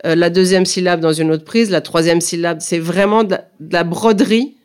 euh, 0.06 0.16
la 0.16 0.30
deuxième 0.30 0.66
syllabe 0.66 1.02
dans 1.02 1.14
une 1.14 1.30
autre 1.30 1.44
prise, 1.44 1.70
la 1.70 1.82
troisième 1.82 2.22
syllabe. 2.22 2.60
C'est 2.62 2.80
vraiment 2.80 3.26
de 3.26 3.38
la 3.72 3.84
broderie. 3.84 4.56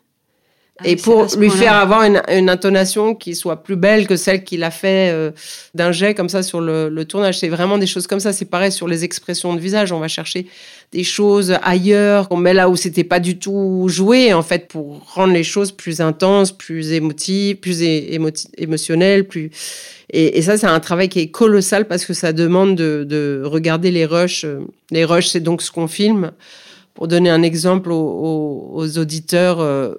Ah 0.81 0.87
et 0.87 0.95
pour 0.95 1.27
lui 1.37 1.49
faire 1.49 1.73
avoir 1.73 2.03
une, 2.03 2.21
une 2.29 2.49
intonation 2.49 3.13
qui 3.15 3.35
soit 3.35 3.63
plus 3.63 3.75
belle 3.75 4.07
que 4.07 4.15
celle 4.15 4.43
qu'il 4.43 4.63
a 4.63 4.71
fait 4.71 5.11
euh, 5.11 5.31
d'un 5.75 5.91
jet 5.91 6.13
comme 6.13 6.29
ça 6.29 6.41
sur 6.43 6.61
le, 6.61 6.87
le 6.89 7.05
tournage. 7.05 7.39
C'est 7.39 7.49
vraiment 7.49 7.77
des 7.77 7.87
choses 7.87 8.07
comme 8.07 8.19
ça. 8.21 8.31
C'est 8.33 8.45
pareil 8.45 8.71
sur 8.71 8.87
les 8.87 9.03
expressions 9.03 9.53
de 9.53 9.59
visage. 9.59 9.91
On 9.91 9.99
va 9.99 10.07
chercher 10.07 10.47
des 10.91 11.03
choses 11.03 11.55
ailleurs 11.63 12.29
qu'on 12.29 12.37
met 12.37 12.53
là 12.53 12.69
où 12.69 12.75
c'était 12.75 13.03
pas 13.03 13.19
du 13.19 13.37
tout 13.37 13.85
joué 13.89 14.33
en 14.33 14.41
fait 14.41 14.67
pour 14.67 15.01
rendre 15.13 15.33
les 15.33 15.43
choses 15.43 15.71
plus 15.71 16.01
intenses, 16.01 16.51
plus 16.51 16.93
émotives, 16.93 17.57
plus 17.57 17.81
émotionnelles, 18.57 19.27
plus 19.27 19.51
et, 20.11 20.37
et 20.37 20.41
ça 20.41 20.57
c'est 20.57 20.65
un 20.67 20.79
travail 20.79 21.09
qui 21.09 21.19
est 21.19 21.27
colossal 21.29 21.87
parce 21.87 22.05
que 22.05 22.13
ça 22.13 22.33
demande 22.33 22.75
de, 22.75 23.03
de 23.07 23.43
regarder 23.45 23.91
les 23.91 24.05
rushs. 24.05 24.45
Les 24.91 25.05
rushs 25.05 25.27
c'est 25.27 25.39
donc 25.41 25.61
ce 25.61 25.71
qu'on 25.71 25.87
filme. 25.87 26.31
Pour 26.95 27.07
donner 27.07 27.29
un 27.29 27.43
exemple 27.43 27.91
aux, 27.91 27.95
aux- 27.95 28.71
aux 28.73 28.97
auditeurs, 28.97 29.59
euh, 29.61 29.93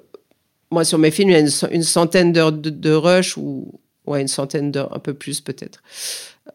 moi 0.70 0.84
sur 0.84 0.98
mes 0.98 1.10
films 1.10 1.30
il 1.30 1.32
y 1.32 1.36
a 1.36 1.40
une, 1.40 1.48
ce- 1.50 1.66
une 1.70 1.82
centaine 1.82 2.32
d'heures 2.32 2.52
de, 2.52 2.70
de 2.70 2.92
rush 2.92 3.36
ou 3.36 3.72
ouais 4.06 4.20
une 4.20 4.28
centaine 4.28 4.70
d'heures, 4.70 4.94
un 4.94 4.98
peu 4.98 5.14
plus 5.14 5.40
peut-être. 5.40 5.82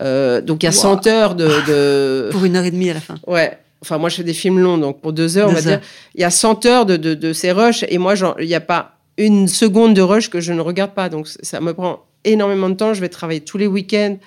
Euh, 0.01 0.41
donc 0.41 0.63
il 0.63 0.66
y 0.66 0.70
a 0.70 0.72
Wow. 0.72 0.99
100 1.01 1.07
heures 1.07 1.36
de, 1.36 1.47
de... 1.68 2.30
Pour 2.32 2.43
une 2.45 2.55
heure 2.55 2.66
et 2.66 2.72
demie 2.72 2.89
à 2.89 2.95
la 2.95 2.99
fin. 2.99 3.16
Ouais. 3.28 3.57
Enfin, 3.82 3.97
moi, 3.99 4.09
je 4.09 4.16
fais 4.16 4.24
des 4.24 4.34
films 4.34 4.59
longs, 4.59 4.80
donc 4.80 4.99
pour 4.99 5.13
deux 5.13 5.38
heures, 5.38 5.47
on 5.47 5.51
va 5.51 5.57
heures. 5.59 5.63
dire. 5.63 5.82
Il 6.16 6.22
y 6.22 6.24
a 6.24 6.32
100 6.32 6.66
heures 6.66 6.86
de, 6.88 6.97
de, 6.97 7.13
de 7.13 7.34
ces 7.34 7.51
rushs, 7.51 7.84
et 7.88 7.97
moi, 7.99 8.16
il 8.39 8.47
n'y 8.47 8.55
a 8.55 8.59
pas 8.61 8.97
une 9.18 9.47
seconde 9.47 9.93
de 9.93 10.01
rush 10.01 10.30
que 10.32 10.39
je 10.41 10.53
ne 10.53 10.61
regarde 10.61 10.93
pas. 10.95 11.07
Donc, 11.07 11.28
ça 11.28 11.61
me 11.61 11.72
prend 11.74 12.03
énormément 12.24 12.70
de 12.70 12.74
temps. 12.76 12.95
Je 12.95 13.01
vais 13.01 13.09
travailler 13.09 13.41
tous 13.41 13.59
les 13.59 13.68
week-ends. 13.68 14.18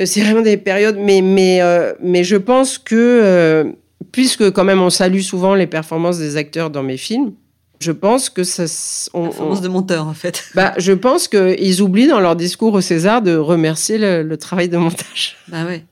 Euh, 0.00 0.06
C'est 0.06 0.20
vraiment 0.20 0.42
des 0.42 0.58
périodes, 0.58 0.96
mais, 0.98 1.22
mais, 1.22 1.60
euh, 1.60 1.92
mais 2.00 2.22
je 2.22 2.36
pense 2.36 2.78
que, 2.78 2.94
euh, 2.94 3.64
puisque 4.12 4.50
quand 4.52 4.64
même 4.64 4.80
on 4.80 4.90
salue 4.90 5.20
souvent 5.22 5.54
les 5.56 5.66
performances 5.66 6.18
des 6.18 6.36
acteurs 6.36 6.70
dans 6.70 6.84
mes 6.84 6.98
films, 6.98 7.32
je 7.80 7.92
pense 7.92 8.30
que 8.30 8.44
ça. 8.44 8.64
on- 9.14 9.28
de 9.60 9.68
monteur, 9.68 10.06
en 10.06 10.14
fait. 10.14 10.44
bah, 10.54 10.74
je 10.78 10.92
pense 10.92 11.28
qu'ils 11.28 11.82
oublient 11.82 12.08
dans 12.08 12.20
leur 12.20 12.36
discours 12.36 12.74
au 12.74 12.80
César 12.80 13.22
de 13.22 13.36
remercier 13.36 13.98
le, 13.98 14.22
le 14.22 14.36
travail 14.36 14.68
de 14.68 14.76
montage 14.76 15.36
Bah 15.48 15.64
ouais. 15.64 15.84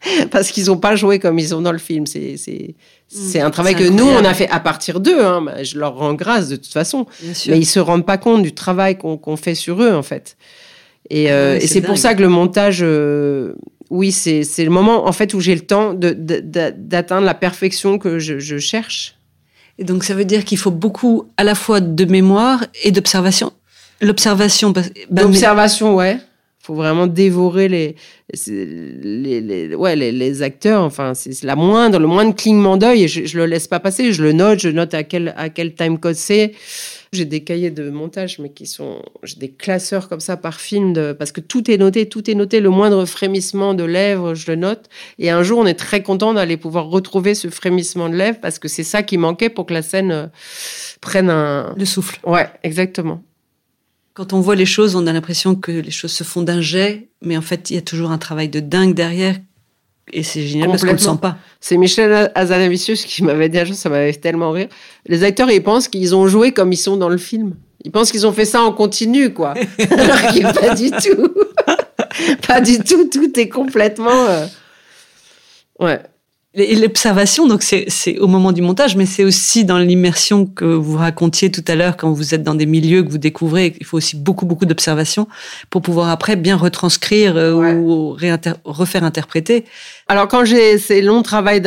parce 0.30 0.50
qu'ils 0.52 0.66
n'ont 0.66 0.78
pas 0.78 0.94
joué 0.94 1.18
comme 1.18 1.38
ils 1.38 1.54
ont 1.54 1.60
dans 1.60 1.72
le 1.72 1.78
film. 1.78 2.06
C'est 2.06 2.36
c'est 2.36 2.74
c'est 3.08 3.40
un 3.40 3.50
travail 3.50 3.74
que 3.74 3.88
nous 3.88 4.06
on 4.06 4.24
a 4.24 4.34
fait 4.34 4.48
à 4.48 4.60
partir 4.60 5.00
d'eux. 5.00 5.24
Hein. 5.24 5.42
Bah, 5.42 5.62
Je 5.64 5.78
leur 5.78 5.96
rends 5.96 6.14
grâce 6.14 6.48
de 6.48 6.56
toute 6.56 6.72
façon, 6.72 7.06
Bien 7.22 7.34
sûr. 7.34 7.52
mais 7.52 7.58
ils 7.58 7.66
se 7.66 7.80
rendent 7.80 8.06
pas 8.06 8.18
compte 8.18 8.42
du 8.42 8.52
travail 8.54 8.96
qu'on 8.98 9.36
fait 9.36 9.54
sur 9.56 9.82
eux 9.82 9.92
en 9.94 10.02
fait. 10.02 10.36
Et, 11.10 11.32
euh, 11.32 11.54
Ah 11.58 11.62
et 11.64 11.66
c'est 11.66 11.80
pour 11.80 11.96
ça 11.98 12.14
que 12.14 12.20
le 12.20 12.28
montage 12.28 12.80
euh, 12.82 13.54
oui, 13.90 14.12
c'est 14.12 14.42
le 14.58 14.70
moment 14.70 15.06
en 15.08 15.12
fait 15.12 15.32
où 15.34 15.40
j'ai 15.40 15.54
le 15.54 15.62
temps 15.62 15.94
d'atteindre 15.94 17.24
la 17.26 17.34
perfection 17.34 17.98
que 17.98 18.18
je, 18.18 18.58
cherche. 18.58 19.16
Et 19.78 19.84
donc 19.84 20.04
ça 20.04 20.14
veut 20.14 20.24
dire 20.24 20.44
qu'il 20.44 20.58
faut 20.58 20.70
beaucoup 20.70 21.28
à 21.36 21.44
la 21.44 21.54
fois 21.54 21.80
de 21.80 22.04
mémoire 22.04 22.64
et 22.82 22.90
d'observation. 22.90 23.52
L'observation. 24.00 24.70
Ben, 24.70 24.84
L'observation, 25.10 25.94
ouais 25.94 26.18
faut 26.68 26.74
vraiment 26.74 27.06
dévorer 27.06 27.66
les, 27.66 27.96
les, 28.46 29.40
les, 29.40 29.74
ouais, 29.74 29.96
les, 29.96 30.12
les, 30.12 30.42
acteurs. 30.42 30.82
Enfin, 30.82 31.14
c'est 31.14 31.42
la 31.44 31.56
moindre, 31.56 31.98
le 31.98 32.06
moindre 32.06 32.34
clignement 32.34 32.76
d'œil 32.76 33.04
et 33.04 33.08
je, 33.08 33.24
je 33.24 33.38
le 33.38 33.46
laisse 33.46 33.66
pas 33.66 33.80
passer. 33.80 34.12
Je 34.12 34.22
le 34.22 34.32
note, 34.32 34.58
je 34.58 34.68
note 34.68 34.92
à 34.92 35.02
quel, 35.02 35.32
à 35.38 35.48
quel 35.48 35.74
time 35.74 35.98
code 35.98 36.14
c'est. 36.14 36.52
J'ai 37.10 37.24
des 37.24 37.42
cahiers 37.42 37.70
de 37.70 37.88
montage, 37.88 38.38
mais 38.38 38.50
qui 38.50 38.66
sont, 38.66 39.00
j'ai 39.22 39.36
des 39.36 39.48
classeurs 39.48 40.10
comme 40.10 40.20
ça 40.20 40.36
par 40.36 40.60
film, 40.60 40.92
de, 40.92 41.14
parce 41.14 41.32
que 41.32 41.40
tout 41.40 41.70
est 41.70 41.78
noté, 41.78 42.06
tout 42.06 42.30
est 42.30 42.34
noté. 42.34 42.60
Le 42.60 42.68
moindre 42.68 43.06
frémissement 43.06 43.72
de 43.72 43.84
lèvres, 43.84 44.34
je 44.34 44.50
le 44.50 44.56
note. 44.56 44.90
Et 45.18 45.30
un 45.30 45.42
jour, 45.42 45.58
on 45.58 45.66
est 45.66 45.72
très 45.72 46.02
content 46.02 46.34
d'aller 46.34 46.58
pouvoir 46.58 46.88
retrouver 46.88 47.34
ce 47.34 47.48
frémissement 47.48 48.10
de 48.10 48.14
lèvres 48.14 48.40
parce 48.42 48.58
que 48.58 48.68
c'est 48.68 48.84
ça 48.84 49.02
qui 49.02 49.16
manquait 49.16 49.48
pour 49.48 49.64
que 49.64 49.72
la 49.72 49.80
scène 49.80 50.12
euh, 50.12 50.26
prenne 51.00 51.30
un. 51.30 51.74
Le 51.78 51.86
souffle. 51.86 52.20
Ouais, 52.24 52.46
exactement. 52.62 53.22
Quand 54.18 54.32
on 54.32 54.40
voit 54.40 54.56
les 54.56 54.66
choses, 54.66 54.96
on 54.96 55.06
a 55.06 55.12
l'impression 55.12 55.54
que 55.54 55.70
les 55.70 55.92
choses 55.92 56.10
se 56.10 56.24
font 56.24 56.42
d'un 56.42 56.60
jet, 56.60 57.08
mais 57.22 57.36
en 57.36 57.40
fait, 57.40 57.70
il 57.70 57.76
y 57.76 57.78
a 57.78 57.82
toujours 57.82 58.10
un 58.10 58.18
travail 58.18 58.48
de 58.48 58.58
dingue 58.58 58.92
derrière. 58.92 59.36
Et 60.12 60.24
c'est 60.24 60.44
génial 60.44 60.70
parce 60.70 60.80
qu'on 60.80 60.88
ne 60.88 60.92
le 60.94 60.98
sent 60.98 61.18
pas. 61.22 61.38
C'est 61.60 61.76
Michel 61.76 62.32
Azanavicius 62.34 63.04
qui 63.04 63.22
m'avait 63.22 63.48
dit 63.48 63.60
un 63.60 63.64
jour, 63.64 63.76
ça 63.76 63.88
m'avait 63.88 64.12
tellement 64.14 64.50
rire. 64.50 64.66
Les 65.06 65.22
acteurs, 65.22 65.48
ils 65.52 65.62
pensent 65.62 65.86
qu'ils 65.86 66.16
ont 66.16 66.26
joué 66.26 66.50
comme 66.50 66.72
ils 66.72 66.78
sont 66.78 66.96
dans 66.96 67.08
le 67.08 67.16
film. 67.16 67.54
Ils 67.84 67.92
pensent 67.92 68.10
qu'ils 68.10 68.26
ont 68.26 68.32
fait 68.32 68.44
ça 68.44 68.60
en 68.60 68.72
continu, 68.72 69.32
quoi. 69.32 69.54
Alors 69.92 70.32
qu'il 70.32 70.42
pas 70.42 70.74
du 70.74 70.90
tout. 70.90 71.34
pas 72.44 72.60
du 72.60 72.80
tout. 72.80 73.08
Tout 73.08 73.38
est 73.38 73.48
complètement. 73.48 74.26
Euh, 74.26 74.46
ouais. 75.78 76.00
Et 76.54 76.76
l'observation, 76.76 77.46
donc 77.46 77.62
c'est 77.62 78.18
au 78.18 78.26
moment 78.26 78.52
du 78.52 78.62
montage, 78.62 78.96
mais 78.96 79.04
c'est 79.04 79.22
aussi 79.22 79.66
dans 79.66 79.76
l'immersion 79.76 80.46
que 80.46 80.64
vous 80.64 80.96
racontiez 80.96 81.50
tout 81.50 81.64
à 81.68 81.74
l'heure 81.74 81.98
quand 81.98 82.10
vous 82.10 82.34
êtes 82.34 82.42
dans 82.42 82.54
des 82.54 82.64
milieux 82.64 83.02
que 83.02 83.10
vous 83.10 83.18
découvrez. 83.18 83.74
Il 83.78 83.84
faut 83.84 83.98
aussi 83.98 84.16
beaucoup 84.16 84.46
beaucoup 84.46 84.64
d'observation 84.64 85.28
pour 85.68 85.82
pouvoir 85.82 86.08
après 86.08 86.36
bien 86.36 86.56
retranscrire 86.56 87.36
euh, 87.36 87.74
ou 87.74 88.16
refaire 88.64 89.04
interpréter. 89.04 89.66
Alors 90.08 90.26
quand 90.26 90.46
j'ai 90.46 90.78
ces 90.78 91.02
longs 91.02 91.22
travaux 91.22 91.58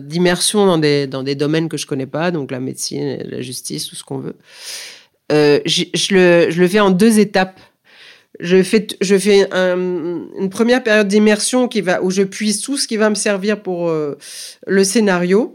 d'immersion 0.00 0.66
dans 0.66 0.78
des 0.78 1.06
dans 1.06 1.22
des 1.22 1.36
domaines 1.36 1.68
que 1.68 1.76
je 1.76 1.86
connais 1.86 2.06
pas, 2.06 2.32
donc 2.32 2.50
la 2.50 2.58
médecine, 2.58 3.18
la 3.24 3.42
justice, 3.42 3.86
tout 3.86 3.94
ce 3.94 4.02
qu'on 4.02 4.18
veut, 4.18 4.36
euh, 5.30 5.60
je, 5.64 5.84
le, 6.10 6.50
je 6.50 6.60
le 6.60 6.66
fais 6.66 6.80
en 6.80 6.90
deux 6.90 7.20
étapes 7.20 7.60
je 8.40 8.62
fais, 8.62 8.86
je 9.00 9.18
fais 9.18 9.48
une 9.52 10.50
première 10.50 10.82
période 10.82 11.08
d'immersion 11.08 11.68
qui 11.68 11.80
va, 11.80 12.02
où 12.02 12.10
je 12.10 12.22
puise 12.22 12.60
tout 12.60 12.76
ce 12.76 12.88
qui 12.88 12.96
va 12.96 13.10
me 13.10 13.14
servir 13.14 13.62
pour 13.62 13.88
euh, 13.88 14.16
le 14.66 14.84
scénario. 14.84 15.54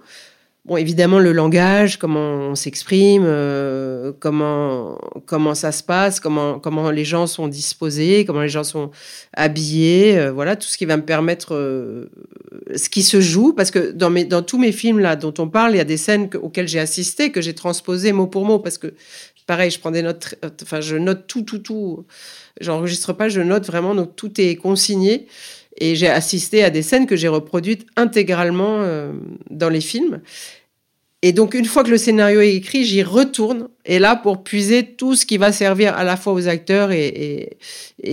Bon, 0.65 0.77
évidemment, 0.77 1.19
le 1.19 1.31
langage, 1.31 1.97
comment 1.99 2.49
on 2.49 2.55
s'exprime, 2.55 3.23
euh, 3.23 4.11
comment, 4.19 4.97
comment 5.27 5.53
ça 5.53 5.71
se 5.71 5.83
passe, 5.83 6.19
comment, 6.19 6.57
comment 6.57 6.89
les 6.89 7.05
gens 7.05 7.27
sont 7.27 7.47
disposés, 7.47 8.25
comment 8.25 8.41
les 8.41 8.49
gens 8.49 8.63
sont 8.63 8.89
habillés, 9.33 10.17
euh, 10.17 10.31
voilà, 10.31 10.55
tout 10.55 10.67
ce 10.67 10.79
qui 10.79 10.86
va 10.86 10.97
me 10.97 11.05
permettre, 11.05 11.53
ce 12.75 12.89
qui 12.89 13.03
se 13.03 13.21
joue, 13.21 13.53
parce 13.53 13.69
que 13.69 13.91
dans, 13.91 14.09
mes, 14.09 14.25
dans 14.25 14.41
tous 14.41 14.57
mes 14.57 14.71
films 14.71 14.97
là 14.97 15.15
dont 15.15 15.36
on 15.38 15.47
parle, 15.47 15.75
il 15.75 15.77
y 15.77 15.81
a 15.81 15.86
des 15.86 15.97
scènes 15.97 16.29
auxquelles 16.41 16.67
j'ai 16.67 16.79
assisté, 16.79 17.31
que 17.31 17.41
j'ai 17.41 17.53
transposées 17.53 18.11
mot 18.11 18.25
pour 18.25 18.43
mot, 18.43 18.57
parce 18.57 18.79
que 18.79 18.95
pareil, 19.45 19.71
je 19.71 19.79
prends 19.79 19.91
des 19.91 20.01
notes, 20.01 20.35
enfin, 20.63 20.81
je 20.81 20.95
note 20.95 21.27
tout, 21.27 21.43
tout, 21.43 21.59
tout 21.59 22.05
J'enregistre 22.61 23.13
pas, 23.13 23.29
je 23.29 23.41
note 23.41 23.65
vraiment, 23.65 23.95
donc 23.95 24.15
tout 24.15 24.39
est 24.39 24.55
consigné. 24.55 25.27
Et 25.77 25.95
j'ai 25.95 26.07
assisté 26.07 26.63
à 26.63 26.69
des 26.69 26.81
scènes 26.81 27.05
que 27.05 27.17
j'ai 27.17 27.27
reproduites 27.27 27.85
intégralement 27.97 28.81
euh, 28.81 29.11
dans 29.49 29.69
les 29.69 29.81
films. 29.81 30.21
Et 31.26 31.32
donc, 31.32 31.55
une 31.55 31.65
fois 31.65 31.84
que 31.84 31.89
le 31.89 31.97
scénario 31.97 32.39
est 32.39 32.53
écrit, 32.53 32.86
j'y 32.86 33.01
retourne. 33.01 33.67
Et 33.84 33.97
là, 33.97 34.15
pour 34.15 34.43
puiser 34.43 34.84
tout 34.86 35.15
ce 35.15 35.26
qui 35.26 35.38
va 35.38 35.51
servir 35.51 35.97
à 35.97 36.03
la 36.03 36.17
fois 36.17 36.34
aux 36.34 36.47
acteurs 36.47 36.91
et, 36.91 37.57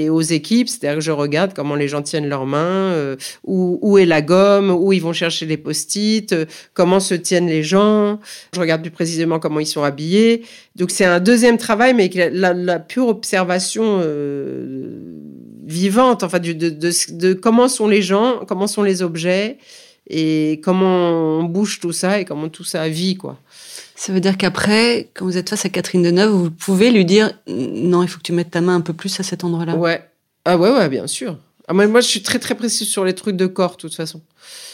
aux 0.09 0.23
équipes, 0.23 0.67
c'est-à-dire 0.67 0.95
que 0.95 1.05
je 1.05 1.11
regarde 1.11 1.53
comment 1.55 1.75
les 1.75 1.89
gens 1.89 2.01
tiennent 2.01 2.27
leurs 2.27 2.47
mains, 2.47 2.95
euh, 2.95 3.17
où, 3.45 3.99
est 3.99 4.07
la 4.07 4.23
gomme, 4.23 4.71
où 4.71 4.95
ils 4.95 5.03
vont 5.03 5.13
chercher 5.13 5.45
les 5.45 5.59
post-it, 5.59 6.33
euh, 6.33 6.47
comment 6.73 7.01
se 7.01 7.13
tiennent 7.13 7.49
les 7.49 7.63
gens. 7.63 8.19
Je 8.55 8.61
regarde 8.61 8.81
plus 8.81 8.91
précisément 8.91 9.39
comment 9.39 9.61
ils 9.61 9.67
sont 9.67 9.83
habillés. 9.83 10.45
Donc, 10.77 10.91
c'est 10.91 11.05
un 11.05 11.21
deuxième 11.21 11.59
travail, 11.59 11.93
mais 11.93 12.11
la, 12.33 12.79
pure 12.79 13.09
observation 13.09 14.01
euh, 14.03 15.19
vivante, 15.67 16.23
enfin, 16.23 16.39
de 16.39 17.33
comment 17.35 17.69
sont 17.69 17.89
les 17.89 18.01
gens, 18.01 18.41
comment 18.49 18.67
sont 18.67 18.83
les 18.83 19.03
objets 19.03 19.59
et 20.09 20.61
comment 20.63 21.39
on 21.39 21.45
bouge 21.45 21.81
tout 21.81 21.93
ça 21.93 22.19
et 22.19 22.25
comment 22.25 22.49
tout 22.49 22.65
ça 22.65 22.89
vit, 22.89 23.17
quoi. 23.17 23.39
Ça 23.95 24.13
veut 24.13 24.21
dire 24.21 24.37
qu'après, 24.37 25.11
quand 25.15 25.25
vous 25.25 25.37
êtes 25.37 25.51
face 25.51 25.65
à 25.65 25.69
Catherine 25.69 26.03
Deneuve, 26.03 26.31
vous 26.31 26.51
pouvez 26.51 26.91
lui 26.91 27.05
dire 27.05 27.33
non, 27.47 28.03
il 28.03 28.09
faut 28.09 28.19
que 28.19 28.25
tu 28.25 28.33
mettes 28.33 28.51
ta 28.51 28.61
main 28.61 28.75
un 28.75 28.81
peu 28.81 28.93
plus 28.93 29.21
à 29.21 29.23
cet 29.23 29.45
endroit-là. 29.45 29.77
Ouais. 29.77 30.03
Ah 30.45 30.57
ouais, 30.57 30.71
ouais, 30.71 30.89
bien 30.89 31.07
sûr. 31.07 31.39
Ah, 31.69 31.73
moi, 31.73 32.01
je 32.01 32.09
suis 32.09 32.23
très 32.23 32.39
très 32.39 32.55
précise 32.57 32.89
sur 32.89 33.05
les 33.05 33.15
trucs 33.15 33.37
de 33.37 33.47
corps, 33.47 33.73
de 33.73 33.83
toute 33.83 33.95
façon. 33.95 34.21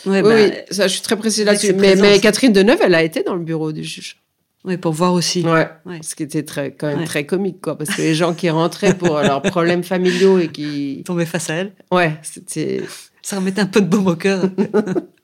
Ouais, 0.07 0.23
oui, 0.23 0.51
bah, 0.51 0.57
ça, 0.71 0.89
je 0.89 0.95
suis 0.95 1.03
très 1.03 1.17
précise 1.17 1.45
là-dessus. 1.45 1.75
Mais, 1.75 1.95
mais, 1.97 2.19
Catherine 2.21 2.53
Deneuve, 2.53 2.81
elle 2.83 2.95
a 2.95 3.03
été 3.03 3.23
dans 3.23 3.35
le 3.35 3.45
bureau 3.45 3.73
du 3.73 3.85
juge. 3.85 4.17
Oui, 4.65 4.77
pour 4.77 4.93
voir 4.93 5.13
aussi. 5.13 5.45
Ouais. 5.45 5.69
Ce 6.03 6.15
qui 6.15 6.23
était 6.23 6.43
très, 6.43 6.73
quand 6.73 6.89
même 6.89 7.05
très 7.05 7.27
comique, 7.27 7.61
quoi. 7.61 7.77
Parce 7.77 7.91
que 7.91 8.03
les 8.03 8.15
gens 8.15 8.35
qui 8.35 8.51
rentraient 8.51 8.97
pour 8.97 9.21
leurs 9.21 9.43
problèmes 9.43 9.85
familiaux 9.85 10.39
et 10.39 10.49
qui. 10.49 11.03
Tombaient 11.07 11.27
face 11.27 11.51
à 11.51 11.55
elle. 11.55 11.73
Ouais, 11.93 12.17
c'était. 12.23 12.83
Ça 13.23 13.37
remettait 13.37 13.61
un 13.61 13.67
peu 13.67 13.83
de 13.83 13.87
baume 13.87 14.07
au 14.07 14.17
cœur. 14.17 14.45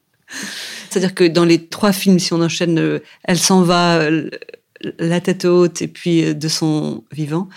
C'est-à-dire 0.91 1.15
que 1.15 1.25
dans 1.25 1.45
les 1.45 1.67
trois 1.67 1.93
films, 1.93 2.19
si 2.19 2.33
on 2.33 2.41
enchaîne, 2.41 2.79
euh, 2.79 3.01
elle 3.25 3.39
s'en 3.39 3.63
va, 3.63 3.97
euh, 3.97 4.31
la 4.99 5.21
tête 5.21 5.45
haute, 5.45 5.83
et 5.83 5.89
puis 5.89 6.25
euh, 6.25 6.35
de 6.35 6.49
son 6.49 7.05
vivant, 7.13 7.49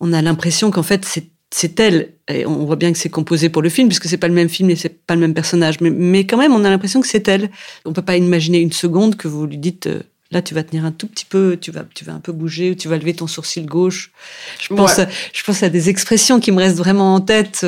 on 0.00 0.12
a 0.12 0.22
l'impression 0.22 0.70
qu'en 0.70 0.82
fait, 0.82 1.06
c'est 1.50 1.80
elle. 1.80 2.14
Et 2.28 2.46
on 2.46 2.64
voit 2.64 2.76
bien 2.76 2.92
que 2.92 2.98
c'est 2.98 3.10
composé 3.10 3.48
pour 3.48 3.62
le 3.62 3.68
film, 3.68 3.88
puisque 3.88 4.06
c'est 4.06 4.16
pas 4.16 4.28
le 4.28 4.34
même 4.34 4.48
film 4.48 4.70
et 4.70 4.76
c'est 4.76 5.06
pas 5.06 5.14
le 5.14 5.20
même 5.20 5.34
personnage. 5.34 5.80
Mais, 5.80 6.26
quand 6.26 6.38
même, 6.38 6.52
on 6.52 6.64
a 6.64 6.70
l'impression 6.70 7.00
que 7.00 7.06
c'est 7.06 7.28
elle. 7.28 7.50
On 7.84 7.92
peut 7.92 8.02
pas 8.02 8.16
imaginer 8.16 8.58
une 8.58 8.72
seconde 8.72 9.16
que 9.16 9.28
vous 9.28 9.46
lui 9.46 9.58
dites. 9.58 9.88
Là, 10.30 10.40
tu 10.40 10.54
vas 10.54 10.62
tenir 10.62 10.84
un 10.86 10.92
tout 10.92 11.06
petit 11.06 11.26
peu, 11.26 11.58
tu 11.60 11.70
vas, 11.70 11.84
tu 11.94 12.04
vas 12.04 12.14
un 12.14 12.20
peu 12.20 12.32
bouger, 12.32 12.70
ou 12.70 12.74
tu 12.74 12.88
vas 12.88 12.96
lever 12.96 13.14
ton 13.14 13.26
sourcil 13.26 13.66
gauche. 13.66 14.12
Je 14.58 14.74
pense, 14.74 14.98
je 15.32 15.42
pense 15.44 15.62
à 15.62 15.68
des 15.68 15.88
expressions 15.88 16.40
qui 16.40 16.50
me 16.50 16.58
restent 16.58 16.78
vraiment 16.78 17.14
en 17.14 17.20
tête 17.20 17.64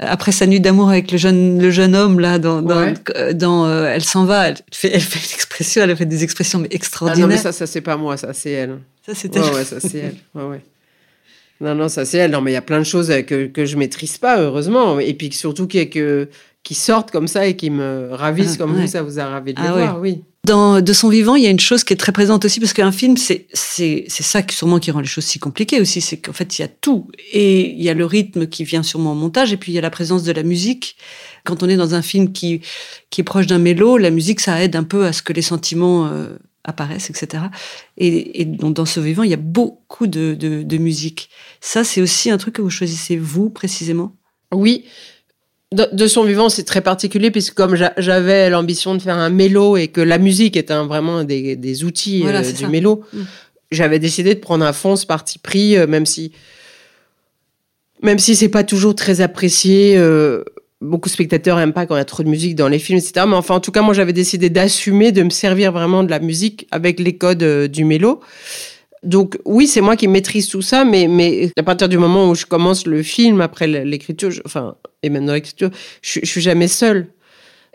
après 0.00 0.32
sa 0.32 0.46
nuit 0.46 0.60
d'amour 0.60 0.88
avec 0.88 1.12
le 1.12 1.18
jeune, 1.18 1.60
le 1.60 1.70
jeune 1.70 1.94
homme, 1.94 2.20
là, 2.20 2.38
dans, 2.38 2.62
dans, 2.62 2.94
dans 3.34 3.66
euh, 3.66 3.92
Elle 3.94 4.02
s'en 4.02 4.24
va, 4.24 4.48
elle 4.48 4.56
fait, 4.72 4.90
elle 4.92 5.00
fait 5.00 5.18
une 5.18 5.34
expression, 5.34 5.82
elle 5.82 5.90
a 5.90 5.96
fait 5.96 6.06
des 6.06 6.24
expressions 6.24 6.58
mais 6.58 6.68
extraordinaires. 6.70 7.26
Ah 7.26 7.28
non, 7.28 7.34
mais 7.34 7.40
ça, 7.40 7.52
ça 7.52 7.66
c'est 7.66 7.82
pas 7.82 7.96
moi, 7.96 8.16
ça 8.16 8.32
c'est 8.32 8.50
elle. 8.50 8.78
Ça 9.06 9.14
c'est 9.14 9.34
elle. 9.36 9.42
Ouais, 9.42 9.64
ça 9.64 9.78
c'est 9.78 9.98
elle. 9.98 10.16
Ouais, 10.34 10.44
ouais. 10.44 10.60
Non, 11.60 11.74
non, 11.74 11.88
ça 11.88 12.06
c'est 12.06 12.18
elle. 12.18 12.30
Non, 12.30 12.40
mais 12.40 12.52
il 12.52 12.54
y 12.54 12.58
a 12.58 12.62
plein 12.62 12.78
de 12.78 12.84
choses 12.84 13.12
que, 13.26 13.46
que 13.46 13.66
je 13.66 13.76
maîtrise 13.76 14.16
pas, 14.16 14.40
heureusement. 14.40 14.98
Et 14.98 15.12
puis 15.12 15.30
surtout 15.32 15.66
qui, 15.66 15.90
que, 15.90 16.28
qui 16.62 16.74
sortent 16.74 17.10
comme 17.10 17.28
ça 17.28 17.46
et 17.46 17.54
qui 17.54 17.68
me 17.68 18.08
ravissent 18.12 18.54
ah, 18.54 18.58
comme 18.58 18.72
vous, 18.72 18.86
ça 18.86 19.02
vous 19.02 19.18
a 19.18 19.26
ravi 19.26 19.52
de 19.52 19.60
ah 19.62 19.72
voir, 19.72 20.00
oui. 20.00 20.22
Dans 20.46 20.80
De 20.80 20.92
son 20.94 21.10
vivant, 21.10 21.36
il 21.36 21.44
y 21.44 21.46
a 21.46 21.50
une 21.50 21.60
chose 21.60 21.84
qui 21.84 21.92
est 21.92 21.96
très 21.96 22.12
présente 22.12 22.44
aussi, 22.46 22.60
parce 22.60 22.72
qu'un 22.72 22.92
film, 22.92 23.16
c'est 23.18 23.46
c'est 23.52 24.08
ça 24.08 24.42
qui, 24.42 24.56
sûrement 24.56 24.78
qui 24.78 24.90
rend 24.90 25.00
les 25.00 25.06
choses 25.06 25.24
si 25.24 25.38
compliquées 25.38 25.80
aussi, 25.80 26.00
c'est 26.00 26.16
qu'en 26.16 26.32
fait, 26.32 26.58
il 26.58 26.62
y 26.62 26.64
a 26.64 26.68
tout. 26.68 27.08
Et 27.32 27.70
il 27.70 27.82
y 27.82 27.90
a 27.90 27.94
le 27.94 28.06
rythme 28.06 28.46
qui 28.46 28.64
vient 28.64 28.82
sûrement 28.82 29.12
au 29.12 29.14
montage, 29.14 29.52
et 29.52 29.58
puis 29.58 29.72
il 29.72 29.74
y 29.74 29.78
a 29.78 29.82
la 29.82 29.90
présence 29.90 30.22
de 30.22 30.32
la 30.32 30.42
musique. 30.42 30.96
Quand 31.44 31.62
on 31.62 31.68
est 31.68 31.76
dans 31.76 31.94
un 31.94 32.02
film 32.02 32.32
qui, 32.32 32.62
qui 33.10 33.20
est 33.20 33.24
proche 33.24 33.46
d'un 33.46 33.58
mélo, 33.58 33.98
la 33.98 34.10
musique, 34.10 34.40
ça 34.40 34.62
aide 34.62 34.76
un 34.76 34.84
peu 34.84 35.04
à 35.04 35.12
ce 35.12 35.22
que 35.22 35.34
les 35.34 35.42
sentiments 35.42 36.06
euh, 36.06 36.36
apparaissent, 36.64 37.10
etc. 37.10 37.44
Et, 37.98 38.40
et 38.40 38.44
donc, 38.46 38.74
dans 38.74 38.86
Ce 38.86 38.98
vivant, 39.00 39.22
il 39.22 39.30
y 39.30 39.34
a 39.34 39.38
beaucoup 39.38 40.06
de, 40.06 40.34
de, 40.34 40.62
de 40.62 40.78
musique. 40.78 41.28
Ça, 41.60 41.84
c'est 41.84 42.00
aussi 42.00 42.30
un 42.30 42.38
truc 42.38 42.54
que 42.54 42.62
vous 42.62 42.70
choisissez, 42.70 43.18
vous, 43.18 43.50
précisément? 43.50 44.16
Oui, 44.52 44.84
de, 45.72 46.06
son 46.08 46.24
vivant, 46.24 46.48
c'est 46.48 46.64
très 46.64 46.80
particulier 46.80 47.30
puisque 47.30 47.54
comme 47.54 47.76
j'avais 47.96 48.50
l'ambition 48.50 48.96
de 48.96 49.02
faire 49.02 49.16
un 49.16 49.30
mélo 49.30 49.76
et 49.76 49.86
que 49.86 50.00
la 50.00 50.18
musique 50.18 50.56
est 50.56 50.72
un, 50.72 50.86
vraiment 50.86 51.22
des, 51.22 51.54
des 51.54 51.84
outils 51.84 52.24
euh, 52.26 52.52
du 52.52 52.66
mélo, 52.66 53.04
mm. 53.12 53.22
j'avais 53.70 54.00
décidé 54.00 54.34
de 54.34 54.40
prendre 54.40 54.64
à 54.64 54.72
fond 54.72 54.96
ce 54.96 55.06
parti 55.06 55.38
pris, 55.38 55.76
euh, 55.76 55.86
même 55.86 56.06
si 56.06 56.32
même 58.02 58.18
si 58.18 58.34
c'est 58.34 58.48
pas 58.48 58.64
toujours 58.64 58.94
très 58.94 59.20
apprécié. 59.20 59.96
Euh, 59.96 60.42
beaucoup 60.80 61.10
de 61.10 61.12
spectateurs 61.12 61.58
n'aiment 61.58 61.74
pas 61.74 61.84
quand 61.84 61.94
il 61.94 61.98
y 61.98 62.00
a 62.00 62.06
trop 62.06 62.22
de 62.22 62.28
musique 62.28 62.56
dans 62.56 62.68
les 62.68 62.78
films, 62.78 62.98
etc. 62.98 63.26
Mais 63.28 63.36
enfin, 63.36 63.54
en 63.54 63.60
tout 63.60 63.70
cas, 63.70 63.82
moi, 63.82 63.92
j'avais 63.92 64.14
décidé 64.14 64.48
d'assumer, 64.48 65.12
de 65.12 65.22
me 65.22 65.28
servir 65.28 65.70
vraiment 65.70 66.02
de 66.02 66.10
la 66.10 66.18
musique 66.18 66.66
avec 66.70 66.98
les 66.98 67.18
codes 67.18 67.44
du 67.66 67.84
mélo. 67.84 68.20
Donc 69.02 69.38
oui, 69.46 69.66
c'est 69.66 69.80
moi 69.80 69.96
qui 69.96 70.08
maîtrise 70.08 70.48
tout 70.48 70.62
ça, 70.62 70.84
mais, 70.84 71.08
mais 71.08 71.50
à 71.56 71.62
partir 71.62 71.88
du 71.88 71.96
moment 71.96 72.28
où 72.28 72.34
je 72.34 72.44
commence 72.44 72.86
le 72.86 73.02
film, 73.02 73.40
après 73.40 73.66
l'écriture, 73.66 74.30
enfin, 74.44 74.76
et 75.02 75.08
même 75.08 75.24
dans 75.24 75.32
l'écriture, 75.32 75.70
je, 76.02 76.20
je 76.22 76.26
suis 76.26 76.42
jamais 76.42 76.68
seule. 76.68 77.06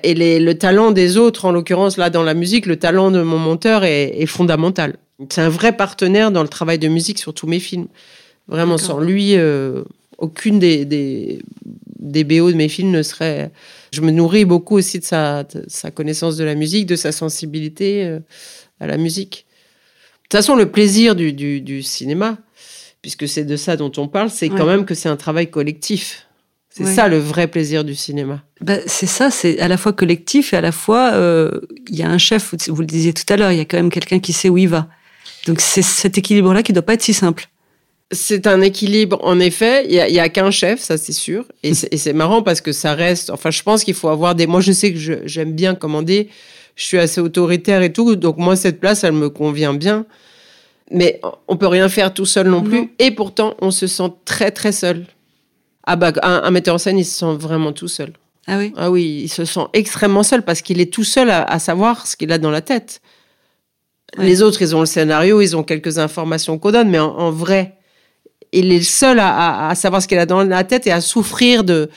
Et 0.03 0.13
les, 0.13 0.39
le 0.39 0.55
talent 0.55 0.91
des 0.91 1.17
autres, 1.17 1.45
en 1.45 1.51
l'occurrence 1.51 1.97
là 1.97 2.09
dans 2.09 2.21
la 2.21 2.34
musique, 2.34 2.67
le 2.67 2.78
talent 2.78 3.09
de 3.11 3.21
mon 3.21 3.39
monteur 3.39 3.84
est, 3.84 4.21
est 4.21 4.26
fondamental. 4.28 4.97
C'est 5.30 5.41
un 5.41 5.49
vrai 5.49 5.76
partenaire 5.76 6.32
dans 6.32 6.43
le 6.43 6.49
travail 6.49 6.78
de 6.78 6.88
musique 6.88 7.17
sur 7.17 7.34
tous 7.34 7.47
mes 7.47 7.59
films. 7.59 7.88
Vraiment, 8.47 8.78
sans 8.78 8.99
lui, 8.99 9.36
euh, 9.36 9.84
aucune 10.17 10.59
des, 10.59 10.86
des, 10.86 11.39
des 11.97 12.23
BO 12.23 12.51
de 12.51 12.55
mes 12.55 12.69
films 12.69 12.91
ne 12.91 13.01
seraient. 13.01 13.51
Je 13.91 14.01
me 14.01 14.11
nourris 14.11 14.45
beaucoup 14.45 14.76
aussi 14.76 14.99
de 14.99 15.05
sa, 15.05 15.45
sa 15.67 15.89
connaissance 15.89 16.38
de 16.38 16.43
la 16.43 16.53
musique, 16.53 16.86
de 16.86 16.95
sa 16.95 17.11
sensibilité 17.11 18.05
euh, 18.05 18.19
à 18.80 18.88
la 18.88 18.97
musique. 18.97 19.45
De 20.26 20.30
toute 20.30 20.39
façon, 20.39 20.55
le 20.55 20.71
plaisir 20.71 21.15
du, 21.15 21.34
du, 21.34 21.84
cinéma, 21.84 22.38
puisque 23.03 23.28
c'est 23.28 23.45
de 23.45 23.55
ça 23.55 23.78
dont 23.78 23.91
on 23.97 24.07
parle, 24.07 24.32
c'est 24.32 24.49
quand 24.49 24.65
même 24.65 24.86
que 24.86 24.95
c'est 24.95 25.07
un 25.09 25.17
travail 25.17 25.51
collectif. 25.51 26.26
C'est 26.69 26.86
ça 26.86 27.07
le 27.07 27.19
vrai 27.19 27.47
plaisir 27.47 27.86
du 27.86 27.95
cinéma. 27.95 28.43
Bah, 28.59 28.80
c'est 28.88 29.05
ça, 29.05 29.30
c'est 29.30 29.59
à 29.59 29.67
la 29.67 29.78
fois 29.78 29.93
collectif 29.93 30.53
et 30.53 30.57
à 30.57 30.61
la 30.61 30.71
fois, 30.71 31.11
euh, 31.13 31.61
il 31.88 31.95
y 31.95 32.03
a 32.03 32.09
un 32.09 32.17
chef, 32.17 32.53
vous 32.67 32.82
le 32.82 32.88
disiez 32.88 33.13
tout 33.13 33.23
à 33.30 33.38
l'heure, 33.38 33.51
il 33.51 33.57
y 33.57 33.61
a 33.61 33.65
quand 33.65 33.78
même 33.78 33.91
quelqu'un 33.91 34.19
qui 34.19 34.34
sait 34.34 34.49
où 34.49 34.57
il 34.57 34.67
va. 34.67 34.88
Donc 35.45 35.61
c'est 35.61 35.84
cet 35.84 36.17
équilibre-là 36.17 36.63
qui 36.63 36.71
ne 36.71 36.76
doit 36.76 36.86
pas 36.86 36.95
être 36.95 37.03
si 37.03 37.13
simple. 37.13 37.47
C'est 38.11 38.45
un 38.45 38.61
équilibre, 38.61 39.19
en 39.23 39.39
effet. 39.39 39.86
Il 39.88 39.93
y 39.93 40.19
a, 40.19 40.30
qu'un 40.30 40.51
chef, 40.51 40.80
ça 40.82 40.97
c'est 40.97 41.13
sûr. 41.13 41.45
Et 41.63 41.73
c'est 41.73 42.13
marrant 42.13 42.43
parce 42.43 42.61
que 42.61 42.71
ça 42.71 42.93
reste. 42.93 43.30
Enfin, 43.30 43.51
je 43.51 43.63
pense 43.63 43.84
qu'il 43.84 43.95
faut 43.95 44.09
avoir 44.09 44.36
des. 44.36 44.45
Moi, 44.45 44.61
je 44.61 44.71
sais 44.71 44.93
que 44.93 44.99
j'aime 45.26 45.53
bien 45.53 45.76
commander. 45.76 46.30
Je 46.76 46.84
suis 46.84 46.97
assez 46.97 47.21
autoritaire 47.21 47.82
et 47.82 47.93
tout. 47.93 48.15
Donc, 48.15 48.38
moi, 48.38 48.55
cette 48.55 48.80
place, 48.80 49.03
elle 49.03 49.13
me 49.13 49.30
convient 49.30 49.73
bien. 49.73 50.05
Mais 50.91 51.19
on 51.47 51.57
peut 51.57 51.67
rien 51.67 51.89
faire 51.89 52.13
tout 52.13 52.26
seul 52.26 52.47
non 52.47 52.61
plus. 52.61 52.91
Et 52.99 53.11
pourtant, 53.11 53.55
on 53.61 53.71
se 53.71 53.88
sent 53.88 54.11
très, 54.26 54.51
très 54.51 54.71
seul. 54.71 55.05
Ah 55.88 55.95
bah, 55.95 56.11
un, 56.21 56.51
metteur 56.51 56.76
en 56.76 56.78
scène, 56.78 56.99
il 56.99 57.05
se 57.05 57.19
sent 57.19 57.36
vraiment 57.38 57.71
tout 57.71 57.88
seul. 57.88 58.13
Ah 58.47 58.57
oui 58.57 58.73
Ah 58.76 58.91
oui, 58.91 59.21
il 59.23 59.30
se 59.30 59.45
sent 59.45 59.65
extrêmement 59.73 60.21
seul 60.21 60.43
parce 60.43 60.61
qu'il 60.61 60.80
est 60.80 60.93
tout 60.93 61.03
seul 61.03 61.32
à 61.32 61.57
savoir 61.57 62.05
ce 62.05 62.15
qu'il 62.15 62.32
a 62.32 62.38
dans 62.38 62.51
la 62.51 62.61
tête. 62.61 63.01
Les 64.17 64.41
autres, 64.41 64.61
ils 64.61 64.76
ont 64.76 64.80
le 64.80 64.86
scénario, 64.86 65.41
ils 65.41 65.55
ont 65.57 65.63
quelques 65.63 65.99
informations 65.99 66.57
qu'on 66.57 66.71
donne, 66.71 66.89
mais 66.89 66.99
en, 66.99 67.32
vrai, 67.32 67.78
il 68.51 68.71
est 68.71 68.78
le 68.78 68.84
seul 68.84 69.19
à, 69.19 69.73
savoir 69.76 70.01
ce 70.01 70.07
qu'il 70.07 70.17
a 70.17 70.26
dans 70.26 70.43
la 70.43 70.63
tête 70.63 70.88
et 70.88 70.91
à 70.91 71.01
souffrir 71.01 71.63
de, 71.63 71.89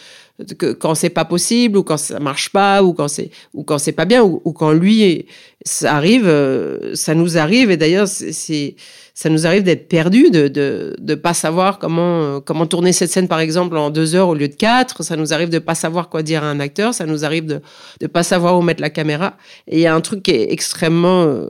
que, 0.59 0.73
quand 0.73 0.95
c'est 0.95 1.11
pas 1.11 1.25
possible 1.25 1.79
ou 1.79 1.83
quand 1.83 1.97
ça 1.97 2.21
marche 2.21 2.51
pas 2.51 2.83
ou 2.83 2.93
quand 2.93 3.09
c'est 3.09 3.31
ou 3.55 3.65
quand 3.65 3.79
c'est 3.79 3.93
pas 3.93 4.05
bien 4.05 4.23
ou, 4.23 4.53
quand 4.53 4.73
lui 4.73 5.27
ça 5.65 5.97
arrive, 5.97 6.27
euh, 6.27 6.95
ça 6.95 7.15
nous 7.15 7.39
arrive 7.39 7.71
et 7.71 7.77
d'ailleurs 7.77 8.07
ça 8.09 9.31
nous 9.31 9.47
arrive 9.47 9.65
d'être 9.65 9.89
perdu, 9.89 10.31
de, 10.31 10.49
de 10.97 11.15
pas 11.15 11.35
savoir 11.35 11.79
comment 11.79 12.23
euh, 12.23 12.41
comment 12.41 12.67
tourner 12.67 12.93
cette 12.93 13.11
scène 13.11 13.29
par 13.29 13.41
exemple 13.41 13.77
en 13.77 13.91
deux 13.91 14.15
heures 14.15 14.29
au 14.29 14.35
lieu 14.35 14.49
de 14.49 14.55
quatre. 14.55 15.03
Ça 15.03 15.17
nous 15.17 15.33
arrive 15.33 15.49
de 15.49 15.59
pas 15.59 15.75
savoir 15.75 16.09
quoi 16.09 16.23
dire 16.23 16.45
à 16.45 16.47
un 16.47 16.61
acteur. 16.61 16.95
Ça 16.95 17.07
nous 17.07 17.25
arrive 17.25 17.47
de 17.47 17.61
de 18.01 18.07
pas 18.07 18.23
savoir 18.23 18.57
où 18.59 18.63
mettre 18.63 18.81
la 18.81 18.91
caméra. 18.91 19.37
Et 19.67 19.79
il 19.79 19.81
y 19.81 19.87
a 19.87 19.95
un 19.95 20.01
truc 20.01 20.23
qui 20.23 20.31
est 20.31 20.53
extrêmement 20.53 21.49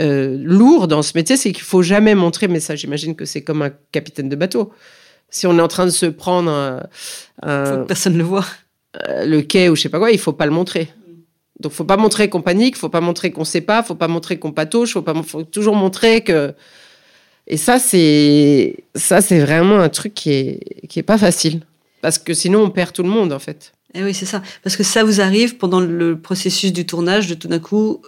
euh, 0.00 0.36
lourd 0.40 0.86
dans 0.86 1.02
ce 1.02 1.12
métier, 1.16 1.36
c'est 1.36 1.52
qu'il 1.52 1.64
faut 1.64 1.82
jamais 1.82 2.14
montrer, 2.14 2.46
mais 2.46 2.60
ça 2.60 2.76
j'imagine 2.76 3.16
que 3.16 3.24
c'est 3.24 3.42
comme 3.42 3.62
un 3.62 3.70
capitaine 3.90 4.28
de 4.28 4.36
bateau. 4.36 4.72
Si 5.30 5.46
on 5.46 5.58
est 5.58 5.62
en 5.62 5.68
train 5.68 5.84
de 5.84 5.90
se 5.90 6.06
prendre 6.06 6.50
un, 6.50 6.80
faut 7.42 7.76
que 7.76 7.84
personne 7.84 8.16
le 8.16 8.24
voit. 8.24 8.46
Euh, 9.08 9.26
le 9.26 9.42
quai 9.42 9.68
ou 9.68 9.76
je 9.76 9.82
sais 9.82 9.88
pas 9.88 9.98
quoi, 9.98 10.10
il 10.10 10.18
faut 10.18 10.32
pas 10.32 10.46
le 10.46 10.52
montrer. 10.52 10.92
Donc 11.60 11.72
faut 11.72 11.84
pas 11.84 11.96
montrer 11.96 12.28
qu'on 12.28 12.42
panique, 12.42 12.76
faut 12.76 12.88
pas 12.88 13.00
montrer 13.00 13.30
qu'on 13.30 13.44
sait 13.44 13.60
pas, 13.60 13.82
faut 13.82 13.94
pas 13.94 14.08
montrer 14.08 14.38
qu'on 14.38 14.52
patauge, 14.52 14.92
faut 14.92 15.02
pas 15.02 15.14
faut 15.22 15.42
toujours 15.42 15.74
montrer 15.74 16.22
que 16.22 16.54
et 17.46 17.56
ça 17.56 17.78
c'est 17.78 18.76
ça 18.94 19.20
c'est 19.20 19.40
vraiment 19.40 19.78
un 19.78 19.88
truc 19.88 20.14
qui 20.14 20.30
est 20.30 20.86
qui 20.88 20.98
est 21.00 21.04
pas 21.04 21.18
facile 21.18 21.62
parce 22.00 22.18
que 22.18 22.32
sinon 22.32 22.62
on 22.62 22.70
perd 22.70 22.92
tout 22.92 23.02
le 23.02 23.08
monde 23.08 23.32
en 23.32 23.38
fait. 23.38 23.72
Et 23.94 24.00
eh 24.00 24.04
oui, 24.04 24.12
c'est 24.12 24.26
ça. 24.26 24.42
Parce 24.62 24.76
que 24.76 24.82
ça 24.82 25.02
vous 25.02 25.22
arrive 25.22 25.56
pendant 25.56 25.80
le 25.80 26.20
processus 26.20 26.74
du 26.74 26.84
tournage 26.84 27.26
de 27.26 27.34
tout 27.34 27.48
d'un 27.48 27.58
coup 27.58 28.02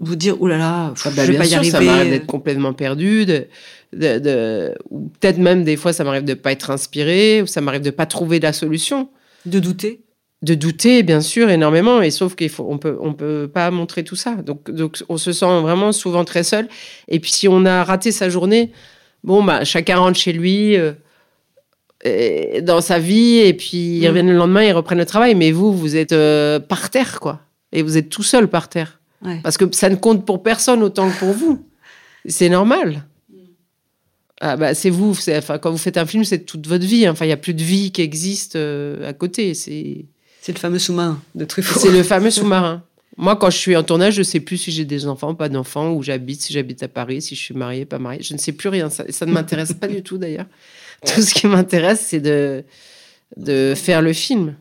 vous 0.00 0.16
dire, 0.16 0.40
oulala, 0.40 0.58
là 0.58 0.68
là, 0.68 0.94
ah 1.04 1.10
bah, 1.16 1.24
je 1.24 1.32
vais 1.32 1.38
pas 1.38 1.46
y 1.46 1.54
arriver. 1.54 1.70
Ça 1.70 1.80
m'arrive 1.80 2.10
d'être 2.10 2.26
complètement 2.26 2.72
perdu, 2.72 3.26
de, 3.26 3.46
de, 3.92 4.74
ou 4.90 5.08
peut-être 5.20 5.38
même 5.38 5.64
des 5.64 5.76
fois 5.76 5.92
ça 5.92 6.04
m'arrive 6.04 6.24
de 6.24 6.34
pas 6.34 6.52
être 6.52 6.70
inspiré, 6.70 7.42
ou 7.42 7.46
ça 7.46 7.60
m'arrive 7.60 7.82
de 7.82 7.90
pas 7.90 8.06
trouver 8.06 8.40
la 8.40 8.52
solution. 8.52 9.08
De 9.46 9.58
douter 9.58 10.02
de 10.42 10.54
douter, 10.54 11.02
bien 11.02 11.20
sûr, 11.20 11.50
énormément, 11.50 12.00
et 12.00 12.10
sauf 12.10 12.36
qu'il 12.36 12.48
faut, 12.48 12.66
on 12.68 12.78
peut, 12.78 12.96
on 13.00 13.12
peut 13.12 13.50
pas 13.52 13.70
montrer 13.70 14.04
tout 14.04 14.14
ça. 14.14 14.34
Donc, 14.36 14.70
donc, 14.70 15.02
on 15.08 15.16
se 15.16 15.32
sent 15.32 15.60
vraiment 15.60 15.90
souvent 15.90 16.24
très 16.24 16.44
seul. 16.44 16.68
Et 17.08 17.18
puis, 17.18 17.32
si 17.32 17.48
on 17.48 17.64
a 17.64 17.82
raté 17.82 18.12
sa 18.12 18.28
journée, 18.30 18.70
bon, 19.24 19.42
bah, 19.42 19.64
chacun 19.64 19.98
rentre 19.98 20.18
chez 20.18 20.32
lui, 20.32 20.76
euh, 20.76 20.92
dans 22.62 22.80
sa 22.80 23.00
vie, 23.00 23.38
et 23.38 23.52
puis 23.52 23.98
ils 23.98 24.04
mm. 24.04 24.08
reviennent 24.08 24.30
le 24.30 24.36
lendemain, 24.36 24.62
ils 24.62 24.72
reprennent 24.72 24.98
le 24.98 25.06
travail. 25.06 25.34
Mais 25.34 25.50
vous, 25.50 25.72
vous 25.72 25.96
êtes 25.96 26.12
euh, 26.12 26.60
par 26.60 26.90
terre, 26.90 27.18
quoi. 27.18 27.40
Et 27.72 27.82
vous 27.82 27.98
êtes 27.98 28.08
tout 28.08 28.22
seul 28.22 28.48
par 28.48 28.68
terre. 28.68 28.97
Parce 29.42 29.56
que 29.56 29.64
ça 29.72 29.88
ne 29.88 29.96
compte 29.96 30.24
pour 30.24 30.42
personne 30.42 30.82
autant 30.82 31.10
que 31.10 31.18
pour 31.18 31.32
vous. 31.32 31.66
C'est 32.26 32.48
normal. 32.48 33.04
Ah 34.40 34.56
bah 34.56 34.74
c'est 34.74 34.90
vous. 34.90 35.16
Enfin, 35.30 35.58
quand 35.58 35.70
vous 35.70 35.78
faites 35.78 35.96
un 35.96 36.06
film, 36.06 36.24
c'est 36.24 36.40
toute 36.40 36.66
votre 36.66 36.86
vie. 36.86 37.08
Enfin, 37.08 37.24
il 37.24 37.28
n'y 37.28 37.34
a 37.34 37.38
plus 37.38 37.54
de 37.54 37.62
vie 37.62 37.90
qui 37.90 38.02
existe 38.02 38.56
euh, 38.56 39.08
à 39.08 39.12
côté. 39.12 39.54
C'est. 39.54 40.06
C'est 40.40 40.52
le 40.52 40.58
fameux 40.58 40.78
sous-marin 40.78 41.20
de 41.34 41.44
Truffaut. 41.44 41.80
C'est 41.80 41.90
le 41.90 42.02
fameux 42.02 42.30
sous-marin. 42.30 42.82
Moi, 43.16 43.34
quand 43.34 43.50
je 43.50 43.56
suis 43.56 43.76
en 43.76 43.82
tournage, 43.82 44.14
je 44.14 44.20
ne 44.20 44.24
sais 44.24 44.38
plus 44.38 44.56
si 44.56 44.70
j'ai 44.70 44.84
des 44.84 45.08
enfants, 45.08 45.34
pas 45.34 45.48
d'enfants, 45.48 45.90
où 45.90 46.04
j'habite, 46.04 46.40
si 46.40 46.52
j'habite 46.52 46.84
à 46.84 46.88
Paris, 46.88 47.20
si 47.20 47.34
je 47.34 47.40
suis 47.40 47.54
mariée, 47.54 47.84
pas 47.84 47.98
mariée. 47.98 48.22
Je 48.22 48.32
ne 48.32 48.38
sais 48.38 48.52
plus 48.52 48.68
rien. 48.68 48.88
Ça, 48.88 49.04
ça 49.10 49.26
ne 49.26 49.32
m'intéresse 49.32 49.72
pas 49.72 49.88
du 49.88 50.02
tout, 50.04 50.18
d'ailleurs. 50.18 50.46
Tout 51.06 51.20
ce 51.20 51.34
qui 51.34 51.48
m'intéresse, 51.48 52.06
c'est 52.08 52.20
de, 52.20 52.62
de 53.36 53.74
faire 53.76 54.00
le 54.00 54.12
film. 54.12 54.54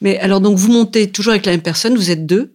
Mais 0.00 0.18
alors, 0.18 0.40
donc, 0.40 0.58
vous 0.58 0.72
montez 0.72 1.10
toujours 1.10 1.30
avec 1.32 1.46
la 1.46 1.52
même 1.52 1.62
personne, 1.62 1.94
vous 1.94 2.10
êtes 2.10 2.26
deux 2.26 2.52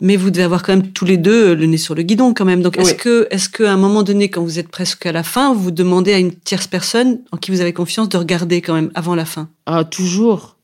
mais 0.00 0.16
vous 0.16 0.30
devez 0.30 0.44
avoir 0.44 0.62
quand 0.62 0.74
même 0.76 0.92
tous 0.92 1.04
les 1.04 1.16
deux 1.16 1.54
le 1.54 1.66
nez 1.66 1.78
sur 1.78 1.94
le 1.94 2.02
guidon 2.02 2.34
quand 2.34 2.44
même. 2.44 2.62
Donc 2.62 2.78
est-ce 2.78 2.94
que, 2.94 3.28
est-ce 3.30 3.48
qu'à 3.48 3.72
un 3.72 3.76
moment 3.76 4.02
donné, 4.02 4.30
quand 4.30 4.42
vous 4.42 4.58
êtes 4.58 4.68
presque 4.68 5.06
à 5.06 5.12
la 5.12 5.22
fin, 5.22 5.54
vous 5.54 5.70
demandez 5.70 6.12
à 6.12 6.18
une 6.18 6.34
tierce 6.34 6.66
personne 6.66 7.20
en 7.32 7.36
qui 7.36 7.50
vous 7.50 7.60
avez 7.60 7.72
confiance 7.72 8.08
de 8.08 8.16
regarder 8.16 8.60
quand 8.60 8.74
même 8.74 8.90
avant 8.94 9.14
la 9.14 9.24
fin? 9.24 9.48
Ah 9.66 9.84
toujours. 9.84 10.56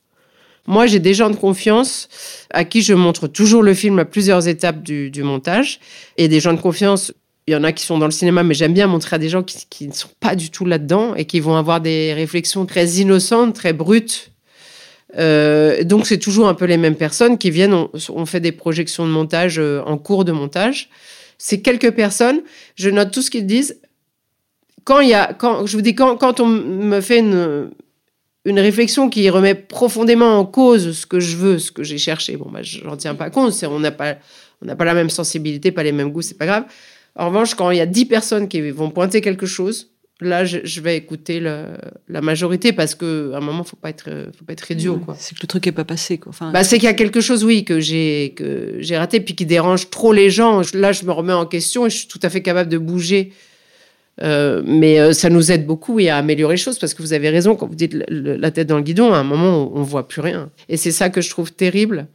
Moi, 0.67 0.85
j'ai 0.85 0.99
des 0.99 1.13
gens 1.13 1.29
de 1.29 1.35
confiance 1.35 2.09
à 2.51 2.65
qui 2.65 2.81
je 2.81 2.93
montre 2.93 3.27
toujours 3.27 3.63
le 3.63 3.73
film 3.73 3.99
à 3.99 4.05
plusieurs 4.05 4.49
étapes 4.49 4.83
du, 4.83 5.23
montage, 5.23 5.79
et 6.17 6.27
des 6.27 6.41
gens 6.41 6.53
de 6.53 6.59
confiance. 6.59 7.13
Il 7.47 7.53
y 7.53 7.55
en 7.55 7.63
a 7.63 7.71
qui 7.71 7.85
sont 7.85 7.97
dans 7.97 8.05
le 8.05 8.11
cinéma, 8.11 8.43
mais 8.43 8.53
j'aime 8.53 8.73
bien 8.73 8.87
montrer 8.87 9.15
à 9.15 9.19
des 9.19 9.29
gens 9.29 9.43
qui, 9.43 9.65
qui 9.69 9.87
ne 9.87 9.93
sont 9.93 10.09
pas 10.19 10.35
du 10.35 10.49
tout 10.49 10.65
là-dedans 10.65 11.15
et 11.15 11.23
qui 11.23 11.39
vont 11.39 11.55
avoir 11.55 11.79
des 11.79 12.13
réflexions 12.13 12.65
très 12.65 12.85
innocentes, 12.85 13.55
très 13.55 13.71
brutes 13.71 14.33
euh, 15.15 15.83
donc 15.83 16.05
c'est 16.05 16.17
toujours 16.17 16.47
un 16.47 16.53
peu 16.53 16.65
les 16.65 16.77
mêmes 16.77 16.95
personnes 16.95 17.37
qui 17.37 17.49
viennent. 17.49 17.87
On, 18.09 18.25
fait 18.25 18.39
des 18.39 18.51
projections 18.51 19.05
de 19.05 19.11
montage 19.11 19.59
euh, 19.59 19.81
en 19.85 19.97
cours 19.97 20.25
de 20.25 20.31
montage. 20.31 20.89
C'est 21.37 21.61
quelques 21.61 21.91
personnes. 21.91 22.41
Je 22.75 22.89
note 22.89 23.11
tout 23.11 23.21
ce 23.21 23.31
qu'ils 23.31 23.45
disent. 23.45 23.79
Quand 24.83 24.99
il 24.99 25.09
y 25.09 25.13
a, 25.13 25.33
quand 25.33 25.65
je 25.65 25.75
vous 25.75 25.81
dis 25.81 25.95
quand, 25.95 26.17
quand 26.17 26.39
on 26.39 26.47
me 26.47 27.01
fait 27.01 27.19
une, 27.19 27.69
une 28.45 28.59
réflexion 28.59 29.09
qui 29.09 29.29
remet 29.29 29.55
profondément 29.55 30.39
en 30.39 30.45
cause 30.45 30.97
ce 30.97 31.05
que 31.05 31.19
je 31.19 31.35
veux, 31.35 31.59
ce 31.59 31.71
que 31.71 31.83
j'ai 31.83 31.97
cherché. 31.97 32.37
Bon, 32.37 32.49
bah, 32.49 32.63
j'en 32.63 32.95
tiens 32.95 33.15
pas 33.15 33.29
compte. 33.29 33.53
On 33.63 33.79
n'a 33.79 33.91
pas, 33.91 34.15
on 34.61 34.65
n'a 34.65 34.75
pas 34.75 34.85
la 34.85 34.93
même 34.93 35.09
sensibilité, 35.09 35.71
pas 35.71 35.83
les 35.83 35.91
mêmes 35.91 36.11
goûts, 36.11 36.21
c'est 36.21 36.37
pas 36.37 36.45
grave. 36.45 36.65
En 37.15 37.27
revanche, 37.27 37.55
quand 37.55 37.71
il 37.71 37.77
y 37.77 37.81
a 37.81 37.85
dix 37.85 38.05
personnes 38.05 38.47
qui 38.47 38.71
vont 38.71 38.89
pointer 38.89 39.21
quelque 39.21 39.45
chose, 39.45 39.89
là, 40.21 40.45
je, 40.45 40.81
vais 40.81 40.97
écouter 40.97 41.39
la 41.39 42.21
majorité 42.21 42.73
parce 42.73 42.95
qu'à 42.95 43.05
un 43.05 43.39
moment, 43.39 43.63
faut 43.63 43.75
pas 43.75 43.89
être, 43.89 44.09
faut 44.37 44.45
pas 44.45 44.53
être 44.53 44.69
idiot, 44.71 44.97
quoi. 44.97 45.15
C'est 45.17 45.35
que 45.35 45.41
le 45.41 45.47
truc 45.47 45.67
est 45.67 45.71
pas 45.71 45.85
passé, 45.85 46.17
quoi. 46.17 46.29
Enfin, 46.29 46.51
bah, 46.51 46.63
c'est 46.63 46.77
qu'il 46.77 46.85
y 46.85 46.91
a 46.91 46.93
quelque 46.93 47.21
chose, 47.21 47.43
oui, 47.43 47.63
que 47.63 47.79
j'ai, 47.79 48.33
que 48.35 48.77
j'ai 48.79 48.97
raté, 48.97 49.19
puis 49.19 49.35
qui 49.35 49.45
dérange 49.45 49.89
trop 49.89 50.13
les 50.13 50.29
gens. 50.29 50.61
Là, 50.73 50.91
je 50.91 51.05
me 51.05 51.11
remets 51.11 51.33
en 51.33 51.45
question 51.45 51.85
et 51.85 51.89
je 51.89 51.97
suis 51.97 52.07
tout 52.07 52.19
à 52.23 52.29
fait 52.29 52.41
capable 52.41 52.69
de 52.69 52.77
bouger. 52.77 53.31
Euh, 54.23 54.63
mais 54.65 54.99
euh, 54.99 55.13
ça 55.13 55.29
nous 55.29 55.51
aide 55.51 55.67
beaucoup 55.67 55.99
et 55.99 56.09
à 56.09 56.17
améliorer 56.17 56.55
les 56.55 56.61
choses 56.61 56.79
parce 56.79 56.95
que 56.95 57.03
vous 57.03 57.13
avez 57.13 57.29
raison 57.29 57.55
quand 57.55 57.67
vous 57.67 57.75
dites 57.75 57.95
la 58.09 58.51
tête 58.51 58.67
dans 58.67 58.77
le 58.77 58.83
guidon, 58.83 59.13
à 59.13 59.17
un 59.17 59.23
moment, 59.23 59.71
on, 59.73 59.79
ne 59.79 59.85
voit 59.85 60.07
plus 60.07 60.21
rien. 60.21 60.49
Et 60.69 60.77
c'est 60.77 60.91
ça 60.91 61.09
que 61.09 61.21
je 61.21 61.29
trouve 61.29 61.53
terrible, 61.53 62.07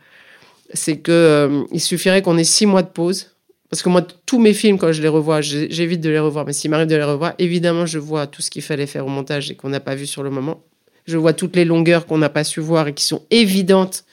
c'est 0.74 0.96
que 0.96 1.12
euh, 1.12 1.62
il 1.70 1.80
suffirait 1.80 2.22
qu'on 2.22 2.38
ait 2.38 2.44
six 2.44 2.66
mois 2.66 2.82
de 2.82 2.88
pause 2.88 3.31
parce 3.72 3.80
que 3.80 3.88
moi, 3.88 4.06
tous 4.26 4.38
mes 4.38 4.52
films, 4.52 4.76
quand 4.76 4.92
je 4.92 5.00
les 5.00 5.08
revois, 5.08 5.40
j'évite 5.40 6.02
de 6.02 6.10
les 6.10 6.18
revoir. 6.18 6.44
Mais 6.44 6.52
s'il 6.52 6.70
m'arrive 6.70 6.88
de 6.88 6.94
les 6.94 7.02
revoir, 7.02 7.32
évidemment, 7.38 7.86
je 7.86 7.98
vois 7.98 8.26
tout 8.26 8.42
ce 8.42 8.50
qu'il 8.50 8.60
fallait 8.60 8.86
faire 8.86 9.06
au 9.06 9.08
montage 9.08 9.50
et 9.50 9.54
qu'on 9.54 9.70
n'a 9.70 9.80
pas 9.80 9.94
vu 9.94 10.04
sur 10.06 10.22
le 10.22 10.28
moment. 10.28 10.62
Je 11.06 11.16
vois 11.16 11.32
toutes 11.32 11.56
les 11.56 11.64
longueurs 11.64 12.04
qu'on 12.04 12.18
n'a 12.18 12.28
pas 12.28 12.44
su 12.44 12.60
voir 12.60 12.88
et 12.88 12.92
qui 12.92 13.02
sont 13.02 13.22
évidentes 13.30 14.04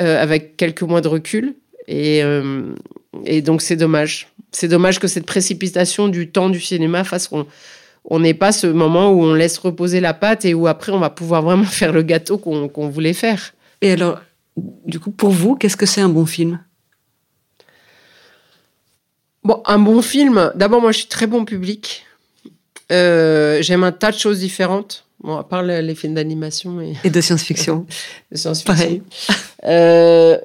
euh, 0.00 0.22
avec 0.22 0.56
quelques 0.56 0.82
mois 0.82 1.00
de 1.00 1.08
recul. 1.08 1.56
Et, 1.88 2.22
euh, 2.22 2.72
et 3.24 3.42
donc, 3.42 3.62
c'est 3.62 3.74
dommage. 3.74 4.28
C'est 4.52 4.68
dommage 4.68 5.00
que 5.00 5.08
cette 5.08 5.26
précipitation 5.26 6.06
du 6.06 6.30
temps 6.30 6.48
du 6.48 6.60
cinéma 6.60 7.02
fasse 7.02 7.26
qu'on 7.26 7.48
on 8.04 8.20
n'ait 8.20 8.32
pas 8.32 8.52
ce 8.52 8.68
moment 8.68 9.10
où 9.10 9.24
on 9.24 9.34
laisse 9.34 9.58
reposer 9.58 9.98
la 9.98 10.14
pâte 10.14 10.44
et 10.44 10.54
où 10.54 10.68
après, 10.68 10.92
on 10.92 11.00
va 11.00 11.10
pouvoir 11.10 11.42
vraiment 11.42 11.64
faire 11.64 11.92
le 11.92 12.02
gâteau 12.02 12.38
qu'on 12.38 12.88
voulait 12.88 13.12
faire. 13.12 13.54
Et 13.82 13.90
alors, 13.90 14.20
du 14.86 15.00
coup, 15.00 15.10
pour 15.10 15.30
vous, 15.30 15.56
qu'est-ce 15.56 15.76
que 15.76 15.84
c'est 15.84 16.00
un 16.00 16.08
bon 16.08 16.26
film? 16.26 16.60
Bon, 19.44 19.62
un 19.66 19.78
bon 19.78 20.02
film. 20.02 20.52
D'abord, 20.54 20.80
moi, 20.80 20.92
je 20.92 20.98
suis 20.98 21.08
très 21.08 21.26
bon 21.26 21.44
public. 21.44 22.04
Euh, 22.90 23.60
j'aime 23.62 23.84
un 23.84 23.92
tas 23.92 24.10
de 24.10 24.18
choses 24.18 24.40
différentes. 24.40 25.04
Bon, 25.20 25.36
à 25.36 25.44
part 25.44 25.62
les, 25.62 25.94
films 25.94 26.14
d'animation 26.14 26.80
et... 26.80 26.94
et 27.04 27.10
de 27.10 27.20
science-fiction. 27.20 27.86
de 28.32 28.36
science-fiction. 28.36 28.74
Pareil. 28.74 29.02
Euh, 29.64 30.38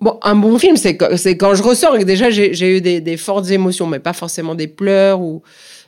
bon, 0.00 0.18
un 0.22 0.34
bon 0.34 0.58
film, 0.58 0.76
c'est 0.76 0.96
quand 0.96 1.54
je 1.54 1.62
ressors 1.62 1.96
et 1.96 2.00
que 2.00 2.04
déjà 2.04 2.30
j'ai 2.30 2.76
eu 2.76 2.80
des, 2.80 3.16
fortes 3.16 3.50
émotions, 3.50 3.86
mais 3.86 3.98
pas 3.98 4.14
forcément 4.14 4.54
des 4.54 4.66
pleurs, 4.66 5.20
ou, 5.20 5.42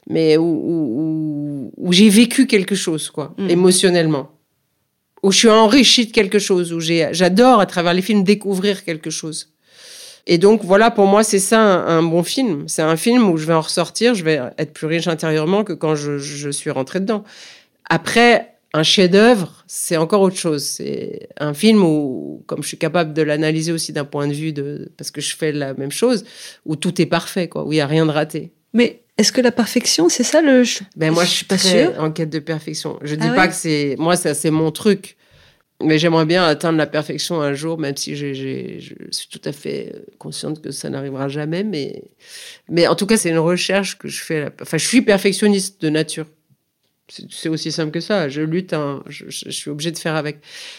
mais 0.09 0.37
où, 0.37 1.73
j'ai 1.91 2.11
vécu 2.11 2.47
quelque 2.47 2.75
chose, 2.75 3.11
quoi, 3.11 3.35
mm. 3.39 3.51
émotionnellement. 3.51 4.31
où 5.23 5.33
je 5.33 5.39
suis 5.39 5.49
enrichie 5.49 6.07
de 6.07 6.13
quelque 6.13 6.39
chose, 6.39 6.75
où 6.75 6.81
j'adore 6.81 7.61
à 7.61 7.67
travers 7.67 7.95
les 7.95 8.03
films 8.03 8.23
découvrir 8.23 8.85
quelque 8.85 9.11
chose. 9.11 9.56
Et 10.27 10.39
donc 10.39 10.65
voilà, 10.65 10.91
pour 10.91 11.07
moi, 11.07 11.23
c'est 11.23 11.39
ça 11.39 11.61
un, 11.61 12.03
bon 12.03 12.23
film. 12.23 12.65
C'est 12.69 12.83
un 12.83 12.97
film 12.97 13.31
où 13.31 13.37
je 13.37 13.47
vais 13.47 13.55
en 13.55 13.61
ressortir, 13.61 14.15
je 14.15 14.25
vais 14.25 14.41
être 14.59 14.73
plus 14.73 14.87
riche 14.87 15.07
intérieurement 15.07 15.63
que 15.63 15.73
quand 15.73 15.95
je, 15.95 16.19
je 16.19 16.51
suis 16.51 16.71
rentrée 16.71 17.01
dedans. 17.01 17.23
Après, 17.89 18.57
un 18.77 18.83
chef-d'œuvre, 18.83 19.65
c'est 19.67 19.97
encore 19.97 20.21
autre 20.21 20.37
chose. 20.37 20.65
C'est 20.65 21.29
un 21.39 21.55
film 21.55 21.83
où, 21.83 22.43
comme 22.47 22.63
je 22.63 22.69
suis 22.69 22.79
capable 22.79 23.15
de 23.15 23.23
l'analyser 23.23 23.73
aussi 23.73 23.93
d'un 23.93 24.05
point 24.05 24.29
de 24.29 24.35
vue 24.35 24.53
de, 24.53 24.93
parce 24.97 25.11
que 25.11 25.21
je 25.21 25.35
fais 25.35 25.53
la 25.53 25.75
même 25.75 25.93
chose, 25.93 26.25
où 26.65 26.77
tout 26.77 27.01
est 27.01 27.07
parfait, 27.07 27.49
quoi, 27.49 27.65
où 27.65 27.73
il 27.73 27.77
y 27.77 27.81
a 27.81 27.87
rien 27.87 28.05
de 28.05 28.11
raté. 28.11 28.53
Mais 28.73 29.03
est-ce 29.17 29.33
que 29.33 29.41
la 29.41 29.53
perfection, 29.53 30.09
c'est 30.09 30.25
ça 30.25 30.43
le 30.43 30.63
Ben 30.97 31.11
moi, 31.11 31.25
je 31.25 31.31
suis 31.31 31.47
pas 31.47 31.57
sûre. 31.57 31.95
En 31.99 32.11
quête 32.11 32.31
de 32.31 32.39
perfection. 32.39 32.99
Je 33.03 33.15
dis 33.15 33.29
ah 33.31 33.35
pas 33.35 33.49
que 33.49 33.55
c'est 33.55 33.97
moi, 33.99 34.17
ça 34.17 34.35
c'est 34.35 34.51
mon 34.51 34.71
truc. 34.71 35.17
Mais 35.83 35.99
j'aimerais 35.99 36.25
bien 36.25 36.43
atteindre 36.45 36.79
la 36.79 36.87
perfection 36.87 37.43
un 37.43 37.53
jour, 37.53 37.79
même 37.79 37.97
si 37.97 38.17
je 38.17 38.81
suis 39.11 39.29
tout 39.29 39.43
à 39.45 39.53
fait 39.53 39.93
consciente 40.19 40.63
que 40.63 40.71
ça 40.71 40.89
n'arrivera 40.89 41.29
jamais. 41.29 41.65
Mais, 41.65 42.03
mais 42.69 42.87
en 42.87 42.95
tout 42.95 43.07
cas, 43.07 43.19
c'est 43.19 43.29
une 43.29 43.39
recherche 43.39 43.99
que 43.99 44.09
je 44.09 44.23
fais. 44.23 44.49
Enfin, 44.63 44.79
je 44.79 44.87
suis 44.87 45.03
perfectionniste 45.03 45.83
de 45.83 45.91
nature. 45.91 46.27
C'est 47.09 47.49
aussi 47.49 47.71
simple 47.71 47.93
que 47.93 48.01
ça. 48.01 48.29
Je 48.29 48.41
lutte, 48.41 48.75
je, 49.09 49.51
suis 49.51 49.71
obligée 49.71 49.93
de 49.93 49.99
faire 49.99 50.17
avec. 50.17 50.39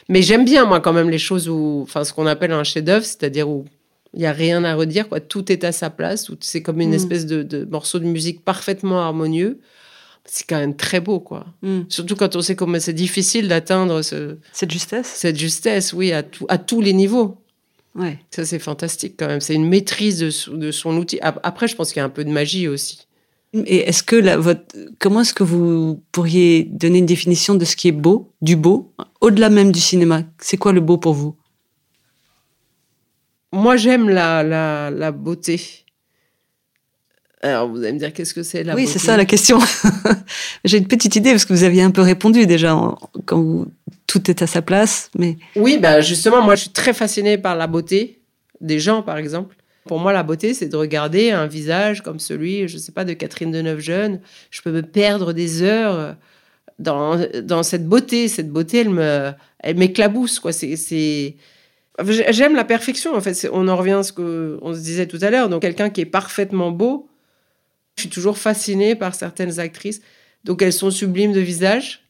Mais 0.10 0.22
j'aime 0.22 0.45
bien, 0.45 0.66
moi, 0.66 0.82
quand 0.82 0.93
même, 0.93 1.10
les 1.10 1.20
choses 1.20 1.48
où, 1.48 1.82
enfin, 1.84 2.04
ce 2.04 2.12
qu'on 2.12 2.26
appelle 2.26 2.52
un 2.52 2.64
chef-d'œuvre, 2.64 3.06
c'est-à-dire 3.06 3.48
où 3.48 3.66
il 4.14 4.22
n'y 4.22 4.26
a 4.26 4.34
rien 4.34 4.64
à 4.64 4.74
redire, 4.74 5.08
quoi. 5.08 5.20
Tout 5.20 5.52
est 5.52 5.64
à 5.64 5.72
sa 5.72 5.89
place. 5.89 6.32
C'est 6.41 6.64
comme 6.64 6.82
une 6.82 6.89
mm. 6.89 6.95
espèce 6.95 7.26
de, 7.28 7.66
morceau 7.66 8.00
de 8.00 8.06
musique 8.06 8.43
parfaitement 8.43 9.00
harmonieux. 9.00 9.60
C'est 10.30 10.45
quand 10.45 10.59
même 10.59 10.75
très 10.75 10.99
beau, 10.99 11.19
quoi. 11.19 11.45
Mm. 11.61 11.82
Surtout 11.89 12.15
quand 12.15 12.36
on 12.36 12.41
sait 12.41 12.55
comment 12.55 12.80
c'est 12.80 12.93
difficile 12.93 13.47
d'atteindre 13.47 14.01
ce, 14.01 14.38
cette 14.51 14.71
justesse. 14.71 15.07
Cette 15.07 15.39
justesse, 15.39 15.93
oui, 15.93 16.11
à, 16.11 16.23
à 16.49 16.57
tous 16.57 16.82
les 16.82 16.93
niveaux. 16.93 17.38
Ouais. 17.95 18.19
Ça, 18.30 18.45
c'est 18.45 18.59
fantastique 18.59 19.15
quand 19.17 19.28
même. 19.28 19.41
C'est 19.41 19.55
une 19.55 19.67
maîtrise 19.67 20.19
de, 20.19 20.55
de 20.55 20.71
son 20.71 20.97
outil. 20.97 21.17
Après, 21.21 21.67
je 21.67 21.75
pense 21.75 21.93
qu'il 21.93 21.99
y 21.99 22.03
a 22.03 22.05
un 22.05 22.09
peu 22.09 22.25
de 22.25 22.30
magie 22.30 22.67
aussi. 22.67 23.07
Et 23.53 23.78
est-ce 23.88 24.03
que 24.03 24.17
la, 24.17 24.38
votre, 24.38 24.63
comment 24.99 25.21
est-ce 25.21 25.34
que 25.34 25.43
vous 25.43 26.03
pourriez 26.11 26.65
donner 26.65 26.99
une 26.99 27.05
définition 27.05 27.55
de 27.55 27.65
ce 27.65 27.75
qui 27.75 27.88
est 27.88 27.93
beau, 27.93 28.34
du 28.41 28.55
beau, 28.55 28.93
au-delà 29.21 29.49
même 29.49 29.71
du 29.71 29.80
cinéma? 29.80 30.23
C'est 30.39 30.57
quoi 30.57 30.73
le 30.73 30.82
beau 30.82 30.97
pour 30.97 31.13
vous? 31.13 31.36
Moi, 33.53 33.78
j'aime 33.78 34.09
la, 34.09 34.43
la, 34.43 34.91
la, 34.91 35.11
beauté. 35.11 35.86
Alors, 37.41 37.69
vous 37.69 37.77
allez 37.77 37.93
me 37.93 37.99
dire, 37.99 38.13
qu'est-ce 38.13 38.33
que 38.33 38.41
c'est 38.41 38.63
la 38.63 38.73
oui, 38.73 38.83
beauté 38.83 38.93
Oui, 38.93 38.99
c'est 38.99 39.05
ça 39.05 39.15
la 39.15 39.25
question. 39.25 39.59
J'ai 40.65 40.77
une 40.77 40.88
petite 40.88 41.15
idée, 41.15 41.31
parce 41.31 41.45
que 41.45 41.53
vous 41.53 41.63
aviez 41.63 41.83
un 41.83 41.91
peu 41.91 42.01
répondu 42.01 42.47
déjà, 42.47 42.75
quand 43.25 43.41
vous, 43.41 43.67
tout 44.07 44.31
est 44.31 44.41
à 44.41 44.47
sa 44.47 44.61
place. 44.61 45.11
Mais... 45.17 45.38
Oui, 45.55 45.77
bah 45.77 46.01
justement, 46.01 46.41
moi, 46.41 46.55
je 46.55 46.61
suis 46.61 46.71
très 46.71 46.93
fascinée 46.93 47.38
par 47.38 47.55
la 47.55 47.67
beauté 47.67 48.19
des 48.59 48.79
gens, 48.79 49.03
par 49.03 49.17
exemple. 49.17 49.55
Pour 49.85 49.99
moi, 49.99 50.13
la 50.13 50.23
beauté, 50.23 50.53
c'est 50.53 50.67
de 50.67 50.75
regarder 50.75 51.31
un 51.31 51.45
visage 51.45 52.01
comme 52.01 52.19
celui, 52.19 52.67
je 52.67 52.75
ne 52.75 52.81
sais 52.81 52.91
pas, 52.91 53.05
de 53.05 53.13
Catherine 53.13 53.51
Deneuve-Jeune. 53.51 54.19
Je 54.49 54.61
peux 54.61 54.71
me 54.71 54.81
perdre 54.81 55.31
des 55.31 55.61
heures 55.61 56.15
dans, 56.79 57.19
dans 57.43 57.63
cette 57.63 57.88
beauté. 57.88 58.27
Cette 58.27 58.49
beauté, 58.49 58.79
elle 58.79 58.89
me, 58.89 59.31
elle 59.59 59.77
m'éclabousse, 59.77 60.39
quoi. 60.39 60.51
C'est... 60.51 61.35
J'aime 62.29 62.55
la 62.55 62.65
perfection, 62.65 63.15
en 63.15 63.21
fait. 63.21 63.47
On 63.53 63.67
en 63.67 63.75
revient 63.75 63.91
à 63.91 64.03
ce 64.03 64.11
qu'on 64.11 64.73
se 64.73 64.79
disait 64.79 65.07
tout 65.07 65.19
à 65.21 65.29
l'heure. 65.29 65.49
Donc, 65.49 65.61
quelqu'un 65.61 65.89
qui 65.89 66.01
est 66.01 66.05
parfaitement 66.05 66.71
beau, 66.71 67.07
je 67.98 68.04
suis 68.04 68.10
toujours 68.10 68.38
fascinée 68.38 68.95
par 68.95 69.16
certaines 69.16 69.60
actrices. 69.60 70.02
Donc, 70.43 70.62
elles 70.62 70.74
sont 70.74 70.91
sublimes 70.91 71.34
de 71.34 71.39
visage. 71.39 72.04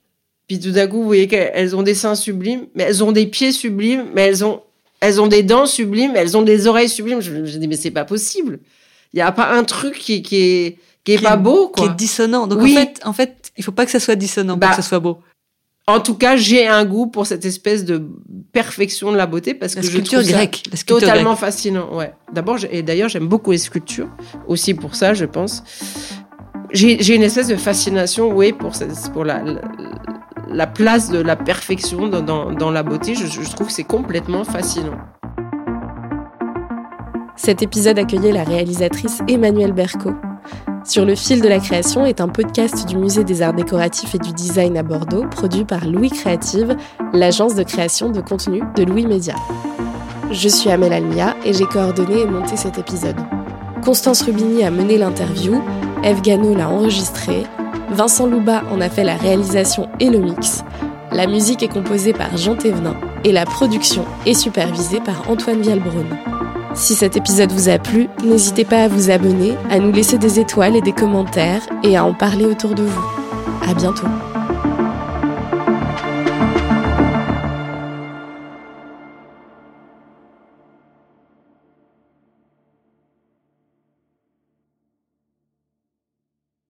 Puis 0.48 0.60
tout 0.60 0.72
d'un 0.72 0.88
coup, 0.88 0.98
vous 0.98 1.08
voyez 1.08 1.28
qu'elles 1.28 1.76
ont 1.76 1.82
des 1.82 1.96
seins 1.96 2.16
sublimes, 2.16 2.68
mais 2.76 2.84
elles 2.84 3.04
ont 3.04 3.12
des 3.12 3.26
pieds 3.26 3.52
sublimes, 3.52 4.06
mais 4.14 4.22
elles 4.22 4.46
ont 4.46 4.62
elles 5.00 5.22
ont 5.22 5.28
des 5.28 5.44
dents 5.44 5.68
sublimes, 5.68 6.14
elles 6.16 6.36
ont 6.38 6.42
des 6.42 6.66
oreilles 6.66 6.90
sublimes. 6.90 7.22
Je, 7.22 7.32
me 7.32 7.46
dis, 7.46 7.68
mais 7.68 7.76
c'est 7.76 7.92
pas 7.92 8.06
possible. 8.06 8.60
Il 9.14 9.18
n'y 9.18 9.22
a 9.22 9.32
pas 9.32 9.52
un 9.52 9.64
truc 9.64 9.94
qui, 9.94 10.24
qui 10.24 10.38
est, 10.38 10.78
qui 11.04 11.14
est 11.14 11.22
pas 11.22 11.38
beau, 11.38 11.68
quoi. 11.68 11.86
Qui 11.86 11.92
est 11.92 11.96
dissonant. 11.96 12.48
Donc, 12.48 12.62
en 12.62 12.68
fait, 12.68 13.00
en 13.06 13.14
fait, 13.14 13.52
il 13.58 13.64
faut 13.64 13.72
pas 13.72 13.86
que 13.86 13.92
ça 13.92 14.00
soit 14.00 14.16
dissonant 14.16 14.54
pour 14.54 14.62
bah, 14.62 14.70
que 14.70 14.76
ça 14.76 14.82
soit 14.82 15.00
beau. 15.00 15.20
En 15.90 16.02
tout 16.02 16.16
cas, 16.16 16.36
j'ai 16.36 16.68
un 16.68 16.84
goût 16.84 17.08
pour 17.08 17.26
cette 17.26 17.46
espèce 17.46 17.86
de 17.86 18.10
perfection 18.52 19.12
de 19.12 19.18
la 19.18 19.26
beauté 19.26 19.54
parce 19.54 19.74
que 19.74 19.82
je 19.82 20.00
trouve 20.00 20.28
grecque, 20.28 20.64
ça 20.74 20.84
totalement 20.84 21.38
fascinant. 21.38 21.96
Ouais. 21.96 22.14
D'abord, 22.34 22.58
et 22.70 22.84
d'ailleurs, 22.84 23.08
j'aime 23.08 23.28
beaucoup 23.28 23.52
les 23.52 23.58
sculptures 23.58 24.10
aussi 24.48 24.74
pour 24.74 24.96
ça, 24.96 25.14
je 25.14 25.24
pense. 25.24 25.64
J'ai 26.74 27.16
une 27.16 27.24
espèce 27.24 27.48
de 27.48 27.56
fascination, 27.56 28.36
oui, 28.36 28.52
pour, 28.52 28.74
pour 29.14 29.24
la, 29.24 29.42
la 30.50 30.68
place 30.68 31.10
de 31.10 31.20
la 31.20 31.36
perfection 31.36 32.08
dans, 32.08 32.72
la 32.72 32.84
beauté, 32.84 33.16
je, 33.16 33.52
trouve 33.52 33.68
que 33.68 33.74
c'est 33.74 33.84
complètement 33.84 34.44
fascinant. 34.44 34.98
Cet 37.36 37.62
épisode 37.62 38.00
accueillait 38.00 38.32
la 38.32 38.44
réalisatrice 38.44 39.20
Emmanuelle 39.28 39.74
Berco. 39.74 40.12
Sur 40.88 41.04
le 41.04 41.16
fil 41.16 41.42
de 41.42 41.50
la 41.50 41.60
création 41.60 42.06
est 42.06 42.22
un 42.22 42.30
podcast 42.30 42.88
du 42.88 42.96
Musée 42.96 43.26
des 43.26 43.42
Arts 43.42 43.54
Décoratifs 43.54 44.16
et 44.16 44.20
du 44.20 44.32
Design 44.32 44.78
à 44.78 44.84
Bordeaux, 44.84 45.26
produit 45.30 45.66
par 45.66 45.86
Louis 45.86 46.10
Créative, 46.10 46.78
l'agence 47.12 47.56
de 47.56 47.64
création 47.64 48.10
de 48.10 48.22
contenu 48.22 48.62
de 48.78 48.86
Louis 48.86 49.06
Média. 49.06 49.36
Je 50.32 50.48
suis 50.48 50.70
Amel 50.70 50.94
Almia 50.94 51.36
et 51.44 51.52
j'ai 51.52 51.66
coordonné 51.66 52.22
et 52.22 52.26
monté 52.26 52.56
cet 52.56 52.78
épisode. 52.78 53.18
Constance 53.84 54.22
Rubini 54.22 54.64
a 54.64 54.72
mené 54.72 54.98
l'interview, 54.98 55.62
Eve 56.06 56.22
Gano 56.22 56.56
l'a 56.56 56.70
enregistré, 56.70 57.44
Vincent 57.92 58.26
Louba 58.26 58.64
en 58.72 58.80
a 58.80 58.88
fait 58.88 59.04
la 59.04 59.18
réalisation 59.18 59.90
et 60.00 60.10
le 60.10 60.20
mix. 60.20 60.64
La 61.12 61.28
musique 61.28 61.64
est 61.64 61.68
composée 61.68 62.14
par 62.14 62.38
Jean 62.38 62.56
Thévenin 62.56 62.96
et 63.26 63.34
la 63.34 63.44
production 63.44 64.06
est 64.26 64.34
supervisée 64.34 65.02
par 65.02 65.30
Antoine 65.30 65.60
Vialbrun. 65.60 66.47
Si 66.78 66.94
cet 66.94 67.18
épisode 67.18 67.52
vous 67.52 67.70
a 67.70 67.80
plu, 67.80 68.08
n'hésitez 68.24 68.64
pas 68.64 68.84
à 68.84 68.88
vous 68.88 69.10
abonner, 69.10 69.56
à 69.72 69.80
nous 69.80 69.92
laisser 69.92 70.20
des 70.20 70.40
étoiles 70.40 70.76
et 70.76 70.82
des 70.82 70.94
commentaires 70.94 71.64
et 71.84 71.98
à 71.98 72.06
en 72.06 72.14
parler 72.14 72.46
autour 72.46 72.76
de 72.76 72.84
vous. 72.84 73.06
À 73.68 73.74
bientôt. 73.74 74.06